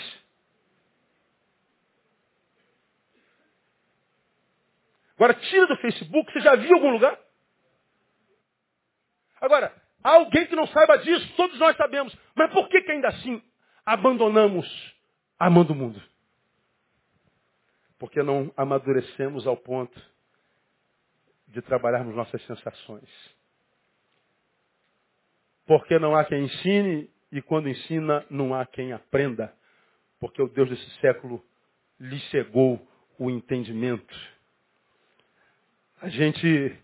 Agora, 5.16 5.34
tira 5.34 5.68
do 5.68 5.78
Facebook, 5.78 6.32
você 6.32 6.40
já 6.40 6.56
viu 6.56 6.74
algum 6.76 6.92
lugar? 6.92 7.20
Agora, 9.42 9.74
há 10.04 10.12
alguém 10.12 10.48
que 10.48 10.56
não 10.56 10.66
saiba 10.68 10.98
disso, 11.00 11.34
todos 11.36 11.60
nós 11.60 11.76
sabemos. 11.76 12.16
Mas 12.36 12.52
por 12.52 12.70
que, 12.70 12.82
que 12.82 12.92
ainda 12.92 13.10
assim 13.10 13.44
abandonamos 13.86 14.66
amando 15.38 15.74
o 15.74 15.76
mundo? 15.76 16.02
Porque 18.00 18.24
não 18.24 18.52
amadurecemos 18.56 19.46
ao 19.46 19.58
ponto 19.58 20.00
de 21.48 21.62
trabalharmos 21.62 22.16
nossas 22.16 22.42
sensações. 22.46 23.10
Porque 25.66 26.00
não 26.00 26.16
há 26.16 26.26
quem 26.26 26.46
ensine 26.46 27.13
e 27.34 27.42
quando 27.42 27.68
ensina 27.68 28.24
não 28.30 28.54
há 28.54 28.64
quem 28.64 28.94
aprenda. 28.94 29.52
Porque 30.20 30.40
o 30.40 30.48
Deus 30.48 30.70
desse 30.70 30.90
século 31.02 31.44
lhe 32.00 32.20
cegou 32.30 32.80
o 33.18 33.30
entendimento. 33.30 34.16
A 36.00 36.10
gente 36.10 36.78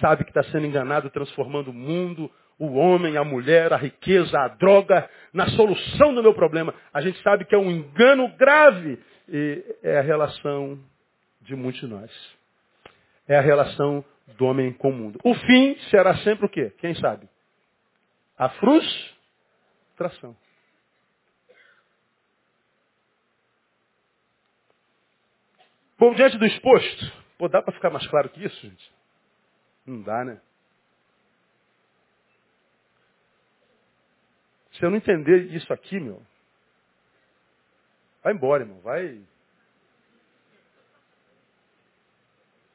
sabe 0.00 0.24
que 0.24 0.30
está 0.30 0.42
sendo 0.52 0.66
enganado, 0.66 1.08
transformando 1.08 1.70
o 1.70 1.74
mundo, 1.74 2.30
o 2.58 2.74
homem, 2.74 3.16
a 3.16 3.24
mulher, 3.24 3.72
a 3.72 3.78
riqueza, 3.78 4.38
a 4.38 4.48
droga, 4.48 5.08
na 5.32 5.48
solução 5.48 6.14
do 6.14 6.22
meu 6.22 6.34
problema. 6.34 6.74
A 6.92 7.00
gente 7.00 7.20
sabe 7.22 7.46
que 7.46 7.54
é 7.54 7.58
um 7.58 7.70
engano 7.70 8.28
grave. 8.36 8.98
E 9.26 9.64
é 9.82 9.98
a 9.98 10.02
relação 10.02 10.78
de 11.40 11.56
muitos 11.56 11.80
de 11.80 11.86
nós. 11.86 12.10
É 13.26 13.38
a 13.38 13.40
relação 13.40 14.04
do 14.36 14.44
homem 14.44 14.70
com 14.74 14.90
o 14.90 14.92
mundo. 14.92 15.18
O 15.24 15.34
fim 15.34 15.78
será 15.90 16.14
sempre 16.18 16.44
o 16.44 16.48
quê? 16.48 16.74
Quem 16.78 16.94
sabe? 16.96 17.26
A 18.36 18.50
frustração. 18.50 19.13
Bom, 25.98 26.14
diante 26.14 26.36
do 26.36 26.44
exposto, 26.44 27.12
pô, 27.38 27.48
dá 27.48 27.62
para 27.62 27.72
ficar 27.72 27.90
mais 27.90 28.06
claro 28.08 28.28
que 28.28 28.44
isso, 28.44 28.60
gente? 28.60 28.92
Não 29.86 30.02
dá, 30.02 30.24
né? 30.24 30.40
Se 34.72 34.84
eu 34.84 34.90
não 34.90 34.96
entender 34.96 35.52
isso 35.54 35.72
aqui, 35.72 36.00
meu, 36.00 36.20
vai 38.22 38.32
embora, 38.32 38.64
irmão. 38.64 38.80
Vai. 38.80 39.24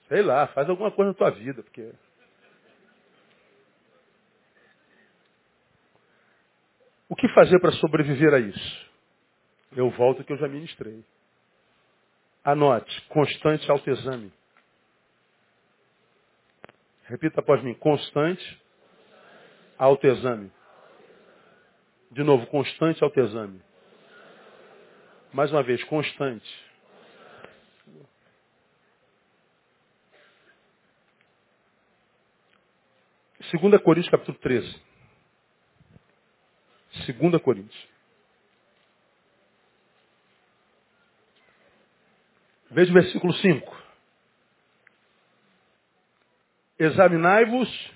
Sei 0.08 0.22
lá, 0.22 0.48
faz 0.48 0.70
alguma 0.70 0.92
coisa 0.92 1.12
na 1.12 1.18
tua 1.18 1.32
vida, 1.32 1.62
porque. 1.62 1.94
O 7.10 7.16
que 7.16 7.28
fazer 7.30 7.60
para 7.60 7.72
sobreviver 7.74 8.32
a 8.36 8.40
isso? 8.40 8.90
Eu 9.76 9.90
volto 9.90 10.24
que 10.24 10.32
eu 10.32 10.38
já 10.38 10.48
ministrei. 10.48 11.04
Anote, 12.44 13.02
constante 13.10 13.70
autoexame. 13.70 14.32
Repita 17.06 17.40
após 17.40 17.64
mim, 17.64 17.74
constante 17.74 18.62
autoexame. 19.78 20.52
De 22.12 22.24
novo, 22.24 22.46
constante 22.46 23.04
autoexame. 23.04 23.60
Mais 25.34 25.52
uma 25.52 25.64
vez, 25.64 25.84
constante. 25.86 26.48
Segunda 33.50 33.80
Coríntios 33.80 34.12
capítulo 34.12 34.38
13. 34.38 34.89
Segunda 37.06 37.40
Coríntios. 37.40 37.88
Veja 42.72 42.92
o 42.92 42.94
versículo 42.94 43.34
5. 43.34 43.78
Examinai-vos 46.78 47.92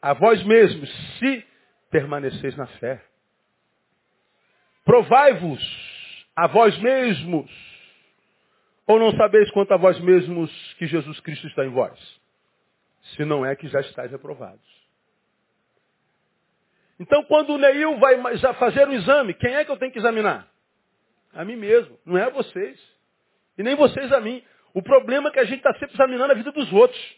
a 0.00 0.12
vós 0.12 0.42
mesmos, 0.44 0.90
se 1.18 1.44
permaneceis 1.90 2.54
na 2.56 2.66
fé. 2.66 3.02
Provai-vos 4.84 5.60
a 6.36 6.46
vós 6.46 6.76
mesmos, 6.78 7.50
ou 8.86 8.98
não 8.98 9.16
sabeis 9.16 9.50
quanto 9.52 9.72
a 9.72 9.78
vós 9.78 9.98
mesmos 10.00 10.50
que 10.74 10.86
Jesus 10.86 11.18
Cristo 11.20 11.46
está 11.46 11.64
em 11.64 11.70
vós? 11.70 11.98
Se 13.16 13.24
não 13.24 13.46
é 13.46 13.56
que 13.56 13.66
já 13.68 13.80
estáis 13.80 14.10
reprovados. 14.10 14.73
Então, 16.98 17.24
quando 17.24 17.50
o 17.50 17.58
Neil 17.58 17.98
vai 17.98 18.38
fazer 18.58 18.88
um 18.88 18.92
exame, 18.92 19.34
quem 19.34 19.54
é 19.54 19.64
que 19.64 19.70
eu 19.70 19.76
tenho 19.76 19.92
que 19.92 19.98
examinar? 19.98 20.48
A 21.32 21.44
mim 21.44 21.56
mesmo, 21.56 21.98
não 22.06 22.16
é 22.16 22.24
a 22.24 22.30
vocês. 22.30 22.78
E 23.58 23.62
nem 23.62 23.74
vocês 23.74 24.12
a 24.12 24.20
mim. 24.20 24.44
O 24.72 24.82
problema 24.82 25.28
é 25.28 25.32
que 25.32 25.40
a 25.40 25.44
gente 25.44 25.58
está 25.58 25.72
sempre 25.74 25.94
examinando 25.94 26.32
a 26.32 26.36
vida 26.36 26.52
dos 26.52 26.72
outros. 26.72 27.16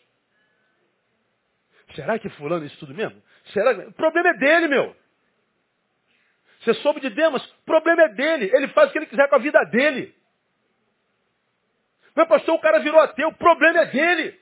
Será 1.94 2.18
que 2.18 2.28
fulano 2.30 2.64
é 2.64 2.66
isso 2.66 2.78
tudo 2.78 2.94
mesmo? 2.94 3.22
Será? 3.52 3.72
O 3.88 3.92
problema 3.92 4.30
é 4.30 4.34
dele, 4.34 4.68
meu. 4.68 4.96
Você 6.60 6.74
soube 6.74 7.00
de 7.00 7.10
Demas? 7.10 7.44
O 7.44 7.64
problema 7.64 8.02
é 8.02 8.08
dele. 8.08 8.50
Ele 8.52 8.68
faz 8.68 8.88
o 8.88 8.92
que 8.92 8.98
ele 8.98 9.06
quiser 9.06 9.28
com 9.28 9.36
a 9.36 9.38
vida 9.38 9.62
dele. 9.64 10.14
Meu 12.16 12.26
pastor, 12.26 12.54
o 12.54 12.60
cara 12.60 12.78
virou 12.80 12.98
ateu. 13.00 13.28
O 13.28 13.36
problema 13.36 13.80
é 13.80 13.86
dele. 13.86 14.40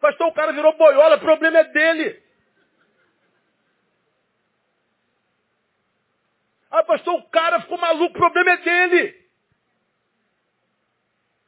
Pastor, 0.00 0.28
o 0.28 0.32
cara 0.32 0.52
virou 0.52 0.76
boiola. 0.76 1.16
O 1.16 1.20
problema 1.20 1.58
é 1.58 1.64
dele. 1.64 2.22
Ah, 6.76 6.84
pastor, 6.84 7.14
o 7.14 7.22
cara 7.30 7.62
ficou 7.62 7.78
maluco. 7.78 8.14
O 8.14 8.18
problema 8.18 8.50
é 8.50 8.56
dele. 8.58 9.26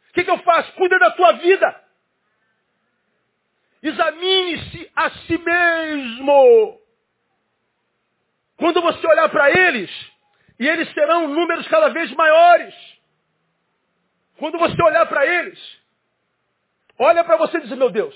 O 0.08 0.12
que, 0.14 0.24
que 0.24 0.30
eu 0.30 0.38
faço? 0.38 0.72
Cuida 0.72 0.98
da 0.98 1.10
tua 1.10 1.32
vida. 1.32 1.84
Examine-se 3.82 4.90
a 4.96 5.10
si 5.10 5.36
mesmo. 5.36 6.80
Quando 8.56 8.80
você 8.80 9.06
olhar 9.06 9.28
para 9.28 9.50
eles, 9.50 9.90
e 10.58 10.66
eles 10.66 10.90
serão 10.94 11.28
números 11.28 11.68
cada 11.68 11.90
vez 11.90 12.10
maiores. 12.12 12.74
Quando 14.38 14.58
você 14.58 14.82
olhar 14.82 15.04
para 15.06 15.26
eles, 15.26 15.78
olha 16.98 17.22
para 17.22 17.36
você 17.36 17.58
e 17.58 17.60
diz, 17.60 17.70
meu 17.76 17.90
Deus, 17.90 18.14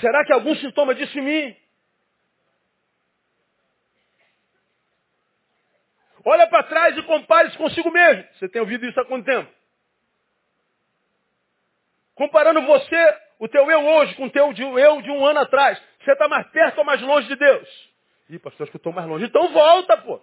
será 0.00 0.24
que 0.24 0.32
algum 0.32 0.56
sintoma 0.56 0.94
disso 0.94 1.18
em 1.18 1.22
mim? 1.22 1.56
Olha 6.24 6.46
para 6.46 6.62
trás 6.64 6.96
e 6.96 7.02
compare-se 7.02 7.56
consigo 7.56 7.90
mesmo. 7.90 8.24
Você 8.34 8.48
tem 8.48 8.60
ouvido 8.60 8.86
isso 8.86 9.00
há 9.00 9.04
quanto 9.04 9.24
tempo? 9.24 9.50
Comparando 12.14 12.62
você, 12.62 13.18
o 13.38 13.48
teu 13.48 13.70
eu 13.70 13.84
hoje, 13.84 14.14
com 14.14 14.26
o 14.26 14.30
teu 14.30 14.52
eu 14.78 15.02
de 15.02 15.10
um 15.10 15.26
ano 15.26 15.40
atrás. 15.40 15.82
Você 16.00 16.12
está 16.12 16.28
mais 16.28 16.46
perto 16.48 16.78
ou 16.78 16.84
mais 16.84 17.00
longe 17.00 17.26
de 17.28 17.36
Deus? 17.36 17.92
Ih, 18.28 18.38
pastor, 18.38 18.64
acho 18.64 18.70
que 18.70 18.76
eu 18.76 18.78
estou 18.78 18.92
mais 18.92 19.06
longe. 19.06 19.24
Então 19.24 19.48
volta, 19.52 19.96
pô. 19.96 20.20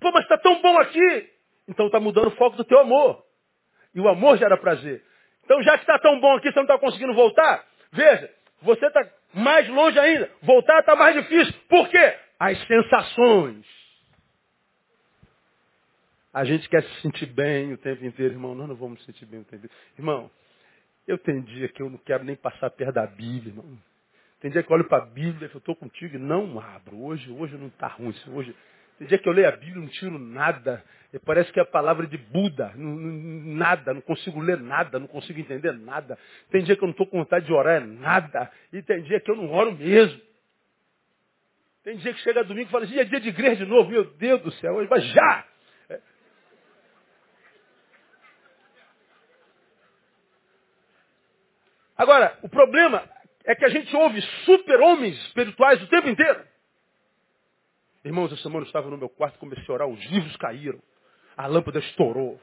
Pô, 0.00 0.10
mas 0.12 0.22
está 0.24 0.38
tão 0.38 0.60
bom 0.60 0.78
aqui. 0.78 1.30
Então 1.68 1.86
está 1.86 2.00
mudando 2.00 2.28
o 2.28 2.36
foco 2.36 2.56
do 2.56 2.64
teu 2.64 2.78
amor. 2.80 3.24
E 3.94 4.00
o 4.00 4.08
amor 4.08 4.36
gera 4.38 4.56
prazer. 4.56 5.04
Então 5.44 5.62
já 5.62 5.76
que 5.76 5.84
está 5.84 5.98
tão 5.98 6.18
bom 6.20 6.36
aqui, 6.36 6.50
você 6.50 6.56
não 6.56 6.62
está 6.62 6.78
conseguindo 6.78 7.14
voltar? 7.14 7.64
Veja, 7.92 8.30
você 8.62 8.86
está 8.86 9.06
mais 9.34 9.68
longe 9.68 9.98
ainda. 9.98 10.30
Voltar 10.42 10.80
está 10.80 10.96
mais 10.96 11.14
difícil. 11.14 11.54
Por 11.68 11.88
quê? 11.88 12.18
As 12.44 12.58
sensações 12.66 13.64
a 16.34 16.44
gente 16.44 16.68
quer 16.68 16.82
se 16.82 17.00
sentir 17.00 17.26
bem 17.26 17.72
o 17.72 17.78
tempo 17.78 18.04
inteiro, 18.04 18.34
irmão. 18.34 18.52
Nós 18.52 18.68
não 18.68 18.74
vamos 18.74 18.98
nos 18.98 19.06
sentir 19.06 19.26
bem 19.26 19.42
o 19.42 19.44
tempo 19.44 19.64
inteiro. 19.64 19.74
Irmão, 19.96 20.28
eu 21.06 21.16
tenho 21.18 21.40
dia 21.42 21.68
que 21.68 21.80
eu 21.80 21.88
não 21.88 21.98
quero 21.98 22.24
nem 22.24 22.34
passar 22.34 22.68
perto 22.70 22.94
da 22.94 23.06
Bíblia, 23.06 23.52
irmão. 23.52 23.78
Tem 24.40 24.50
dia 24.50 24.60
que 24.60 24.72
eu 24.72 24.74
olho 24.74 24.88
para 24.88 25.04
a 25.04 25.06
Bíblia 25.06 25.48
e 25.48 25.54
eu 25.54 25.58
estou 25.58 25.76
contigo 25.76 26.16
e 26.16 26.18
não 26.18 26.58
abro. 26.58 27.00
Hoje, 27.00 27.30
hoje 27.30 27.56
não 27.56 27.68
está 27.68 27.86
ruim. 27.86 28.12
Hoje, 28.32 28.56
tem 28.98 29.06
dia 29.06 29.18
que 29.18 29.28
eu 29.28 29.32
leio 29.32 29.46
a 29.46 29.52
Bíblia 29.52 29.76
e 29.76 29.80
não 29.80 29.86
tiro 29.86 30.18
nada. 30.18 30.84
Parece 31.24 31.52
que 31.52 31.60
é 31.60 31.62
a 31.62 31.66
palavra 31.66 32.08
de 32.08 32.18
Buda. 32.18 32.72
Não, 32.74 32.90
não, 32.90 33.54
nada, 33.54 33.94
não 33.94 34.00
consigo 34.00 34.40
ler 34.40 34.58
nada, 34.58 34.98
não 34.98 35.06
consigo 35.06 35.38
entender 35.38 35.74
nada. 35.74 36.18
Tem 36.50 36.64
dia 36.64 36.74
que 36.74 36.82
eu 36.82 36.88
não 36.88 36.92
estou 36.92 37.06
com 37.06 37.18
vontade 37.18 37.46
de 37.46 37.52
orar, 37.52 37.80
é 37.80 37.86
nada. 37.86 38.50
E 38.72 38.82
tem 38.82 39.00
dia 39.02 39.20
que 39.20 39.30
eu 39.30 39.36
não 39.36 39.48
oro 39.48 39.70
mesmo. 39.76 40.31
Tem 41.84 41.96
dia 41.96 42.14
que 42.14 42.20
chega 42.20 42.44
domingo 42.44 42.68
e 42.68 42.70
fala 42.70 42.84
assim, 42.84 42.98
é 42.98 43.04
dia 43.04 43.20
de 43.20 43.28
igreja 43.28 43.64
de 43.64 43.70
novo. 43.70 43.90
Meu 43.90 44.04
Deus 44.14 44.40
do 44.42 44.52
céu, 44.52 44.86
mas 44.88 45.04
já! 45.04 45.46
Agora, 51.96 52.38
o 52.42 52.48
problema 52.48 53.08
é 53.44 53.54
que 53.54 53.64
a 53.64 53.68
gente 53.68 53.94
ouve 53.94 54.20
super-homens 54.44 55.16
espirituais 55.26 55.82
o 55.82 55.86
tempo 55.88 56.08
inteiro. 56.08 56.44
Irmãos, 58.04 58.32
essa 58.32 58.42
semana 58.42 58.62
eu 58.62 58.66
estava 58.66 58.90
no 58.90 58.98
meu 58.98 59.08
quarto, 59.08 59.38
comecei 59.38 59.64
a 59.68 59.72
orar, 59.72 59.88
os 59.88 60.04
livros 60.06 60.36
caíram, 60.36 60.80
a 61.36 61.46
lâmpada 61.46 61.78
estourou. 61.78 62.40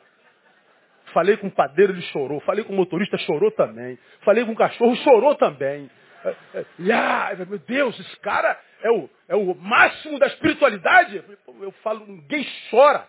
Falei 1.14 1.36
com 1.38 1.48
o 1.48 1.52
padeiro, 1.52 1.92
ele 1.94 2.02
chorou. 2.04 2.40
Falei 2.42 2.64
com 2.64 2.74
o 2.74 2.76
motorista, 2.76 3.18
chorou 3.18 3.52
também. 3.52 3.98
Falei 4.22 4.46
com 4.46 4.52
o 4.52 4.56
cachorro, 4.56 4.96
chorou 4.98 5.36
também. 5.36 5.90
É, 6.26 6.36
é, 6.60 6.94
ah, 6.94 7.32
meu 7.48 7.60
Deus, 7.60 8.00
esse 8.00 8.18
cara 8.18 8.60
é 8.82 8.92
o, 8.92 9.10
é 9.28 9.36
o 9.36 9.56
máximo 9.56 10.20
da 10.20 10.28
espiritualidade. 10.28 11.24
Eu 11.62 11.72
falo, 11.84 12.06
ninguém 12.06 12.46
chora. 12.70 13.08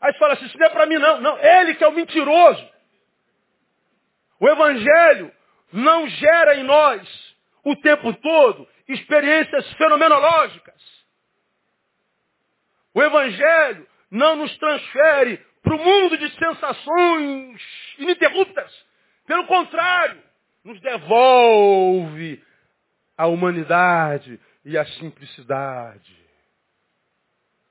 Aí 0.00 0.14
fala 0.14 0.34
assim, 0.34 0.46
isso 0.46 0.58
não 0.58 0.66
é 0.66 0.70
para 0.70 0.86
mim 0.86 0.98
não. 0.98 1.20
Não, 1.20 1.38
ele 1.38 1.74
que 1.74 1.84
é 1.84 1.88
o 1.88 1.92
mentiroso. 1.92 2.70
O 4.38 4.48
Evangelho 4.48 5.32
não 5.72 6.08
gera 6.08 6.56
em 6.56 6.62
nós 6.62 7.36
o 7.62 7.76
tempo 7.76 8.12
todo 8.14 8.66
experiências 8.88 9.70
fenomenológicas. 9.74 10.80
O 12.94 13.02
Evangelho 13.02 13.86
não 14.10 14.36
nos 14.36 14.56
transfere 14.58 15.44
para 15.62 15.74
o 15.74 15.84
mundo 15.84 16.16
de 16.16 16.28
sensações 16.36 17.60
ininterruptas. 17.98 18.86
Pelo 19.26 19.46
contrário, 19.46 20.20
nos 20.64 20.80
devolve 20.80 22.42
a 23.16 23.26
humanidade 23.26 24.40
e 24.64 24.76
a 24.76 24.84
simplicidade. 24.84 26.18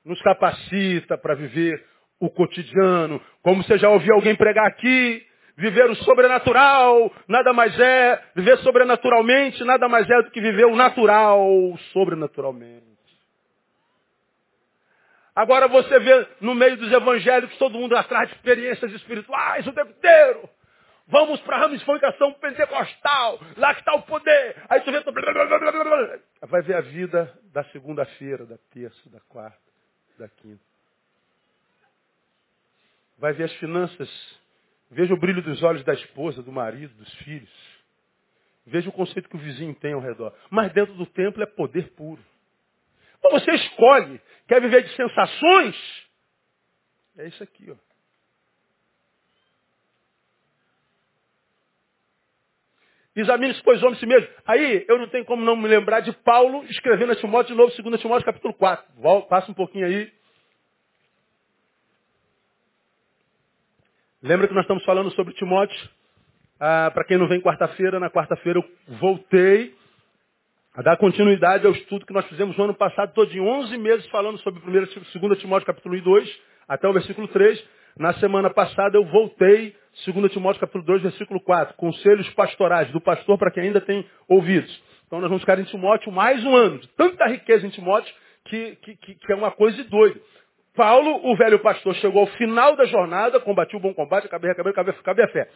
Nos 0.04 0.20
capacita 0.22 1.18
para 1.18 1.34
viver 1.34 1.84
o 2.18 2.30
cotidiano. 2.30 3.20
Como 3.42 3.62
você 3.62 3.78
já 3.78 3.88
ouviu 3.88 4.14
alguém 4.14 4.36
pregar 4.36 4.66
aqui, 4.66 5.26
viver 5.56 5.90
o 5.90 5.96
sobrenatural 5.96 7.12
nada 7.28 7.52
mais 7.52 7.78
é, 7.78 8.22
viver 8.34 8.58
sobrenaturalmente 8.58 9.62
nada 9.64 9.88
mais 9.88 10.08
é 10.08 10.22
do 10.22 10.30
que 10.30 10.40
viver 10.40 10.66
o 10.66 10.76
natural 10.76 11.46
sobrenaturalmente. 11.92 12.99
Agora 15.40 15.68
você 15.68 15.98
vê 15.98 16.26
no 16.40 16.54
meio 16.54 16.76
dos 16.76 16.90
evangélicos 16.92 17.56
todo 17.58 17.78
mundo 17.78 17.96
atrás 17.96 18.28
de 18.28 18.34
experiências 18.36 18.92
espirituais 18.92 19.66
o 19.66 19.72
tempo 19.72 19.90
inteiro. 19.90 20.48
Vamos 21.06 21.40
para 21.40 21.56
a 21.56 21.60
ramificação 21.60 22.32
pentecostal, 22.34 23.40
lá 23.56 23.74
que 23.74 23.80
está 23.80 23.94
o 23.94 24.02
poder. 24.02 24.56
Aí 24.68 24.80
tu 24.82 24.92
vê, 24.92 25.02
vai 26.46 26.62
ver 26.62 26.74
a 26.76 26.80
vida 26.82 27.32
da 27.52 27.64
segunda-feira, 27.64 28.46
da 28.46 28.56
terça, 28.72 29.10
da 29.10 29.18
quarta, 29.28 29.58
da 30.18 30.28
quinta 30.28 30.70
vai 33.20 33.34
ver 33.34 33.44
as 33.44 33.52
finanças. 33.56 34.08
Veja 34.90 35.14
o 35.14 35.16
brilho 35.16 35.42
dos 35.42 35.62
olhos 35.62 35.84
da 35.84 35.92
esposa, 35.92 36.42
do 36.42 36.50
marido, 36.50 36.92
dos 36.94 37.14
filhos. 37.16 37.50
Veja 38.66 38.88
o 38.88 38.92
conceito 38.92 39.28
que 39.28 39.36
o 39.36 39.38
vizinho 39.38 39.74
tem 39.74 39.92
ao 39.92 40.00
redor. 40.00 40.34
Mas 40.50 40.72
dentro 40.72 40.94
do 40.94 41.06
templo 41.06 41.42
é 41.42 41.46
poder 41.46 41.90
puro. 41.90 42.22
Ou 43.22 43.30
você 43.32 43.50
escolhe, 43.52 44.20
quer 44.48 44.60
viver 44.60 44.82
de 44.82 44.94
sensações? 44.96 45.76
É 47.18 47.26
isso 47.28 47.42
aqui, 47.42 47.70
ó. 47.70 47.76
Examine-se, 53.14 53.62
pois, 53.62 53.82
homem 53.82 53.98
si 53.98 54.06
mesmo. 54.06 54.28
Aí, 54.46 54.84
eu 54.88 54.96
não 54.98 55.08
tenho 55.08 55.24
como 55.24 55.44
não 55.44 55.56
me 55.56 55.68
lembrar 55.68 56.00
de 56.00 56.12
Paulo 56.12 56.64
escrevendo 56.66 57.12
a 57.12 57.16
Timóteo 57.16 57.54
de 57.54 57.58
novo, 57.60 57.82
2 57.82 58.00
Timóteo 58.00 58.24
capítulo 58.24 58.54
4. 58.54 58.84
Volta, 58.96 59.28
passa 59.28 59.50
um 59.50 59.54
pouquinho 59.54 59.86
aí. 59.86 60.10
Lembra 64.22 64.46
que 64.46 64.54
nós 64.54 64.64
estamos 64.64 64.84
falando 64.84 65.10
sobre 65.12 65.34
Timóteo? 65.34 65.90
Ah, 66.58 66.90
Para 66.92 67.04
quem 67.04 67.18
não 67.18 67.26
vem 67.26 67.40
quarta-feira, 67.40 67.98
na 67.98 68.10
quarta-feira 68.10 68.60
eu 68.60 68.96
voltei 68.98 69.74
a 70.80 70.82
dar 70.82 70.96
continuidade 70.96 71.66
ao 71.66 71.72
estudo 71.74 72.06
que 72.06 72.12
nós 72.14 72.26
fizemos 72.26 72.56
no 72.56 72.64
ano 72.64 72.74
passado, 72.74 73.12
todo 73.12 73.30
em 73.30 73.38
11 73.38 73.76
meses, 73.76 74.06
falando 74.06 74.38
sobre 74.38 74.62
1 74.66 75.20
2 75.20 75.38
Timóteo 75.38 75.66
capítulo 75.66 75.94
1 75.94 75.98
e 75.98 76.00
2, 76.00 76.40
até 76.66 76.88
o 76.88 76.92
versículo 76.94 77.28
3. 77.28 77.62
Na 77.98 78.14
semana 78.14 78.48
passada 78.48 78.96
eu 78.96 79.04
voltei, 79.04 79.76
2 80.06 80.32
Timóteo 80.32 80.58
capítulo 80.58 80.82
2, 80.84 81.02
versículo 81.02 81.38
4, 81.38 81.76
conselhos 81.76 82.26
pastorais, 82.30 82.90
do 82.92 83.00
pastor 83.00 83.36
para 83.36 83.50
quem 83.50 83.64
ainda 83.64 83.82
tem 83.82 84.06
ouvidos. 84.26 84.82
Então 85.06 85.20
nós 85.20 85.28
vamos 85.28 85.42
ficar 85.42 85.58
em 85.58 85.64
Timóteo 85.64 86.10
mais 86.10 86.42
um 86.46 86.56
ano, 86.56 86.78
de 86.78 86.88
tanta 86.96 87.26
riqueza 87.26 87.66
em 87.66 87.70
Timóteo, 87.70 88.14
que, 88.46 88.76
que, 88.76 88.96
que 89.16 89.32
é 89.34 89.36
uma 89.36 89.50
coisa 89.50 89.76
de 89.76 89.84
doido. 89.84 90.18
Paulo, 90.74 91.20
o 91.30 91.36
velho 91.36 91.58
pastor, 91.58 91.94
chegou 91.96 92.22
ao 92.22 92.26
final 92.28 92.74
da 92.74 92.86
jornada, 92.86 93.38
combatiu 93.38 93.78
o 93.78 93.82
bom 93.82 93.92
combate, 93.92 94.24
acabei, 94.24 94.50
acabei, 94.50 94.72
acabei, 94.72 94.94
acabei 94.98 95.24
a 95.26 95.28
fé. 95.28 95.46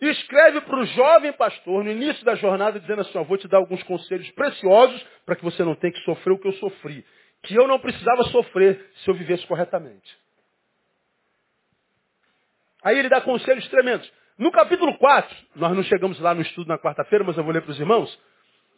E 0.00 0.08
escreve 0.08 0.62
para 0.62 0.80
o 0.80 0.86
jovem 0.86 1.32
pastor, 1.34 1.84
no 1.84 1.90
início 1.90 2.24
da 2.24 2.34
jornada, 2.34 2.80
dizendo 2.80 3.02
assim, 3.02 3.18
ó, 3.18 3.22
vou 3.22 3.36
te 3.36 3.46
dar 3.46 3.58
alguns 3.58 3.82
conselhos 3.82 4.30
preciosos 4.30 5.06
para 5.26 5.36
que 5.36 5.44
você 5.44 5.62
não 5.62 5.74
tenha 5.74 5.92
que 5.92 6.00
sofrer 6.00 6.32
o 6.32 6.38
que 6.38 6.48
eu 6.48 6.52
sofri. 6.54 7.04
Que 7.42 7.54
eu 7.54 7.68
não 7.68 7.78
precisava 7.78 8.24
sofrer 8.24 8.90
se 8.96 9.10
eu 9.10 9.14
vivesse 9.14 9.46
corretamente. 9.46 10.16
Aí 12.82 12.98
ele 12.98 13.10
dá 13.10 13.20
conselhos 13.20 13.68
tremendos. 13.68 14.10
No 14.38 14.50
capítulo 14.50 14.96
4, 14.96 15.36
nós 15.56 15.76
não 15.76 15.82
chegamos 15.82 16.18
lá 16.18 16.34
no 16.34 16.40
estudo 16.40 16.68
na 16.68 16.78
quarta-feira, 16.78 17.22
mas 17.22 17.36
eu 17.36 17.44
vou 17.44 17.52
ler 17.52 17.60
para 17.60 17.72
os 17.72 17.78
irmãos. 17.78 18.18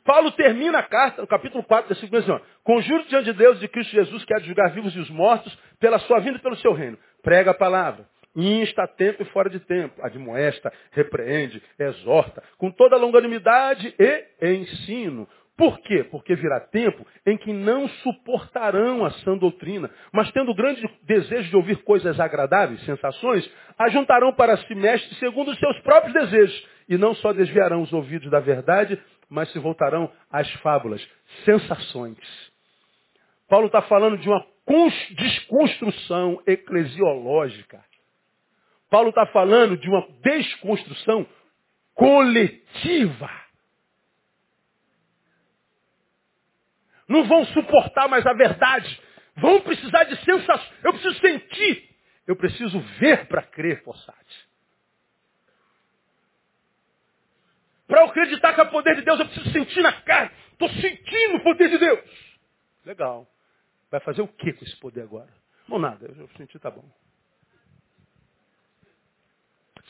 Paulo 0.05 0.33
termina 0.33 0.81
a 0.81 0.83
carta, 0.83 1.23
no 1.23 1.29
capítulo 1.29 1.63
4, 1.63 1.89
versículo 1.89 2.21
assim, 2.21 2.33
ó, 2.33 2.41
Conjuro 2.65 3.05
diante 3.05 3.27
de 3.27 3.33
Deus 3.35 3.59
e 3.59 3.61
de 3.61 3.69
Cristo 3.69 3.93
Jesus, 3.93 4.25
que 4.25 4.35
há 4.35 4.39
de 4.39 4.47
julgar 4.47 4.73
vivos 4.73 4.93
e 4.97 4.99
os 4.99 5.11
mortos, 5.11 5.57
pela 5.79 6.01
sua 6.01 6.19
vinda 6.19 6.39
e 6.39 6.43
pelo 6.43 6.57
seu 6.57 6.73
reino. 6.73 6.99
Prega 7.23 7.53
a 7.53 7.55
palavra. 7.55 8.05
Insta 8.35 8.85
a 8.85 8.89
tempo 8.89 9.23
e 9.23 9.27
fora 9.27 9.51
de 9.51 9.61
tempo. 9.61 10.01
Admoesta, 10.03 10.73
repreende, 10.91 11.63
exorta, 11.79 12.43
com 12.57 12.71
toda 12.71 12.97
longanimidade 12.97 13.95
e 13.99 14.47
ensino. 14.47 15.29
Por 15.57 15.79
quê? 15.81 16.03
Porque 16.11 16.35
virá 16.35 16.61
tempo 16.61 17.07
em 17.27 17.37
que 17.37 17.53
não 17.53 17.87
suportarão 17.89 19.05
a 19.05 19.11
sã 19.11 19.37
doutrina, 19.37 19.91
mas 20.11 20.31
tendo 20.33 20.55
grande 20.55 20.83
desejo 21.03 21.51
de 21.51 21.57
ouvir 21.57 21.77
coisas 21.85 22.19
agradáveis, 22.19 22.83
sensações, 22.85 23.49
ajuntarão 23.79 24.33
para 24.33 24.57
si 24.57 24.75
mestres 24.75 25.19
segundo 25.19 25.51
os 25.51 25.59
seus 25.59 25.79
próprios 25.81 26.15
desejos, 26.15 26.67
e 26.89 26.97
não 26.97 27.15
só 27.15 27.33
desviarão 27.33 27.83
os 27.83 27.93
ouvidos 27.93 28.31
da 28.31 28.41
verdade, 28.41 29.01
mas 29.29 29.53
se 29.53 29.59
voltarão 29.59 30.11
às 30.31 30.51
fábulas, 30.55 31.07
sensações. 31.45 32.19
Paulo 33.49 33.67
está 33.67 33.83
falando 33.83 34.17
de 34.17 34.29
uma 34.29 34.45
desconstrução 35.17 36.43
eclesiológica. 36.47 37.81
Paulo 38.93 39.09
está 39.09 39.25
falando 39.25 39.75
de 39.79 39.89
uma 39.89 40.07
desconstrução 40.21 41.27
coletiva. 41.95 43.31
Não 47.09 47.25
vão 47.25 47.43
suportar 47.47 48.07
mais 48.07 48.27
a 48.27 48.35
verdade. 48.35 49.01
Vão 49.37 49.63
precisar 49.63 50.05
de 50.05 50.23
sensação. 50.23 50.77
Eu 50.85 50.93
preciso 50.93 51.19
sentir. 51.21 51.89
Eu 52.27 52.37
preciso 52.37 52.79
ver 53.01 53.27
para 53.29 53.43
crer, 53.43 53.83
Possade. 53.83 54.19
Para 57.87 58.03
eu 58.03 58.07
acreditar 58.09 58.53
que 58.53 58.61
é 58.61 58.65
o 58.65 58.71
poder 58.71 58.95
de 58.97 59.03
Deus, 59.03 59.19
eu 59.21 59.27
preciso 59.27 59.53
sentir 59.53 59.81
na 59.81 60.03
carne. 60.03 60.33
Estou 60.53 60.69
sentindo 60.69 61.37
o 61.37 61.43
poder 61.43 61.71
de 61.71 61.79
Deus. 61.79 62.39
Legal. 62.85 63.27
Vai 63.91 64.01
fazer 64.01 64.21
o 64.21 64.29
que 64.29 64.53
com 64.53 64.65
esse 64.67 64.77
poder 64.77 65.01
agora? 65.01 65.33
Não, 65.67 65.79
nada. 65.79 66.05
Eu 66.15 66.29
senti, 66.37 66.59
tá 66.59 66.71
bom 66.71 66.85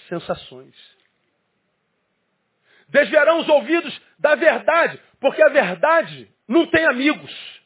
sensações. 0.08 0.74
Desviarão 2.88 3.40
os 3.40 3.48
ouvidos 3.48 4.00
da 4.18 4.34
verdade, 4.34 5.00
porque 5.20 5.42
a 5.42 5.48
verdade 5.48 6.30
não 6.46 6.66
tem 6.66 6.84
amigos. 6.84 7.62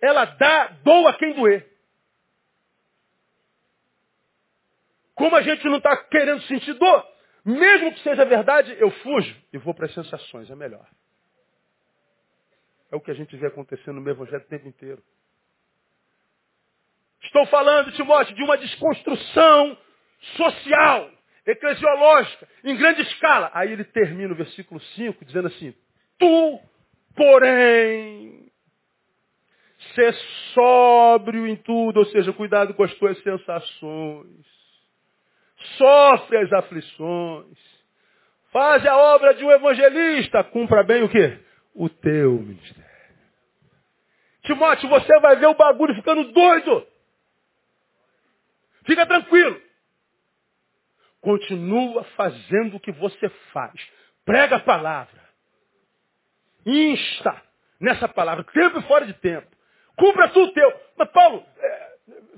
Ela 0.00 0.24
dá, 0.24 0.68
doa 0.82 1.16
quem 1.16 1.32
doer. 1.34 1.70
Como 5.14 5.34
a 5.34 5.42
gente 5.42 5.64
não 5.64 5.78
está 5.78 5.96
querendo 5.96 6.42
sentir 6.42 6.74
dor, 6.74 7.06
mesmo 7.44 7.94
que 7.94 8.02
seja 8.02 8.24
verdade, 8.24 8.76
eu 8.78 8.90
fujo 8.90 9.36
e 9.52 9.58
vou 9.58 9.72
para 9.72 9.86
as 9.86 9.94
sensações, 9.94 10.50
é 10.50 10.54
melhor. 10.54 10.86
É 12.90 12.96
o 12.96 13.00
que 13.00 13.10
a 13.10 13.14
gente 13.14 13.36
vê 13.36 13.46
acontecendo 13.46 13.94
no 13.94 14.00
meu 14.00 14.14
evangelho 14.14 14.42
o 14.42 14.48
tempo 14.48 14.68
inteiro. 14.68 15.02
Estou 17.22 17.46
falando, 17.46 17.92
Timóteo, 17.92 18.34
de 18.34 18.42
uma 18.42 18.58
desconstrução 18.58 19.78
social, 20.36 21.10
eclesiológica, 21.46 22.48
em 22.64 22.76
grande 22.76 23.02
escala. 23.02 23.50
Aí 23.54 23.72
ele 23.72 23.84
termina 23.84 24.32
o 24.32 24.36
versículo 24.36 24.80
5 24.80 25.24
dizendo 25.24 25.48
assim, 25.48 25.74
tu, 26.18 26.60
porém, 27.14 28.50
ser 29.94 30.14
sóbrio 30.52 31.46
em 31.46 31.56
tudo, 31.56 31.98
ou 31.98 32.06
seja, 32.06 32.32
cuidado 32.32 32.74
com 32.74 32.82
as 32.82 32.94
tuas 32.94 33.20
sensações. 33.22 34.46
Sofre 35.78 36.38
as 36.38 36.52
aflições. 36.52 37.58
Faz 38.52 38.86
a 38.86 38.96
obra 38.96 39.34
de 39.34 39.44
um 39.44 39.50
evangelista. 39.50 40.44
Cumpra 40.44 40.82
bem 40.82 41.02
o 41.02 41.08
quê? 41.08 41.38
O 41.74 41.88
teu 41.88 42.32
ministério. 42.32 42.86
Timóteo, 44.44 44.88
você 44.88 45.18
vai 45.20 45.36
ver 45.36 45.46
o 45.46 45.54
bagulho 45.54 45.94
ficando 45.94 46.24
doido. 46.32 46.86
Fica 48.86 49.04
tranquilo. 49.04 49.60
Continua 51.26 52.04
fazendo 52.16 52.76
o 52.76 52.80
que 52.80 52.92
você 52.92 53.28
faz. 53.52 53.74
Prega 54.24 54.58
a 54.58 54.60
palavra. 54.60 55.20
Insta 56.64 57.42
nessa 57.80 58.06
palavra, 58.08 58.44
tempo 58.44 58.78
e 58.78 58.82
fora 58.82 59.04
de 59.04 59.12
tempo. 59.14 59.48
Cumpra 59.96 60.28
tudo 60.28 60.52
teu. 60.52 60.72
Mas 60.96 61.10
Paulo, 61.10 61.44
é, 61.58 61.96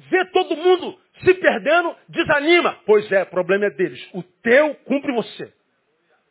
vê 0.09 0.25
todo 0.31 0.57
mundo 0.57 0.99
se 1.23 1.35
perdendo, 1.35 1.95
desanima. 2.09 2.79
Pois 2.87 3.13
é, 3.13 3.25
o 3.25 3.27
problema 3.27 3.67
é 3.67 3.71
deles. 3.71 4.03
O 4.15 4.23
teu 4.23 4.75
cumpre 4.77 5.13
você. 5.13 5.53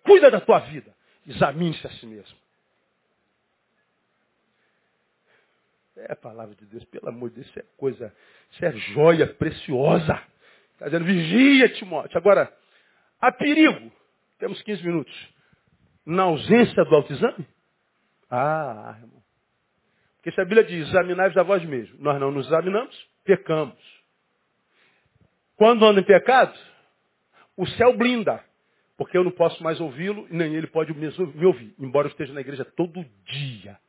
Cuida 0.04 0.32
da 0.32 0.42
tua 0.42 0.58
vida. 0.58 0.92
Examine-se 1.28 1.86
a 1.86 1.92
si 1.92 2.08
mesmo. 2.08 2.40
É 5.96 6.14
a 6.14 6.16
palavra 6.16 6.56
de 6.56 6.66
Deus, 6.66 6.84
pelo 6.86 7.08
amor 7.08 7.30
de 7.30 7.36
Deus, 7.36 7.50
isso 7.50 7.60
é 7.60 7.66
coisa, 7.78 8.12
isso 8.50 8.66
é 8.66 8.72
joia 8.72 9.28
preciosa. 9.28 10.20
Está 10.78 10.86
dizendo, 10.86 11.06
vigia, 11.06 11.70
Timóteo. 11.70 12.16
Agora, 12.16 12.56
há 13.20 13.32
perigo. 13.32 13.92
Temos 14.38 14.62
15 14.62 14.86
minutos. 14.86 15.30
Na 16.06 16.24
ausência 16.24 16.86
do 16.86 16.96
autoexame? 16.96 17.48
Ah, 18.30 18.96
irmão. 19.02 19.24
Porque 20.18 20.32
se 20.32 20.40
a 20.40 20.46
Bíblia 20.46 20.64
diz, 20.64 20.88
examinai-vos 20.88 21.36
a 21.36 21.42
vós 21.42 21.66
mesmos. 21.66 22.00
Nós 22.00 22.20
não 22.20 22.32
nos 22.32 22.46
examinamos, 22.46 22.96
pecamos. 23.24 23.76
Quando 25.56 25.84
ando 25.84 26.00
em 26.00 26.04
pecado, 26.04 26.56
o 27.56 27.66
céu 27.66 27.98
blinda. 27.98 28.44
Porque 28.98 29.18
eu 29.18 29.24
não 29.24 29.32
posso 29.32 29.64
mais 29.64 29.82
ouvi-lo, 29.82 30.28
nem 30.30 30.56
ele 30.56 30.68
pode 30.68 30.94
me 30.94 31.08
ouvir. 31.46 31.74
Embora 31.80 32.08
eu 32.08 32.12
esteja 32.12 32.34
na 32.34 32.42
igreja 32.42 32.64
todo 32.64 33.04
dia. 33.26 33.80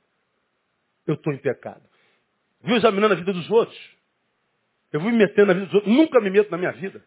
Eu 1.07 1.15
estou 1.15 1.35
em 1.35 1.39
pecado. 1.39 1.83
Viu 2.63 2.77
examinando 2.77 3.13
a 3.13 3.17
vida 3.17 3.33
dos 3.33 3.51
outros? 3.51 3.98
Eu 4.93 5.01
vou 5.01 5.11
me 5.11 5.19
metendo 5.19 5.47
na 5.47 5.55
vida 5.55 5.67
dos 5.67 5.75
outros. 5.75 5.95
Nunca 5.95 6.21
me 6.21 6.31
meto 6.31 6.51
na 6.51 6.59
minha 6.59 6.73
vida. 6.73 7.05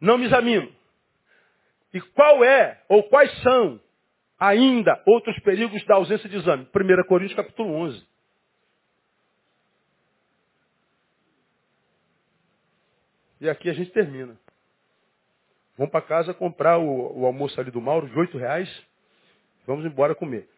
Não 0.00 0.16
me 0.16 0.26
examino. 0.26 0.72
E 1.92 2.00
qual 2.00 2.44
é, 2.44 2.82
ou 2.88 3.02
quais 3.04 3.30
são, 3.42 3.80
ainda, 4.38 5.02
outros 5.06 5.38
perigos 5.40 5.84
da 5.86 5.96
ausência 5.96 6.28
de 6.28 6.36
exame? 6.36 6.64
1 6.74 7.08
Coríntios 7.08 7.36
capítulo 7.36 7.72
11. 7.74 8.06
E 13.40 13.48
aqui 13.48 13.70
a 13.70 13.72
gente 13.72 13.90
termina. 13.92 14.38
Vamos 15.76 15.92
para 15.92 16.02
casa 16.02 16.34
comprar 16.34 16.78
o, 16.78 17.20
o, 17.20 17.26
almoço 17.26 17.60
ali 17.60 17.70
do 17.70 17.80
Mauro 17.80 18.08
de 18.08 18.18
oito 18.18 18.36
reais. 18.36 18.68
Vamos 19.64 19.84
embora 19.84 20.14
comer. 20.14 20.48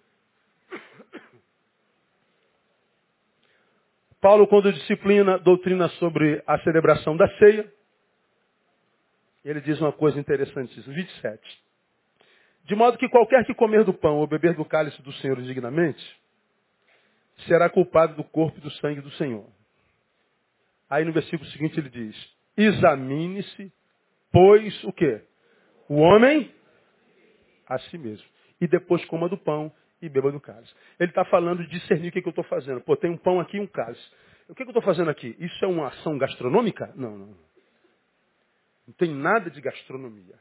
Paulo, 4.20 4.46
quando 4.46 4.72
disciplina, 4.72 5.38
doutrina 5.38 5.88
sobre 5.90 6.42
a 6.46 6.58
celebração 6.60 7.16
da 7.16 7.26
ceia, 7.38 7.72
ele 9.42 9.60
diz 9.62 9.80
uma 9.80 9.92
coisa 9.92 10.20
interessante, 10.20 10.78
27. 10.78 11.40
De 12.64 12.74
modo 12.74 12.98
que 12.98 13.08
qualquer 13.08 13.44
que 13.46 13.54
comer 13.54 13.84
do 13.84 13.94
pão 13.94 14.18
ou 14.18 14.26
beber 14.26 14.54
do 14.54 14.64
cálice 14.64 15.00
do 15.00 15.12
Senhor 15.14 15.38
indignamente, 15.38 16.04
será 17.46 17.70
culpado 17.70 18.14
do 18.14 18.24
corpo 18.24 18.58
e 18.58 18.60
do 18.60 18.70
sangue 18.72 19.00
do 19.00 19.10
Senhor. 19.12 19.46
Aí 20.88 21.04
no 21.04 21.12
versículo 21.12 21.48
seguinte 21.50 21.80
ele 21.80 21.88
diz, 21.88 22.14
examine-se, 22.56 23.72
pois 24.30 24.84
o 24.84 24.92
quê? 24.92 25.22
O 25.88 25.96
homem 25.96 26.52
a 27.66 27.78
si 27.78 27.96
mesmo. 27.96 28.26
E 28.60 28.68
depois 28.68 29.02
coma 29.06 29.28
do 29.28 29.38
pão 29.38 29.72
e 30.00 30.08
beba 30.08 30.32
do 30.32 30.40
cálice. 30.40 30.72
Ele 30.98 31.10
está 31.10 31.24
falando 31.24 31.64
de 31.64 31.70
discernir 31.70 32.08
o 32.08 32.12
que, 32.12 32.22
que 32.22 32.28
eu 32.28 32.30
estou 32.30 32.44
fazendo. 32.44 32.80
Pô, 32.80 32.96
tem 32.96 33.10
um 33.10 33.16
pão 33.16 33.40
aqui 33.40 33.56
e 33.56 33.60
um 33.60 33.66
cálice. 33.66 34.02
O 34.48 34.54
que, 34.54 34.64
que 34.64 34.68
eu 34.68 34.72
estou 34.72 34.82
fazendo 34.82 35.10
aqui? 35.10 35.36
Isso 35.38 35.64
é 35.64 35.68
uma 35.68 35.88
ação 35.88 36.18
gastronômica? 36.18 36.92
Não, 36.96 37.16
não. 37.16 37.36
Não 38.86 38.94
tem 38.94 39.14
nada 39.14 39.50
de 39.50 39.60
gastronomia. 39.60 40.34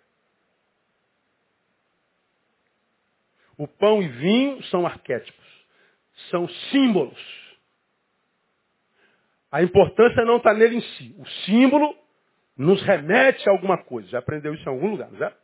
O 3.58 3.68
pão 3.68 4.02
e 4.02 4.08
vinho 4.08 4.64
são 4.64 4.86
arquétipos, 4.86 5.46
são 6.32 6.48
símbolos. 6.72 7.20
A 9.52 9.62
importância 9.62 10.24
não 10.24 10.38
está 10.38 10.54
nele 10.54 10.78
em 10.78 10.82
si. 10.82 11.16
O 11.18 11.28
símbolo 11.46 11.96
nos 12.56 12.82
remete 12.82 13.48
a 13.48 13.52
alguma 13.52 13.78
coisa. 13.84 14.08
Já 14.10 14.20
aprendeu 14.20 14.54
isso 14.54 14.64
em 14.64 14.72
algum 14.72 14.92
lugar, 14.92 15.12
não 15.12 15.28
é? 15.28 15.36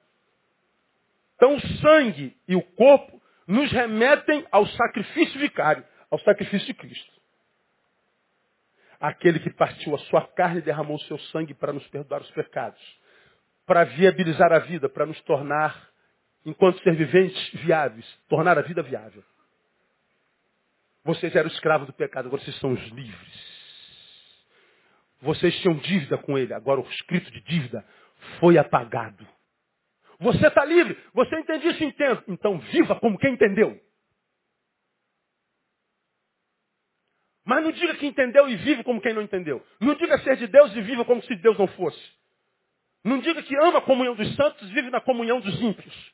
Então 1.36 1.56
o 1.56 1.62
sangue 1.80 2.36
e 2.48 2.56
o 2.56 2.62
corpo 2.62 3.15
nos 3.48 3.72
remetem 3.72 4.46
ao 4.52 4.66
sacrifício 4.68 5.40
vicário, 5.40 5.84
ao 6.10 6.20
sacrifício 6.20 6.68
de 6.68 6.74
Cristo. 6.74 7.14
Aquele 9.00 9.40
que 9.40 9.52
partiu 9.52 9.94
a 9.94 10.00
sua 10.00 10.26
carne 10.28 10.60
e 10.60 10.64
derramou 10.64 10.96
o 10.96 11.02
seu 11.02 11.20
sangue 11.20 11.54
para 11.54 11.74
nos 11.74 11.86
perdoar 11.88 12.22
os 12.22 12.32
pecados, 12.32 12.82
para 13.66 13.84
viabilizar 13.84 14.52
a 14.52 14.60
vida, 14.60 14.90
para 14.90 15.06
nos 15.06 15.20
tornar, 15.22 15.90
enquanto 16.46 16.82
ser 16.82 16.96
viventes, 16.96 17.50
viáveis, 17.62 18.06
tornar 18.28 18.58
a 18.58 18.62
vida 18.62 18.82
viável. 18.82 19.24
Vocês 21.04 21.36
eram 21.36 21.50
escravos 21.50 21.86
do 21.86 21.94
pecado, 21.94 22.28
agora 22.28 22.42
vocês 22.42 22.58
são 22.60 22.72
os 22.72 22.82
livres. 22.88 23.56
Vocês 25.22 25.60
tinham 25.60 25.76
dívida 25.76 26.18
com 26.18 26.38
ele, 26.38 26.54
agora 26.54 26.82
o 26.82 26.90
escrito 26.90 27.30
de 27.32 27.42
dívida 27.42 27.86
foi 28.40 28.58
apagado. 28.58 29.28
Você 30.26 30.48
está 30.48 30.66
livre. 30.66 30.98
Você 31.14 31.40
entende 31.40 31.68
isso? 31.68 31.84
Entendo. 31.84 32.24
Então 32.28 32.58
viva 32.58 33.00
como 33.00 33.16
quem 33.20 33.34
entendeu. 33.34 33.80
Mas 37.46 37.64
não 37.64 37.72
diga 37.72 37.94
que 37.94 38.08
entendeu 38.08 38.50
e 38.50 38.56
vive 38.56 38.84
como 38.84 39.00
quem 39.00 39.14
não 39.14 39.22
entendeu. 39.22 39.64
Não 39.80 39.94
diga 39.94 40.18
ser 40.24 40.36
de 40.38 40.48
Deus 40.48 40.76
e 40.76 40.82
viva 40.82 41.06
como 41.06 41.22
se 41.22 41.36
Deus 41.36 41.60
não 41.60 41.68
fosse. 41.68 42.12
Não 43.04 43.20
diga 43.20 43.44
que 43.44 43.56
ama 43.56 43.78
a 43.78 43.82
comunhão 43.84 44.16
dos 44.16 44.36
santos 44.36 44.68
e 44.68 44.74
vive 44.74 44.90
na 44.90 45.00
comunhão 45.00 45.40
dos 45.40 45.62
ímpios. 45.62 46.14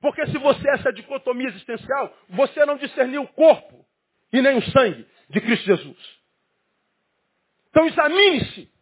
Porque 0.00 0.24
se 0.28 0.38
você 0.38 0.70
é 0.70 0.74
essa 0.74 0.92
dicotomia 0.92 1.48
existencial, 1.48 2.16
você 2.28 2.64
não 2.64 2.76
discerniu 2.76 3.22
o 3.22 3.28
corpo 3.28 3.84
e 4.32 4.40
nem 4.40 4.56
o 4.56 4.62
sangue 4.70 5.04
de 5.28 5.40
Cristo 5.40 5.66
Jesus. 5.66 6.20
Então 7.70 7.86
examine-se. 7.86 8.77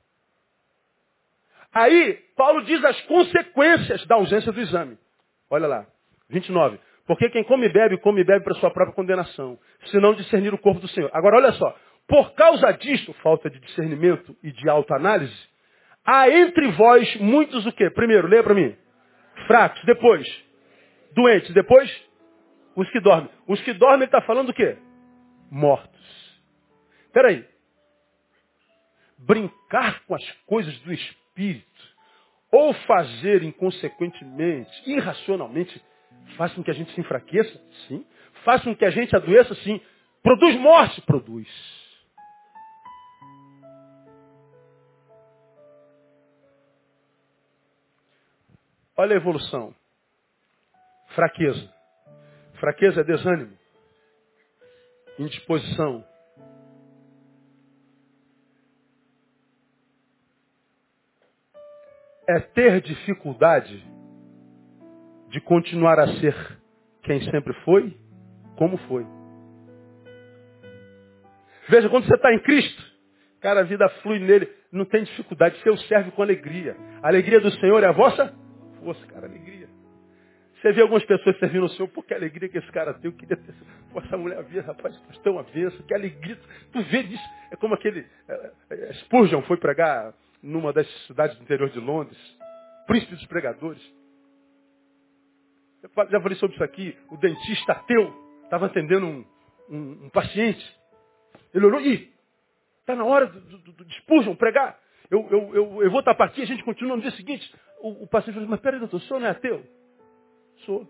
Aí, 1.77 2.15
Paulo 2.35 2.63
diz 2.63 2.83
as 2.83 2.99
consequências 3.03 4.07
da 4.07 4.15
ausência 4.15 4.51
do 4.51 4.59
exame. 4.59 4.97
Olha 5.51 5.67
lá, 5.67 5.87
29. 6.31 6.81
Porque 7.07 7.29
quem 7.29 7.45
come 7.45 7.67
e 7.67 7.69
bebe, 7.69 7.99
come 7.99 8.23
e 8.23 8.25
bebe 8.25 8.43
para 8.43 8.55
sua 8.55 8.71
própria 8.71 8.95
condenação, 8.95 9.59
se 9.85 10.01
não 10.01 10.15
discernir 10.15 10.55
o 10.55 10.59
corpo 10.59 10.81
do 10.81 10.89
Senhor. 10.89 11.11
Agora, 11.13 11.37
olha 11.37 11.53
só. 11.53 11.77
Por 12.09 12.33
causa 12.33 12.73
disto, 12.73 13.13
falta 13.23 13.51
de 13.51 13.61
discernimento 13.61 14.35
e 14.43 14.51
de 14.53 14.67
autoanálise, 14.71 15.37
há 16.03 16.31
entre 16.31 16.67
vós 16.69 17.15
muitos 17.17 17.67
o 17.67 17.73
quê? 17.73 17.91
Primeiro, 17.91 18.27
leia 18.27 18.43
para 18.43 18.55
mim. 18.55 18.75
Fracos. 19.47 19.85
Depois, 19.85 20.27
doentes. 21.13 21.53
Depois, 21.53 21.95
os 22.75 22.89
que 22.89 23.01
dormem. 23.01 23.29
Os 23.47 23.61
que 23.61 23.75
dormem, 23.75 23.99
ele 23.99 24.05
está 24.07 24.23
falando 24.23 24.49
o 24.49 24.55
quê? 24.55 24.79
Mortos. 25.51 26.41
Espera 27.05 27.29
aí. 27.29 27.45
Brincar 29.19 30.01
com 30.07 30.15
as 30.15 30.25
coisas 30.47 30.75
do 30.79 30.91
Espírito 30.91 31.26
espírito, 31.37 31.97
ou 32.51 32.73
fazer 32.73 33.43
inconsequentemente, 33.43 34.91
irracionalmente, 34.91 35.83
faz 36.37 36.55
com 36.55 36.65
que 36.65 36.71
a 36.71 36.75
gente 36.75 36.93
se 36.93 37.01
enfraqueça? 37.01 37.61
Sim. 37.87 38.05
Faz 38.45 38.63
com 38.63 38.75
que 38.75 38.85
a 38.85 38.91
gente 38.91 39.15
adoeça? 39.15 39.55
Sim. 39.57 39.81
Produz 40.23 40.57
morte? 40.57 41.01
Produz. 41.03 41.49
Olha 48.97 49.13
a 49.15 49.17
evolução. 49.17 49.75
Fraqueza. 51.09 51.75
Fraqueza 52.55 53.03
é 53.03 53.05
desânimo, 53.05 53.53
indisposição, 55.19 56.03
é 62.29 62.41
ter 62.41 62.81
dificuldade 62.81 63.85
de 65.31 65.41
continuar 65.41 65.99
a 65.99 66.09
ser 66.15 66.35
quem 67.03 67.21
sempre 67.31 67.53
foi, 67.65 67.97
como 68.57 68.77
foi. 68.89 69.07
Veja, 71.69 71.89
quando 71.89 72.07
você 72.07 72.15
está 72.15 72.33
em 72.33 72.41
Cristo, 72.41 72.83
cara, 73.41 73.61
a 73.61 73.65
vida 73.65 73.89
flui 74.03 74.19
nele, 74.19 74.49
não 74.71 74.85
tem 74.85 75.05
dificuldade, 75.05 75.59
você 75.61 75.71
o 75.71 75.79
serve 75.79 76.11
com 76.13 76.23
alegria. 76.23 76.77
A 77.03 77.09
alegria 77.09 77.41
do 77.41 77.51
Senhor 77.53 77.83
é 77.83 77.87
a 77.87 77.93
vossa 77.93 78.35
força, 78.83 79.05
cara, 79.07 79.27
alegria. 79.27 79.69
Você 80.61 80.73
vê 80.73 80.83
algumas 80.83 81.05
pessoas 81.05 81.39
servindo 81.39 81.67
o 81.67 81.69
Senhor, 81.71 81.89
pô, 81.89 82.03
que 82.03 82.15
alegria 82.15 82.49
que 82.49 82.59
esse 82.59 82.73
cara 82.73 82.95
tem, 82.95 83.11
eu 83.11 83.17
queria 83.17 83.37
ter. 83.37 83.55
Pô, 83.93 84.01
essa 84.01 84.17
mulher 84.17 84.43
via, 84.45 84.63
rapaz, 84.63 84.99
tão 85.23 85.39
avesso, 85.39 85.83
que 85.85 85.95
alegria. 85.95 86.39
Tu 86.73 86.83
vê 86.83 87.01
isso, 87.01 87.29
é 87.53 87.57
como 87.57 87.75
aquele. 87.75 88.05
É, 88.29 88.53
é, 88.71 88.93
Spurgeon 88.95 89.43
foi 89.43 89.59
pregar 89.59 90.13
numa 90.47 90.73
das 90.73 90.89
cidades 91.07 91.37
do 91.37 91.43
interior 91.43 91.69
de 91.71 91.81
Londres, 91.81 92.19
príncipe 92.87 93.15
dos 93.17 93.27
pregadores. 93.27 93.83
Eu 95.83 95.91
já 96.09 96.21
falei 96.21 96.39
sobre 96.39 96.55
isso 96.55 96.65
aqui. 96.65 96.97
O 97.11 97.17
dentista 97.17 97.73
ateu 97.73 98.15
estava 98.45 98.67
atendendo 98.67 99.07
um, 99.07 99.25
um, 99.69 100.05
um, 100.05 100.11
paciente. 100.11 100.65
Ele 101.53 101.67
olhou, 101.67 101.81
e 101.81 102.13
está 102.81 102.95
na 102.95 103.05
hora 103.05 103.27
do, 103.27 103.59
do, 103.59 104.37
pregar. 104.37 104.79
Eu, 105.11 105.27
eu, 105.31 105.55
eu, 105.55 105.83
eu 105.83 105.91
vou 105.91 106.01
estar 106.01 106.13
aqui, 106.13 106.43
a 106.43 106.47
gente 106.47 106.65
continua 106.65 106.97
no 106.97 107.03
dia 107.03 107.13
seguinte. 107.13 107.53
O, 107.81 108.05
o 108.05 108.07
paciente 108.07 108.35
falou, 108.35 108.49
mas 108.49 108.61
peraí, 108.61 108.79
doutor, 108.79 108.97
o 108.97 109.01
senhor 109.01 109.21
não 109.21 109.27
é 109.27 109.31
ateu? 109.31 109.65
Sou. 110.65 110.89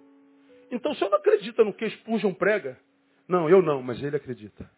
Então 0.70 0.92
o 0.92 0.94
senhor 0.94 1.11
não 1.11 1.18
acredita 1.18 1.64
no 1.64 1.72
que 1.72 1.88
Spurgeon 1.90 2.34
prega? 2.34 2.78
Não, 3.26 3.48
eu 3.48 3.62
não, 3.62 3.82
mas 3.82 4.02
ele 4.02 4.16
acredita. 4.16 4.70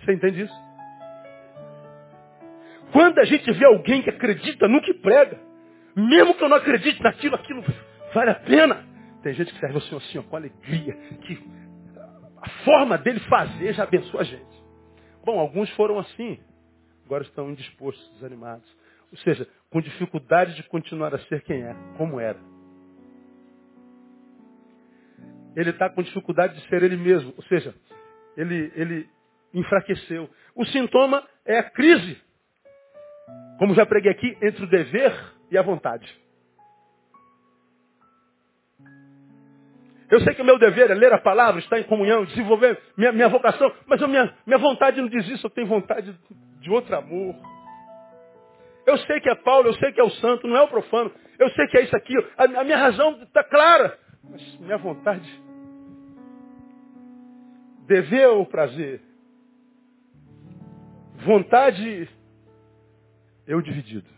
Você 0.00 0.12
entende 0.12 0.42
isso? 0.42 0.71
Quando 2.92 3.18
a 3.18 3.24
gente 3.24 3.50
vê 3.52 3.64
alguém 3.64 4.02
que 4.02 4.10
acredita 4.10 4.68
no 4.68 4.82
que 4.82 4.92
prega, 4.94 5.40
mesmo 5.96 6.34
que 6.34 6.44
eu 6.44 6.48
não 6.48 6.58
acredite 6.58 7.02
naquilo, 7.02 7.34
aquilo 7.34 7.64
vale 8.12 8.30
a 8.30 8.34
pena. 8.34 8.86
Tem 9.22 9.32
gente 9.32 9.52
que 9.52 9.58
serve 9.58 9.76
ao 9.76 9.80
Senhor 9.82 9.98
assim, 9.98 10.18
ó, 10.18 10.22
com 10.22 10.36
alegria, 10.36 10.94
que 11.22 11.42
a 12.36 12.48
forma 12.64 12.98
dele 12.98 13.20
fazer 13.20 13.72
já 13.72 13.84
abençoa 13.84 14.20
a 14.20 14.24
gente. 14.24 14.62
Bom, 15.24 15.38
alguns 15.38 15.70
foram 15.70 15.98
assim, 15.98 16.38
agora 17.06 17.22
estão 17.22 17.50
indispostos, 17.50 18.12
desanimados. 18.14 18.68
Ou 19.10 19.18
seja, 19.18 19.48
com 19.70 19.80
dificuldade 19.80 20.54
de 20.54 20.62
continuar 20.64 21.14
a 21.14 21.18
ser 21.18 21.42
quem 21.42 21.62
é, 21.62 21.74
como 21.96 22.20
era. 22.20 22.38
Ele 25.54 25.70
está 25.70 25.88
com 25.88 26.02
dificuldade 26.02 26.54
de 26.54 26.68
ser 26.68 26.82
ele 26.82 26.96
mesmo, 26.96 27.32
ou 27.36 27.42
seja, 27.44 27.74
ele, 28.36 28.72
ele 28.74 29.08
enfraqueceu. 29.54 30.28
O 30.54 30.64
sintoma 30.66 31.26
é 31.44 31.58
a 31.58 31.70
crise 31.70 32.20
como 33.62 33.76
já 33.76 33.86
preguei 33.86 34.10
aqui, 34.10 34.36
entre 34.42 34.64
o 34.64 34.66
dever 34.66 35.14
e 35.48 35.56
a 35.56 35.62
vontade. 35.62 36.12
Eu 40.10 40.20
sei 40.22 40.34
que 40.34 40.42
o 40.42 40.44
meu 40.44 40.58
dever 40.58 40.90
é 40.90 40.94
ler 40.94 41.12
a 41.12 41.18
palavra, 41.18 41.60
estar 41.60 41.78
em 41.78 41.84
comunhão, 41.84 42.24
desenvolver 42.24 42.76
minha, 42.96 43.12
minha 43.12 43.28
vocação, 43.28 43.72
mas 43.86 44.00
minha, 44.00 44.36
minha 44.44 44.58
vontade 44.58 45.00
não 45.00 45.08
diz 45.08 45.28
isso, 45.28 45.46
eu 45.46 45.50
tenho 45.50 45.68
vontade 45.68 46.12
de 46.58 46.70
outro 46.72 46.96
amor. 46.96 47.36
Eu 48.84 48.98
sei 48.98 49.20
que 49.20 49.30
é 49.30 49.34
Paulo, 49.36 49.68
eu 49.68 49.74
sei 49.74 49.92
que 49.92 50.00
é 50.00 50.04
o 50.04 50.10
santo, 50.10 50.48
não 50.48 50.56
é 50.56 50.62
o 50.62 50.68
profano. 50.68 51.12
Eu 51.38 51.48
sei 51.50 51.64
que 51.68 51.78
é 51.78 51.82
isso 51.82 51.96
aqui. 51.96 52.16
A, 52.36 52.42
a 52.42 52.64
minha 52.64 52.76
razão 52.76 53.22
está 53.22 53.44
clara. 53.44 53.96
Mas 54.28 54.58
minha 54.58 54.78
vontade. 54.78 55.40
Dever 57.86 58.26
ou 58.26 58.44
prazer? 58.44 59.00
Vontade 61.24 62.08
eu 63.52 63.60
dividido. 63.60 64.08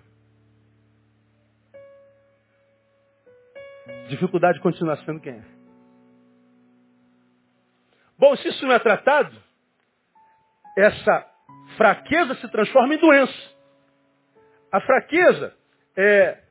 Dificuldade 4.09 4.59
de 4.59 4.63
continuar 4.63 4.97
sendo 4.99 5.21
quem 5.21 5.35
é. 5.35 5.45
Bom, 8.17 8.37
se 8.37 8.49
isso 8.49 8.65
não 8.65 8.73
é 8.73 8.79
tratado, 8.79 9.37
essa 10.77 11.31
fraqueza 11.77 12.35
se 12.37 12.49
transforma 12.49 12.95
em 12.95 12.99
doença. 12.99 13.55
A 14.71 14.81
fraqueza 14.81 15.57
é 15.97 16.43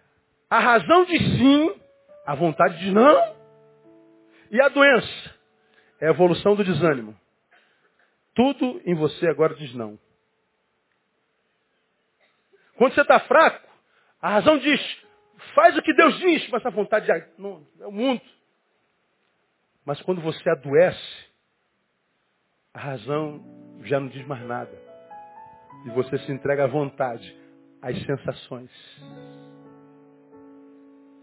a 0.50 0.60
razão 0.60 1.06
de 1.06 1.18
sim, 1.18 1.76
a 2.26 2.36
vontade 2.36 2.80
de 2.80 2.92
não. 2.92 3.36
E 4.52 4.62
a 4.62 4.70
doença 4.70 5.36
é 6.02 6.08
a 6.08 6.12
evolução 6.12 6.56
do 6.56 6.64
desânimo. 6.64 7.18
Tudo 8.36 8.82
em 8.86 8.94
você 8.94 9.28
agora 9.28 9.56
diz 9.56 9.74
não. 9.74 9.98
Quando 12.78 12.94
você 12.94 13.02
está 13.02 13.20
fraco, 13.22 13.68
a 14.22 14.30
razão 14.30 14.58
diz, 14.58 14.82
faz 15.54 15.78
o 15.78 15.82
que 15.82 15.94
Deus 15.94 16.18
diz, 16.20 16.50
mas 16.50 16.66
a 16.66 16.70
vontade 16.70 17.12
é, 17.12 17.18
é 17.18 17.88
o 17.88 17.92
mundo. 17.92 18.22
Mas 19.86 20.02
quando 20.02 20.22
você 20.22 20.50
adoece, 20.50 21.28
a 22.74 22.80
razão 22.80 23.44
já 23.84 24.00
não 24.00 24.08
diz 24.08 24.26
mais 24.26 24.46
nada. 24.48 24.72
E 25.86 25.90
você 25.90 26.18
se 26.20 26.32
entrega 26.32 26.64
à 26.64 26.68
vontade, 26.68 27.36
às 27.82 28.02
sensações. 28.06 28.72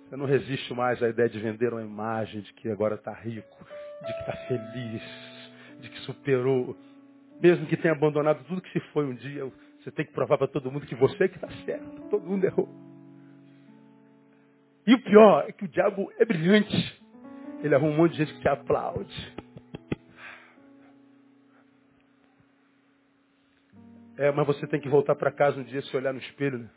Você 0.05 0.17
não 0.17 0.27
resiste 0.27 0.75
mais 0.75 1.03
à 1.03 1.09
ideia 1.09 1.29
de 1.29 1.39
vender 1.39 1.73
uma 1.73 1.83
imagem 1.83 2.43
de 2.43 2.53
que 2.53 2.69
agora 2.69 2.97
está 2.97 3.13
rico, 3.13 3.67
de 4.07 4.13
que 4.13 4.21
está 4.21 4.33
feliz, 4.49 5.03
de 5.81 5.89
que 5.89 5.99
superou. 6.01 6.77
Mesmo 7.41 7.67
que 7.67 7.77
tenha 7.77 7.95
abandonado 7.95 8.45
tudo 8.45 8.61
que 8.61 8.73
se 8.73 8.81
foi 8.89 9.07
um 9.07 9.15
dia, 9.15 9.51
você 9.83 9.91
tem 9.91 10.05
que 10.05 10.13
provar 10.13 10.37
para 10.37 10.47
todo 10.47 10.71
mundo 10.71 10.87
que 10.87 10.95
você 10.95 11.29
que 11.29 11.37
está 11.37 11.49
certo. 11.65 12.09
Todo 12.11 12.27
mundo 12.27 12.45
errou. 12.45 12.69
E 14.87 14.95
o 14.95 15.03
pior 15.03 15.45
é 15.49 15.53
que 15.53 15.65
o 15.65 15.69
diabo 15.69 16.13
é 16.19 16.25
brilhante. 16.25 17.03
Ele 17.63 17.75
arruma 17.75 17.93
um 17.93 17.97
monte 17.97 18.13
de 18.13 18.19
gente 18.19 18.35
que 18.35 18.41
te 18.41 18.49
aplaude. 18.49 19.37
É, 24.17 24.31
mas 24.33 24.47
você 24.47 24.67
tem 24.67 24.79
que 24.79 24.89
voltar 24.89 25.15
para 25.15 25.31
casa 25.31 25.59
um 25.59 25.65
dia 25.65 25.81
se 25.81 25.97
olhar 25.97 26.13
no 26.13 26.19
espelho, 26.19 26.59
né? 26.59 26.69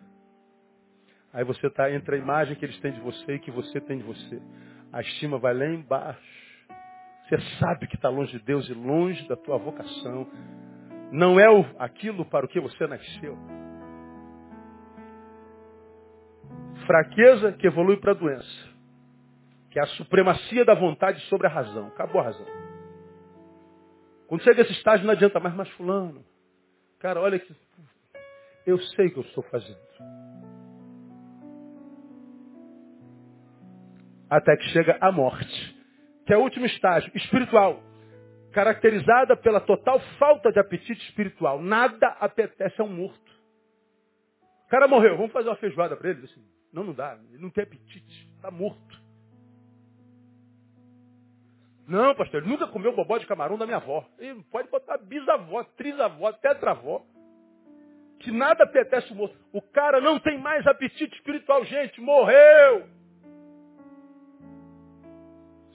Aí 1.34 1.44
você 1.44 1.68
está 1.68 1.92
entre 1.92 2.16
a 2.16 2.18
imagem 2.18 2.56
que 2.56 2.64
eles 2.64 2.80
têm 2.80 2.94
de 2.94 3.02
você 3.02 3.34
e 3.34 3.40
que 3.40 3.52
você 3.52 3.82
tem 3.82 3.98
de 3.98 4.04
você. 4.04 4.42
A 4.94 5.02
estima 5.02 5.38
vai 5.38 5.54
lá 5.54 5.66
embaixo. 5.66 6.22
Você 7.28 7.38
sabe 7.60 7.88
que 7.88 7.96
está 7.96 8.08
longe 8.08 8.32
de 8.32 8.46
Deus 8.46 8.70
e 8.70 8.74
longe 8.74 9.28
da 9.28 9.36
tua 9.36 9.58
vocação. 9.58 10.30
Não 11.14 11.40
é 11.40 11.48
o, 11.48 11.64
aquilo 11.78 12.26
para 12.26 12.44
o 12.44 12.50
que 12.50 12.60
você 12.60 12.88
nasceu. 12.88 13.38
Fraqueza 16.88 17.52
que 17.54 17.68
evolui 17.68 17.98
para 17.98 18.14
a 18.14 18.16
doença. 18.16 18.70
Que 19.70 19.78
é 19.78 19.84
a 19.84 19.88
supremacia 19.90 20.66
da 20.66 20.74
vontade 20.74 21.22
sobre 21.28 21.46
a 21.46 21.52
razão. 21.52 21.86
Acabou 21.90 22.20
a 22.20 22.24
razão. 22.24 22.48
Quando 24.28 24.42
chega 24.42 24.64
esse 24.64 24.72
estágio, 24.72 25.06
não 25.06 25.14
adianta 25.14 25.40
mais, 25.40 25.54
mais 25.54 25.70
fulano. 25.74 26.26
Cara, 26.98 27.22
olha 27.22 27.38
que. 27.38 27.56
Eu 28.66 28.80
sei 28.80 29.06
o 29.06 29.12
que 29.12 29.20
eu 29.20 29.24
estou 29.24 29.44
fazendo. 29.44 29.78
Até 34.32 34.58
que 34.58 34.64
chega 34.70 34.98
a 35.00 35.12
morte. 35.12 35.78
Que 36.26 36.34
é 36.34 36.38
o 36.38 36.42
último 36.42 36.66
estágio, 36.66 37.12
espiritual. 37.14 37.84
Caracterizada 38.54 39.36
pela 39.36 39.60
total 39.60 40.00
falta 40.18 40.52
de 40.52 40.60
apetite 40.60 41.04
espiritual. 41.08 41.62
Nada 41.62 42.08
apetece 42.20 42.80
a 42.80 42.84
um 42.84 42.90
morto. 42.90 43.32
O 44.66 44.70
cara 44.70 44.88
morreu, 44.88 45.18
vamos 45.18 45.32
fazer 45.32 45.50
uma 45.50 45.56
feijoada 45.56 45.96
para 45.98 46.10
ele? 46.10 46.26
Assim, 46.26 46.44
não, 46.72 46.84
não 46.84 46.94
dá. 46.94 47.18
Ele 47.32 47.42
não 47.42 47.50
tem 47.50 47.64
apetite. 47.64 48.30
Está 48.36 48.52
morto. 48.52 49.04
Não, 51.88 52.16
pastor, 52.16 52.42
ele 52.42 52.50
nunca 52.50 52.68
comeu 52.68 52.96
bobó 52.96 53.18
de 53.18 53.28
camarão 53.28 53.58
da 53.58 53.66
minha 53.66 53.78
avó. 53.78 54.06
Ele 54.18 54.42
pode 54.52 54.70
botar 54.70 54.98
bisavó, 54.98 55.64
trisavó, 55.64 56.32
tetravó. 56.32 57.06
Que 58.20 58.32
nada 58.32 58.64
apetece 58.64 59.12
o 59.12 59.16
morto. 59.16 59.36
O 59.52 59.62
cara 59.62 60.00
não 60.00 60.20
tem 60.20 60.38
mais 60.38 60.66
apetite 60.66 61.14
espiritual, 61.16 61.66
gente. 61.66 62.00
Morreu. 62.00 62.88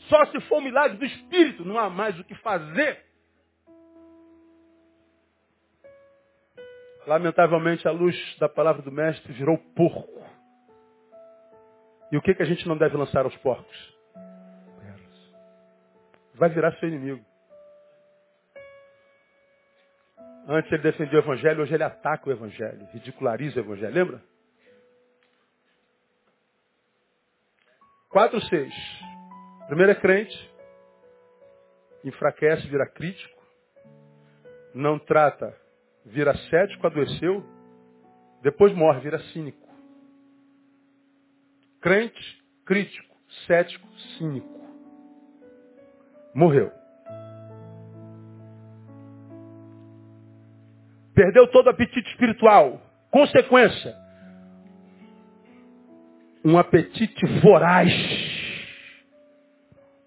Só 0.09 0.25
se 0.27 0.41
for 0.43 0.61
milagre 0.61 0.97
do 0.97 1.05
Espírito, 1.05 1.65
não 1.65 1.79
há 1.79 1.91
mais 1.91 2.19
o 2.19 2.25
que 2.25 2.35
fazer. 2.37 3.05
Lamentavelmente, 7.07 7.87
a 7.87 7.91
luz 7.91 8.17
da 8.39 8.49
palavra 8.49 8.83
do 8.83 8.93
Mestre 8.93 9.33
virou 9.33 9.59
porco. 9.75 10.19
E 12.11 12.17
o 12.17 12.23
que, 12.23 12.35
que 12.35 12.43
a 12.43 12.47
gente 12.47 12.67
não 12.67 12.77
deve 12.77 12.97
lançar 12.97 13.25
aos 13.25 13.37
porcos? 13.39 13.99
Vai 16.35 16.49
virar 16.51 16.73
seu 16.75 16.89
inimigo. 16.89 17.25
Antes 20.47 20.73
ele 20.73 20.83
defendia 20.83 21.19
o 21.19 21.23
Evangelho, 21.23 21.63
hoje 21.63 21.75
ele 21.75 21.83
ataca 21.83 22.29
o 22.29 22.33
Evangelho, 22.33 22.87
ridiculariza 22.93 23.61
o 23.61 23.65
Evangelho. 23.65 23.93
Lembra? 23.93 24.23
4, 28.09 28.41
6. 28.41 28.75
Primeiro 29.69 29.93
é 29.93 29.95
crente, 29.95 30.51
enfraquece, 32.03 32.66
vira 32.69 32.87
crítico, 32.87 33.43
não 34.75 34.99
trata, 34.99 35.55
vira 36.07 36.35
cético, 36.49 36.87
adoeceu, 36.87 37.45
depois 38.43 38.73
morre, 38.75 39.01
vira 39.01 39.19
cínico. 39.25 39.69
Crente, 41.83 42.43
crítico, 42.64 43.14
cético, 43.47 43.87
cínico. 44.16 44.59
Morreu. 46.35 46.73
Perdeu 51.14 51.47
todo 51.51 51.66
o 51.66 51.71
apetite 51.71 52.09
espiritual. 52.11 52.81
Consequência, 53.11 53.95
um 56.43 56.57
apetite 56.57 57.27
voraz 57.43 57.93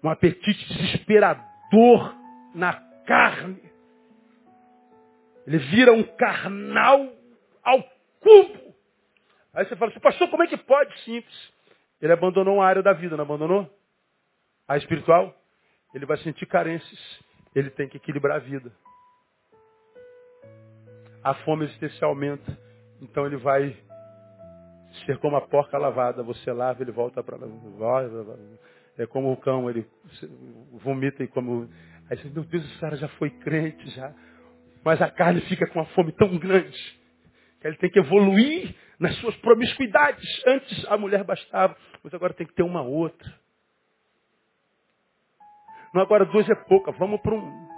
um 0.02 0.10
apetite 0.10 0.66
desesperador 0.74 2.14
na 2.54 2.74
carne. 3.06 3.62
Ele 5.46 5.58
vira 5.58 5.92
um 5.92 6.02
carnal 6.02 7.12
ao 7.62 7.82
cubo. 8.20 8.74
Aí 9.54 9.66
você 9.66 9.76
fala 9.76 9.90
assim, 9.90 10.00
pastor, 10.00 10.28
como 10.30 10.42
é 10.42 10.46
que 10.46 10.56
pode? 10.56 10.96
Simples. 11.00 11.52
Ele 12.00 12.12
abandonou 12.12 12.56
uma 12.56 12.66
área 12.66 12.82
da 12.82 12.92
vida, 12.92 13.16
não 13.16 13.24
abandonou? 13.24 13.68
A 14.66 14.76
espiritual? 14.76 15.34
Ele 15.94 16.06
vai 16.06 16.16
sentir 16.18 16.46
carências. 16.46 17.20
Ele 17.54 17.70
tem 17.70 17.88
que 17.88 17.96
equilibrar 17.96 18.36
a 18.36 18.40
vida. 18.40 18.72
A 21.22 21.34
fome 21.34 21.64
existencial 21.64 22.10
aumenta. 22.10 22.58
Então 23.00 23.26
ele 23.26 23.36
vai 23.36 23.76
ser 25.04 25.18
como 25.18 25.36
a 25.36 25.40
porca 25.40 25.76
lavada. 25.78 26.22
Você 26.22 26.50
lava, 26.52 26.82
ele 26.82 26.92
volta 26.92 27.22
para 27.22 27.36
lá. 27.36 27.46
É 28.98 29.06
como 29.06 29.32
o 29.32 29.36
cão, 29.36 29.70
ele 29.70 29.86
vomita 30.72 31.22
e 31.22 31.28
como. 31.28 31.68
Aí 32.10 32.16
você, 32.16 32.28
meu 32.28 32.44
Deus, 32.44 32.64
esse 32.64 32.78
cara 32.78 32.96
já 32.96 33.08
foi 33.08 33.30
crente, 33.30 33.88
já. 33.90 34.12
Mas 34.84 35.00
a 35.00 35.10
carne 35.10 35.40
fica 35.42 35.66
com 35.68 35.78
uma 35.78 35.86
fome 35.86 36.12
tão 36.12 36.36
grande 36.38 37.00
que 37.60 37.66
ele 37.66 37.76
tem 37.76 37.90
que 37.90 37.98
evoluir 37.98 38.74
nas 38.98 39.16
suas 39.16 39.36
promiscuidades. 39.36 40.42
Antes 40.46 40.84
a 40.88 40.98
mulher 40.98 41.24
bastava, 41.24 41.76
mas 42.02 42.12
agora 42.12 42.34
tem 42.34 42.46
que 42.46 42.54
ter 42.54 42.62
uma 42.62 42.82
outra. 42.82 43.32
Não, 45.94 46.02
agora 46.02 46.24
duas 46.24 46.48
é 46.48 46.54
pouca, 46.54 46.92
vamos 46.92 47.20
para 47.20 47.34
um. 47.34 47.68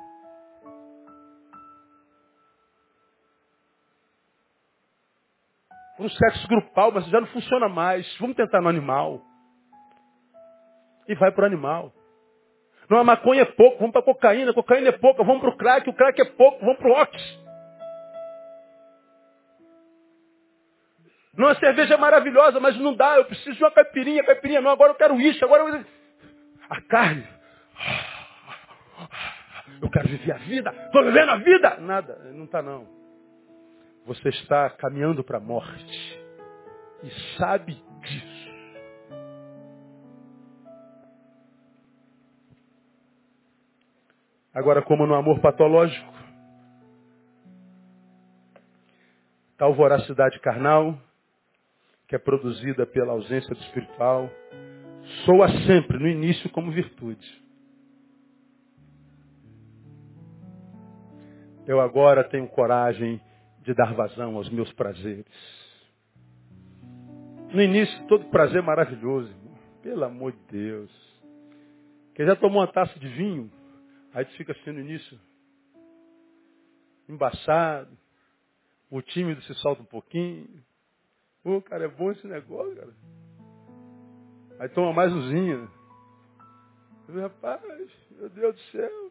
Para 5.96 6.06
um 6.06 6.08
sexo 6.08 6.48
grupal, 6.48 6.90
mas 6.90 7.06
já 7.06 7.20
não 7.20 7.28
funciona 7.28 7.68
mais. 7.68 8.16
Vamos 8.18 8.36
tentar 8.36 8.60
no 8.60 8.68
animal 8.68 9.22
e 11.08 11.14
vai 11.14 11.30
para 11.32 11.42
o 11.42 11.46
animal. 11.46 11.92
Não, 12.88 12.98
a 12.98 13.04
maconha 13.04 13.42
é 13.42 13.46
pouco, 13.46 13.78
vamos 13.78 13.92
para 13.92 14.00
a 14.00 14.04
cocaína, 14.04 14.50
a 14.50 14.54
cocaína 14.54 14.88
é 14.88 14.92
pouco, 14.92 15.24
vamos 15.24 15.40
para 15.40 15.50
o 15.50 15.56
crack, 15.56 15.88
o 15.88 15.94
crack 15.94 16.20
é 16.20 16.24
pouco, 16.24 16.60
vamos 16.60 16.78
para 16.78 16.88
o 16.88 16.92
ox. 16.92 17.44
Não, 21.36 21.48
a 21.48 21.54
cerveja 21.56 21.94
é 21.94 21.96
maravilhosa, 21.96 22.60
mas 22.60 22.76
não 22.76 22.94
dá, 22.94 23.16
eu 23.16 23.24
preciso 23.24 23.56
de 23.56 23.64
uma 23.64 23.70
caipirinha, 23.70 24.22
caipirinha 24.22 24.60
não, 24.60 24.70
agora 24.70 24.92
eu 24.92 24.96
quero 24.96 25.20
isso, 25.20 25.44
agora 25.44 25.64
eu... 25.64 25.84
A 26.70 26.80
carne. 26.82 27.26
Eu 29.82 29.90
quero 29.90 30.08
viver 30.08 30.32
a 30.32 30.38
vida, 30.38 30.70
estou 30.86 31.04
vivendo 31.04 31.30
a 31.30 31.36
vida. 31.36 31.76
Nada, 31.80 32.16
não 32.32 32.44
está 32.44 32.62
não. 32.62 32.86
Você 34.06 34.28
está 34.28 34.70
caminhando 34.70 35.24
para 35.24 35.38
a 35.38 35.40
morte. 35.40 36.20
E 37.02 37.10
sabe 37.38 37.82
Agora, 44.54 44.80
como 44.82 45.04
no 45.04 45.14
amor 45.14 45.40
patológico, 45.40 46.14
tal 49.58 49.74
voracidade 49.74 50.38
carnal, 50.38 50.96
que 52.06 52.14
é 52.14 52.18
produzida 52.18 52.86
pela 52.86 53.12
ausência 53.12 53.52
do 53.52 53.60
espiritual, 53.60 54.30
soa 55.24 55.48
sempre 55.66 55.98
no 55.98 56.06
início 56.06 56.48
como 56.50 56.70
virtude. 56.70 57.42
Eu 61.66 61.80
agora 61.80 62.22
tenho 62.22 62.46
coragem 62.46 63.20
de 63.62 63.74
dar 63.74 63.92
vazão 63.94 64.36
aos 64.36 64.48
meus 64.50 64.70
prazeres. 64.74 65.24
No 67.52 67.60
início, 67.60 68.06
todo 68.06 68.26
prazer 68.26 68.62
maravilhoso, 68.62 69.30
irmão. 69.30 69.58
Pelo 69.82 70.04
amor 70.04 70.32
de 70.32 70.38
Deus. 70.50 70.90
Quem 72.14 72.26
já 72.26 72.36
tomou 72.36 72.60
uma 72.60 72.70
taça 72.70 72.96
de 73.00 73.08
vinho, 73.08 73.50
aí 74.14 74.24
tu 74.24 74.32
fica 74.36 74.52
assim 74.52 74.70
no 74.70 74.80
início, 74.80 75.20
embaçado, 77.08 77.96
o 78.90 79.02
tímido 79.02 79.42
se 79.42 79.54
solta 79.54 79.82
um 79.82 79.86
pouquinho. 79.86 80.48
Pô, 81.42 81.60
cara, 81.60 81.84
é 81.84 81.88
bom 81.88 82.10
esse 82.12 82.26
negócio, 82.26 82.74
cara. 82.76 82.94
Aí 84.60 84.68
toma 84.70 84.92
mais 84.92 85.12
umzinho. 85.12 85.70
Rapaz, 87.08 87.60
meu 88.12 88.30
Deus 88.30 88.54
do 88.54 88.60
céu. 88.70 89.10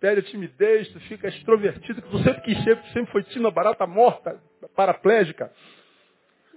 Perde 0.00 0.20
a 0.20 0.30
timidez, 0.30 0.90
tu 0.92 1.00
fica 1.00 1.28
extrovertido, 1.28 2.00
que 2.00 2.08
tu 2.08 2.18
sempre 2.24 2.40
quis 2.40 2.64
ser, 2.64 2.82
sempre 2.92 3.12
foi 3.12 3.22
tímida, 3.24 3.50
barata 3.50 3.86
morta, 3.86 4.42
paraplégica. 4.74 5.52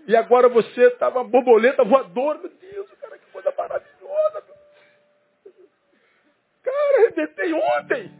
E 0.08 0.16
agora 0.16 0.48
você 0.48 0.88
estava 0.88 1.24
tá 1.24 1.30
borboleta 1.30 1.84
voadora. 1.84 2.40
Meu 2.40 2.50
Deus, 2.50 2.90
cara, 3.02 3.18
que 3.20 3.32
coisa 3.32 3.54
maravilhosa. 3.58 3.93
Cara, 6.94 7.08
arrebentei 7.08 7.54
ontem. 7.54 8.12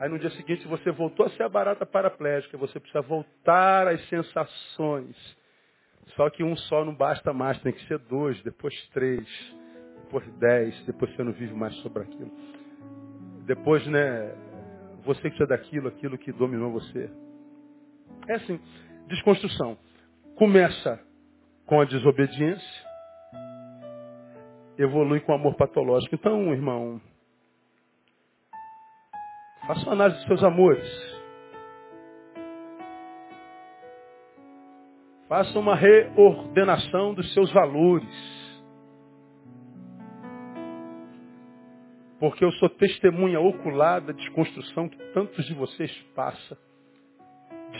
Aí 0.00 0.08
no 0.08 0.18
dia 0.18 0.30
seguinte 0.30 0.66
você 0.66 0.90
voltou 0.90 1.26
a 1.26 1.30
ser 1.30 1.42
a 1.42 1.48
barata 1.48 1.84
paraplégica. 1.84 2.56
Você 2.56 2.80
precisa 2.80 3.02
voltar 3.02 3.86
às 3.86 4.08
sensações. 4.08 5.16
Só 6.16 6.30
que 6.30 6.42
um 6.42 6.56
só 6.56 6.84
não 6.84 6.94
basta 6.94 7.32
mais, 7.32 7.60
tem 7.60 7.72
que 7.72 7.86
ser 7.86 7.98
dois, 7.98 8.42
depois 8.42 8.74
três, 8.88 9.22
depois 10.02 10.26
dez, 10.38 10.86
depois 10.86 11.14
você 11.14 11.22
não 11.22 11.32
vive 11.32 11.54
mais 11.54 11.74
sobre 11.76 12.02
aquilo. 12.02 12.32
Depois, 13.44 13.86
né, 13.86 14.34
você 15.04 15.20
que 15.20 15.36
precisa 15.36 15.46
daquilo, 15.46 15.88
aquilo 15.88 16.18
que 16.18 16.32
dominou 16.32 16.72
você. 16.72 17.10
É 18.26 18.34
assim, 18.34 18.58
desconstrução. 19.06 19.78
Começa 20.34 20.98
com 21.66 21.80
a 21.80 21.84
desobediência, 21.84 22.86
evolui 24.78 25.20
com 25.20 25.32
o 25.32 25.34
amor 25.34 25.54
patológico. 25.54 26.14
Então, 26.14 26.52
irmão, 26.52 27.00
faça 29.70 29.86
uma 29.86 29.92
análise 29.92 30.18
dos 30.18 30.26
seus 30.26 30.42
amores. 30.42 31.20
Faça 35.28 35.56
uma 35.60 35.76
reordenação 35.76 37.14
dos 37.14 37.32
seus 37.32 37.52
valores. 37.52 38.08
Porque 42.18 42.44
eu 42.44 42.50
sou 42.52 42.68
testemunha 42.68 43.38
ocular 43.38 44.00
da 44.00 44.12
desconstrução 44.12 44.88
que 44.88 44.98
tantos 45.12 45.44
de 45.46 45.54
vocês 45.54 45.92
passam 46.16 46.58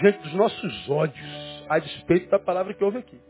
diante 0.01 0.21
dos 0.21 0.35
nossos 0.35 0.89
ódios, 0.89 1.67
a 1.69 1.81
despeito 1.81 2.31
da 2.31 2.39
palavra 2.39 2.73
que 2.73 2.85
houve 2.85 2.99
aqui. 2.99 3.21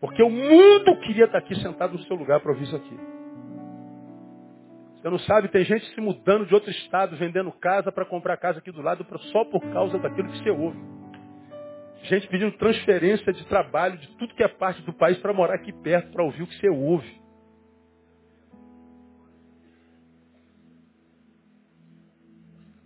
Porque 0.00 0.22
o 0.22 0.30
mundo 0.30 1.00
queria 1.00 1.24
estar 1.24 1.38
aqui 1.38 1.56
sentado 1.56 1.94
no 1.94 2.02
seu 2.04 2.14
lugar 2.14 2.38
para 2.40 2.52
ouvir 2.52 2.62
isso 2.62 2.76
aqui. 2.76 3.13
Você 5.04 5.10
não 5.10 5.18
sabe, 5.18 5.48
tem 5.48 5.62
gente 5.66 5.84
se 5.94 6.00
mudando 6.00 6.46
de 6.46 6.54
outro 6.54 6.70
estado, 6.70 7.14
vendendo 7.14 7.52
casa 7.52 7.92
para 7.92 8.06
comprar 8.06 8.38
casa 8.38 8.58
aqui 8.58 8.72
do 8.72 8.80
lado 8.80 9.06
só 9.30 9.44
por 9.44 9.60
causa 9.70 9.98
daquilo 9.98 10.30
que 10.30 10.38
você 10.38 10.48
ouve. 10.48 10.78
Gente 12.04 12.26
pedindo 12.26 12.56
transferência 12.56 13.30
de 13.30 13.44
trabalho 13.44 13.98
de 13.98 14.08
tudo 14.16 14.34
que 14.34 14.42
é 14.42 14.48
parte 14.48 14.80
do 14.80 14.94
país 14.94 15.18
para 15.18 15.34
morar 15.34 15.56
aqui 15.56 15.74
perto, 15.74 16.10
para 16.10 16.24
ouvir 16.24 16.44
o 16.44 16.46
que 16.46 16.58
você 16.58 16.70
ouve. 16.70 17.20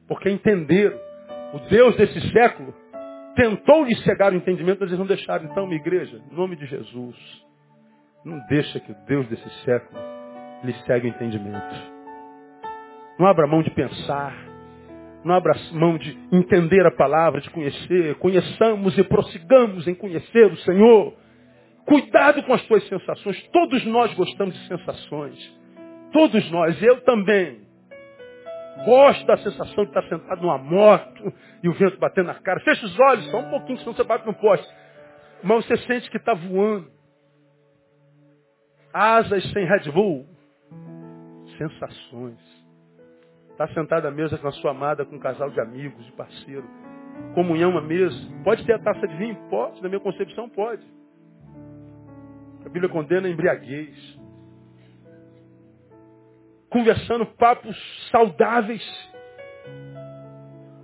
Porque 0.09 0.29
entenderam. 0.29 0.99
O 1.55 1.61
Deus 1.71 1.95
desse 1.95 2.33
século 2.33 2.75
tentou 3.37 3.85
lhes 3.85 4.03
cegar 4.03 4.33
o 4.33 4.37
entendimento, 4.37 4.81
mas 4.81 4.89
eles 4.89 4.99
não 4.99 5.07
deixaram. 5.07 5.45
Então, 5.45 5.69
minha 5.69 5.81
igreja, 5.81 6.21
em 6.33 6.35
nome 6.35 6.57
de 6.57 6.67
Jesus, 6.67 7.17
não 8.25 8.45
deixa 8.49 8.81
que 8.81 8.91
o 8.91 8.97
Deus 9.07 9.29
desse 9.29 9.49
século 9.65 10.01
lhe 10.65 10.73
cegue 10.85 11.07
o 11.07 11.11
entendimento. 11.11 11.98
Não 13.19 13.27
abra 13.27 13.47
mão 13.47 13.63
de 13.63 13.71
pensar. 13.71 14.35
Não 15.25 15.35
abra 15.35 15.55
mão 15.73 15.99
de 15.99 16.17
entender 16.33 16.87
a 16.87 16.91
palavra, 16.91 17.41
de 17.41 17.51
conhecer. 17.51 18.15
Conheçamos 18.17 18.97
e 18.97 19.03
prossigamos 19.03 19.87
em 19.89 19.95
conhecer 19.95 20.47
o 20.47 20.57
Senhor. 20.59 21.15
Cuidado 21.85 22.43
com 22.45 22.55
as 22.55 22.63
tuas 22.67 22.87
sensações. 22.87 23.43
Todos 23.51 23.85
nós 23.87 24.15
gostamos 24.15 24.55
de 24.55 24.69
sensações. 24.69 25.59
Todos 26.13 26.51
nós, 26.51 26.81
eu 26.83 27.01
também. 27.03 27.67
Gosto 28.85 29.27
da 29.27 29.37
sensação 29.39 29.85
de 29.85 29.91
estar 29.91 30.03
sentado 30.05 30.41
numa 30.41 30.59
moto 30.59 31.33
e 31.63 31.69
o 31.69 31.73
vento 31.73 31.99
batendo 31.99 32.27
na 32.27 32.35
cara. 32.35 32.61
Fecha 32.61 32.87
os 32.87 33.01
olhos, 33.01 33.31
só 33.31 33.41
um 33.41 33.51
pouquinho, 33.51 33.79
senão 33.79 33.95
você 33.95 34.05
bate 34.05 34.25
no 34.25 34.35
poste. 34.35 34.69
Mas 35.43 35.65
você 35.65 35.77
sente 35.79 36.09
que 36.11 36.17
está 36.17 36.35
voando. 36.35 36.89
Asas 38.93 39.43
sem 39.51 39.65
Red 39.65 39.91
Bull. 39.91 40.27
Sensações. 41.57 42.58
Está 43.59 43.67
sentado 43.75 44.07
à 44.07 44.11
mesa 44.11 44.39
com 44.39 44.47
a 44.47 44.53
sua 44.53 44.71
amada, 44.71 45.05
com 45.05 45.17
um 45.17 45.19
casal 45.19 45.51
de 45.51 45.61
amigos, 45.61 46.05
de 46.07 46.13
parceiro. 46.13 46.65
Comunhão 47.35 47.77
à 47.77 47.81
mesa. 47.81 48.17
Pode 48.45 48.65
ter 48.65 48.75
a 48.75 48.79
taça 48.79 49.07
de 49.09 49.17
vinho? 49.17 49.35
Pode. 49.51 49.83
Na 49.83 49.89
minha 49.89 50.01
concepção, 50.01 50.49
pode. 50.49 50.87
A 52.65 52.69
Bíblia 52.69 52.89
condena 52.89 53.27
a 53.27 53.31
embriaguez 53.31 54.19
conversando 56.71 57.27
papos 57.27 57.77
saudáveis, 58.11 58.83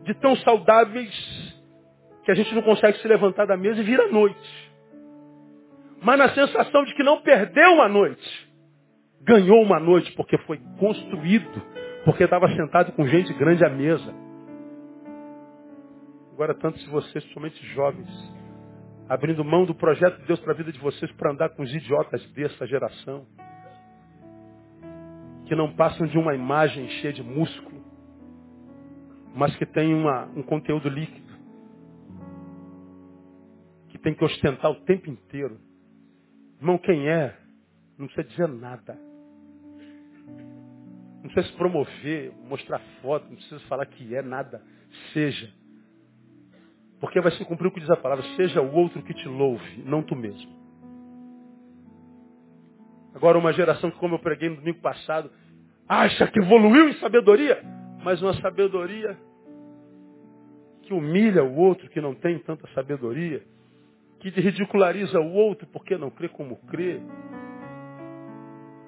de 0.04 0.14
tão 0.14 0.34
saudáveis 0.36 1.54
que 2.24 2.30
a 2.30 2.34
gente 2.34 2.54
não 2.54 2.62
consegue 2.62 2.98
se 2.98 3.08
levantar 3.08 3.46
da 3.46 3.56
mesa 3.56 3.80
e 3.80 3.84
vir 3.84 4.00
à 4.00 4.08
noite. 4.08 4.72
Mas 6.02 6.18
na 6.18 6.28
sensação 6.30 6.84
de 6.84 6.94
que 6.94 7.02
não 7.02 7.20
perdeu 7.20 7.72
uma 7.74 7.88
noite, 7.88 8.48
ganhou 9.22 9.62
uma 9.62 9.78
noite 9.78 10.10
porque 10.12 10.36
foi 10.38 10.58
construído, 10.78 11.62
porque 12.04 12.24
estava 12.24 12.48
sentado 12.54 12.92
com 12.92 13.06
gente 13.06 13.32
grande 13.34 13.64
à 13.64 13.70
mesa. 13.70 14.14
Agora, 16.32 16.54
tantos 16.54 16.82
de 16.82 16.90
vocês, 16.90 17.24
somente 17.32 17.64
jovens, 17.68 18.10
abrindo 19.08 19.44
mão 19.44 19.64
do 19.64 19.74
projeto 19.74 20.20
de 20.20 20.26
Deus 20.26 20.40
para 20.40 20.52
a 20.52 20.56
vida 20.56 20.72
de 20.72 20.78
vocês 20.78 21.10
para 21.12 21.30
andar 21.30 21.50
com 21.50 21.62
os 21.62 21.74
idiotas 21.74 22.24
dessa 22.32 22.66
geração 22.66 23.26
que 25.46 25.54
não 25.54 25.74
passam 25.74 26.06
de 26.06 26.18
uma 26.18 26.34
imagem 26.34 26.88
cheia 26.88 27.12
de 27.12 27.22
músculo, 27.22 27.84
mas 29.34 29.54
que 29.56 29.66
tem 29.66 29.94
uma, 29.94 30.24
um 30.34 30.42
conteúdo 30.42 30.88
líquido, 30.88 31.32
que 33.88 33.98
tem 33.98 34.14
que 34.14 34.24
ostentar 34.24 34.70
o 34.70 34.80
tempo 34.84 35.10
inteiro. 35.10 35.60
Irmão, 36.58 36.78
quem 36.78 37.08
é? 37.08 37.36
Não 37.98 38.06
precisa 38.06 38.26
dizer 38.26 38.48
nada. 38.48 38.98
Não 41.24 41.30
precisa 41.30 41.54
se 41.54 41.58
promover, 41.58 42.32
mostrar 42.46 42.78
foto, 43.00 43.26
não 43.30 43.36
precisa 43.36 43.58
falar 43.60 43.86
que 43.86 44.14
é 44.14 44.20
nada. 44.20 44.62
Seja. 45.14 45.50
Porque 47.00 47.18
vai 47.18 47.32
se 47.32 47.42
cumprir 47.46 47.68
o 47.68 47.70
que 47.72 47.80
diz 47.80 47.88
a 47.88 47.96
palavra. 47.96 48.22
Seja 48.36 48.60
o 48.60 48.74
outro 48.74 49.02
que 49.02 49.14
te 49.14 49.26
louve, 49.26 49.82
não 49.86 50.02
tu 50.02 50.14
mesmo. 50.14 50.52
Agora, 53.14 53.38
uma 53.38 53.54
geração 53.54 53.90
que, 53.90 53.96
como 53.96 54.16
eu 54.16 54.18
preguei 54.18 54.50
no 54.50 54.56
domingo 54.56 54.80
passado, 54.80 55.30
acha 55.88 56.26
que 56.26 56.38
evoluiu 56.38 56.90
em 56.90 56.94
sabedoria, 56.94 57.58
mas 58.02 58.20
uma 58.20 58.34
sabedoria 58.42 59.16
que 60.82 60.92
humilha 60.92 61.42
o 61.42 61.56
outro 61.56 61.88
que 61.88 62.02
não 62.02 62.14
tem 62.14 62.38
tanta 62.40 62.68
sabedoria, 62.74 63.42
que 64.20 64.28
ridiculariza 64.28 65.18
o 65.20 65.32
outro 65.32 65.66
porque 65.68 65.96
não 65.96 66.10
crê 66.10 66.28
como 66.28 66.56
crê. 66.66 67.00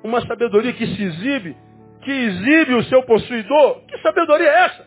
Uma 0.04 0.20
sabedoria 0.26 0.74
que 0.74 0.86
se 0.86 1.02
exibe, 1.02 1.56
que 2.06 2.12
exibe 2.12 2.74
o 2.74 2.84
seu 2.84 3.02
possuidor. 3.02 3.84
Que 3.86 3.98
sabedoria 3.98 4.48
é 4.48 4.64
essa? 4.66 4.86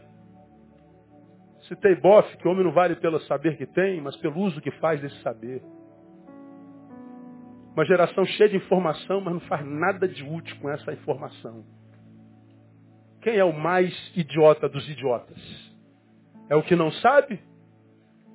Citei 1.67 1.93
Boff, 1.95 2.37
que 2.37 2.47
o 2.47 2.51
homem 2.51 2.63
não 2.63 2.71
vale 2.71 2.95
pelo 2.95 3.19
saber 3.23 3.57
que 3.57 3.65
tem, 3.65 3.99
mas 3.99 4.15
pelo 4.15 4.39
uso 4.39 4.61
que 4.61 4.71
faz 4.79 5.01
desse 5.01 5.21
saber. 5.21 5.61
Uma 7.73 7.85
geração 7.85 8.23
cheia 8.23 8.47
de 8.47 8.55
informação, 8.55 9.19
mas 9.19 9.33
não 9.33 9.41
faz 9.41 9.65
nada 9.65 10.07
de 10.07 10.23
útil 10.23 10.55
com 10.61 10.69
essa 10.69 10.93
informação. 10.93 11.65
Quem 13.21 13.35
é 13.35 13.43
o 13.43 13.51
mais 13.51 13.93
idiota 14.15 14.69
dos 14.69 14.89
idiotas? 14.89 15.37
É 16.49 16.55
o 16.55 16.63
que 16.63 16.75
não 16.75 16.89
sabe? 16.89 17.37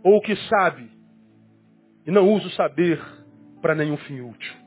Ou 0.05 0.18
o 0.18 0.20
que 0.20 0.37
sabe 0.37 0.91
e 2.07 2.11
não 2.11 2.28
usa 2.28 2.49
o 2.49 2.51
saber 2.51 3.03
para 3.62 3.74
nenhum 3.74 3.97
fim 3.97 4.20
útil? 4.20 4.63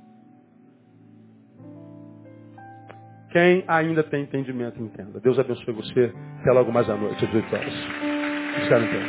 Quem 3.38 3.64
ainda 3.68 4.04
tem 4.04 4.24
entendimento, 4.24 4.82
entenda. 4.82 5.20
Deus 5.20 5.38
abençoe 5.38 5.72
você. 5.72 6.12
Até 6.40 6.52
logo 6.52 6.72
mais 6.72 6.90
à 6.90 6.98
noite, 6.98 7.24
às 7.24 7.32
8 7.32 7.56
horas. 7.56 7.74
Espero 8.64 8.84
então. 8.84 9.00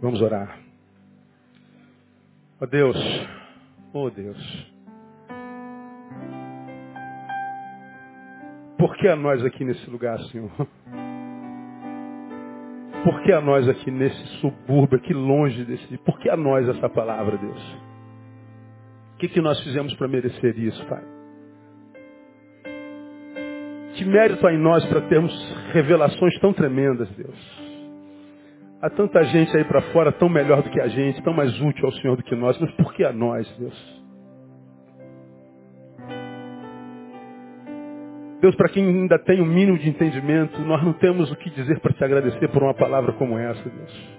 Vamos 0.00 0.22
orar. 0.22 0.56
Ó 2.60 2.64
oh 2.64 2.66
Deus, 2.68 2.96
ó 3.92 4.04
oh 4.04 4.10
Deus. 4.10 4.72
Por 8.78 8.96
que 8.98 9.08
a 9.08 9.16
nós 9.16 9.44
aqui 9.44 9.64
nesse 9.64 9.90
lugar, 9.90 10.20
Senhor? 10.26 10.48
Por 13.04 13.20
que 13.22 13.32
a 13.32 13.40
nós 13.40 13.68
aqui 13.68 13.90
nesse 13.90 14.26
subúrbio, 14.38 14.98
aqui 14.98 15.12
longe 15.12 15.64
desse... 15.64 15.98
Por 15.98 16.18
que 16.20 16.30
a 16.30 16.36
nós 16.36 16.68
essa 16.68 16.88
palavra, 16.88 17.36
Deus? 17.36 17.76
O 19.14 19.16
que, 19.18 19.28
que 19.28 19.40
nós 19.40 19.60
fizemos 19.62 19.94
para 19.94 20.08
merecer 20.08 20.58
isso, 20.58 20.84
Pai? 20.86 21.02
Que 23.94 24.04
mérito 24.04 24.46
há 24.46 24.52
em 24.52 24.58
nós 24.58 24.84
para 24.86 25.00
termos 25.02 25.32
revelações 25.72 26.38
tão 26.40 26.52
tremendas, 26.52 27.08
Deus? 27.10 27.62
Há 28.80 28.90
tanta 28.90 29.22
gente 29.24 29.56
aí 29.56 29.64
para 29.64 29.82
fora 29.92 30.10
tão 30.10 30.28
melhor 30.28 30.62
do 30.62 30.70
que 30.70 30.80
a 30.80 30.88
gente, 30.88 31.22
tão 31.22 31.32
mais 31.32 31.52
útil 31.60 31.86
ao 31.86 31.92
Senhor 31.92 32.16
do 32.16 32.22
que 32.22 32.34
nós, 32.34 32.58
mas 32.58 32.70
por 32.72 32.92
que 32.94 33.04
a 33.04 33.12
nós, 33.12 33.48
Deus? 33.58 34.01
Deus, 38.42 38.56
para 38.56 38.68
quem 38.70 38.84
ainda 38.84 39.20
tem 39.20 39.40
um 39.40 39.46
mínimo 39.46 39.78
de 39.78 39.88
entendimento, 39.88 40.60
nós 40.62 40.82
não 40.82 40.92
temos 40.94 41.30
o 41.30 41.36
que 41.36 41.48
dizer 41.50 41.78
para 41.78 41.92
te 41.92 42.02
agradecer 42.02 42.48
por 42.48 42.60
uma 42.60 42.74
palavra 42.74 43.12
como 43.12 43.38
essa, 43.38 43.70
Deus. 43.70 44.18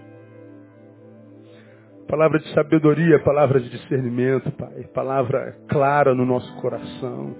Palavra 2.08 2.40
de 2.40 2.48
sabedoria, 2.54 3.20
palavra 3.20 3.60
de 3.60 3.70
discernimento, 3.70 4.50
Pai. 4.54 4.88
Palavra 4.94 5.58
clara 5.68 6.16
no 6.16 6.26
nosso 6.26 6.56
coração. 6.62 7.36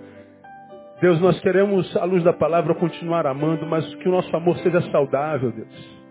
Deus, 1.00 1.22
nós 1.22 1.40
queremos, 1.40 1.96
à 1.96 2.04
luz 2.04 2.22
da 2.22 2.34
palavra, 2.34 2.76
continuar 2.76 3.26
amando, 3.28 3.66
mas 3.66 3.86
que 3.96 4.10
o 4.10 4.12
nosso 4.12 4.36
amor 4.36 4.58
seja 4.58 4.82
saudável, 4.92 5.54
Deus. 5.54 6.04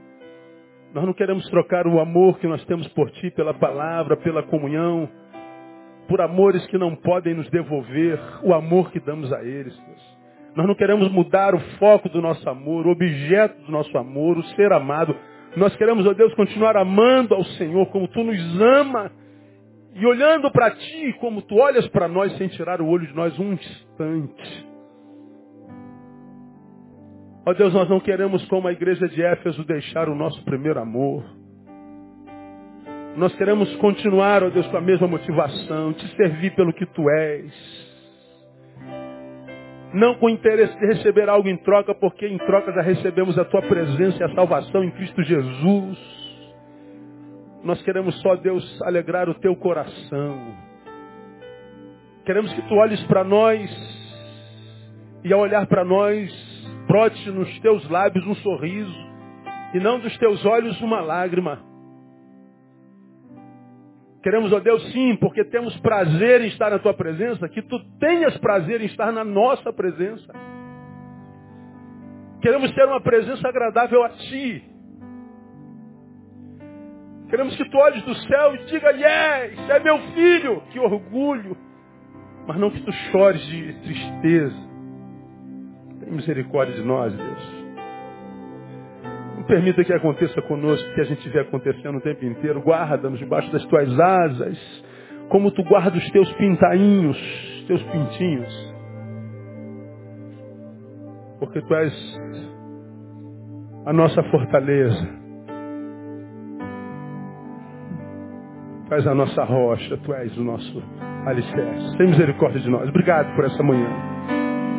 Nós 0.94 1.04
não 1.04 1.12
queremos 1.12 1.46
trocar 1.50 1.86
o 1.86 2.00
amor 2.00 2.38
que 2.38 2.46
nós 2.46 2.64
temos 2.64 2.88
por 2.94 3.10
Ti 3.10 3.30
pela 3.32 3.52
palavra, 3.52 4.16
pela 4.16 4.42
comunhão, 4.42 5.06
por 6.08 6.22
amores 6.22 6.66
que 6.68 6.78
não 6.78 6.96
podem 6.96 7.34
nos 7.34 7.50
devolver 7.50 8.18
o 8.42 8.54
amor 8.54 8.90
que 8.90 9.00
damos 9.00 9.30
a 9.34 9.44
eles, 9.44 9.76
Deus. 9.76 10.11
Nós 10.54 10.66
não 10.66 10.74
queremos 10.74 11.10
mudar 11.10 11.54
o 11.54 11.60
foco 11.78 12.08
do 12.10 12.20
nosso 12.20 12.48
amor, 12.48 12.86
o 12.86 12.90
objeto 12.90 13.62
do 13.62 13.72
nosso 13.72 13.96
amor, 13.96 14.36
o 14.36 14.44
ser 14.48 14.70
amado. 14.72 15.16
Nós 15.56 15.74
queremos, 15.76 16.06
ó 16.06 16.10
oh 16.10 16.14
Deus, 16.14 16.34
continuar 16.34 16.76
amando 16.76 17.34
ao 17.34 17.44
Senhor 17.44 17.86
como 17.86 18.06
Tu 18.08 18.22
nos 18.22 18.60
ama 18.60 19.10
e 19.94 20.06
olhando 20.06 20.50
para 20.50 20.70
Ti 20.70 21.16
como 21.20 21.40
Tu 21.42 21.54
olhas 21.56 21.86
para 21.88 22.06
nós 22.06 22.36
sem 22.36 22.48
tirar 22.48 22.82
o 22.82 22.86
olho 22.86 23.06
de 23.06 23.14
nós 23.14 23.38
um 23.38 23.52
instante. 23.54 24.68
Ó 27.46 27.50
oh 27.50 27.54
Deus, 27.54 27.72
nós 27.72 27.88
não 27.88 27.98
queremos, 27.98 28.44
como 28.46 28.68
a 28.68 28.72
igreja 28.72 29.08
de 29.08 29.22
Éfeso, 29.22 29.64
deixar 29.64 30.08
o 30.08 30.14
nosso 30.14 30.44
primeiro 30.44 30.78
amor. 30.78 31.24
Nós 33.16 33.34
queremos 33.36 33.74
continuar, 33.76 34.42
ó 34.42 34.46
oh 34.46 34.50
Deus, 34.50 34.66
com 34.68 34.76
a 34.76 34.80
mesma 34.82 35.08
motivação, 35.08 35.92
te 35.94 36.06
servir 36.14 36.54
pelo 36.54 36.72
que 36.72 36.86
Tu 36.86 37.10
és 37.10 37.81
não 39.92 40.14
com 40.14 40.28
interesse 40.28 40.78
de 40.78 40.86
receber 40.86 41.28
algo 41.28 41.48
em 41.48 41.56
troca, 41.58 41.94
porque 41.94 42.26
em 42.26 42.38
troca 42.38 42.72
já 42.72 42.82
recebemos 42.82 43.38
a 43.38 43.44
tua 43.44 43.62
presença 43.62 44.18
e 44.18 44.24
a 44.24 44.34
salvação 44.34 44.82
em 44.82 44.90
Cristo 44.90 45.22
Jesus. 45.22 45.98
Nós 47.62 47.80
queremos 47.82 48.20
só, 48.20 48.34
Deus, 48.36 48.82
alegrar 48.82 49.28
o 49.28 49.34
teu 49.34 49.54
coração. 49.54 50.56
Queremos 52.24 52.52
que 52.52 52.62
tu 52.62 52.74
olhes 52.74 53.02
para 53.04 53.22
nós 53.22 53.70
e 55.24 55.32
ao 55.32 55.40
olhar 55.40 55.66
para 55.66 55.84
nós, 55.84 56.30
brote 56.88 57.30
nos 57.30 57.58
teus 57.60 57.88
lábios 57.88 58.26
um 58.26 58.34
sorriso 58.36 59.12
e 59.74 59.80
não 59.80 60.00
dos 60.00 60.16
teus 60.18 60.44
olhos 60.44 60.80
uma 60.80 61.00
lágrima. 61.00 61.71
Queremos, 64.22 64.52
ó 64.52 64.60
Deus, 64.60 64.92
sim, 64.92 65.16
porque 65.16 65.44
temos 65.44 65.76
prazer 65.80 66.42
em 66.42 66.46
estar 66.46 66.70
na 66.70 66.78
tua 66.78 66.94
presença, 66.94 67.48
que 67.48 67.60
tu 67.60 67.78
tenhas 67.98 68.36
prazer 68.38 68.80
em 68.80 68.86
estar 68.86 69.10
na 69.10 69.24
nossa 69.24 69.72
presença. 69.72 70.32
Queremos 72.40 72.70
ter 72.72 72.84
uma 72.84 73.00
presença 73.00 73.48
agradável 73.48 74.02
a 74.04 74.10
ti. 74.10 74.64
Queremos 77.28 77.56
que 77.56 77.64
tu 77.68 77.76
olhes 77.78 78.02
do 78.04 78.14
céu 78.14 78.54
e 78.54 78.58
diga, 78.66 78.90
yes, 78.90 79.70
é 79.70 79.80
meu 79.80 79.98
filho, 80.14 80.62
que 80.70 80.78
orgulho. 80.78 81.56
Mas 82.46 82.58
não 82.58 82.70
que 82.70 82.80
tu 82.80 82.92
chores 83.10 83.44
de 83.46 83.72
tristeza. 83.80 84.68
Tem 86.00 86.12
misericórdia 86.12 86.74
de 86.74 86.82
nós, 86.82 87.12
Deus. 87.12 87.61
Permita 89.46 89.84
que 89.84 89.92
aconteça 89.92 90.40
conosco 90.42 90.94
que 90.94 91.00
a 91.00 91.04
gente 91.04 91.28
vê 91.28 91.40
acontecendo 91.40 91.98
o 91.98 92.00
tempo 92.00 92.24
inteiro. 92.24 92.60
Guarda-nos 92.60 93.18
debaixo 93.18 93.50
das 93.52 93.64
tuas 93.66 93.98
asas, 93.98 94.84
como 95.28 95.50
tu 95.50 95.62
guardas 95.64 96.02
os 96.02 96.10
teus 96.10 96.30
pintainhos, 96.34 97.64
teus 97.66 97.82
pintinhos. 97.84 98.72
Porque 101.38 101.60
tu 101.60 101.74
és 101.74 102.20
a 103.86 103.92
nossa 103.92 104.22
fortaleza. 104.24 105.22
Tu 108.88 108.94
és 108.94 109.06
a 109.06 109.14
nossa 109.14 109.44
rocha, 109.44 109.96
tu 110.04 110.14
és 110.14 110.36
o 110.36 110.44
nosso 110.44 110.82
alicerce. 111.26 111.96
Tem 111.96 112.08
misericórdia 112.08 112.60
de 112.60 112.70
nós. 112.70 112.88
Obrigado 112.88 113.34
por 113.34 113.44
essa 113.44 113.62
manhã. 113.62 114.11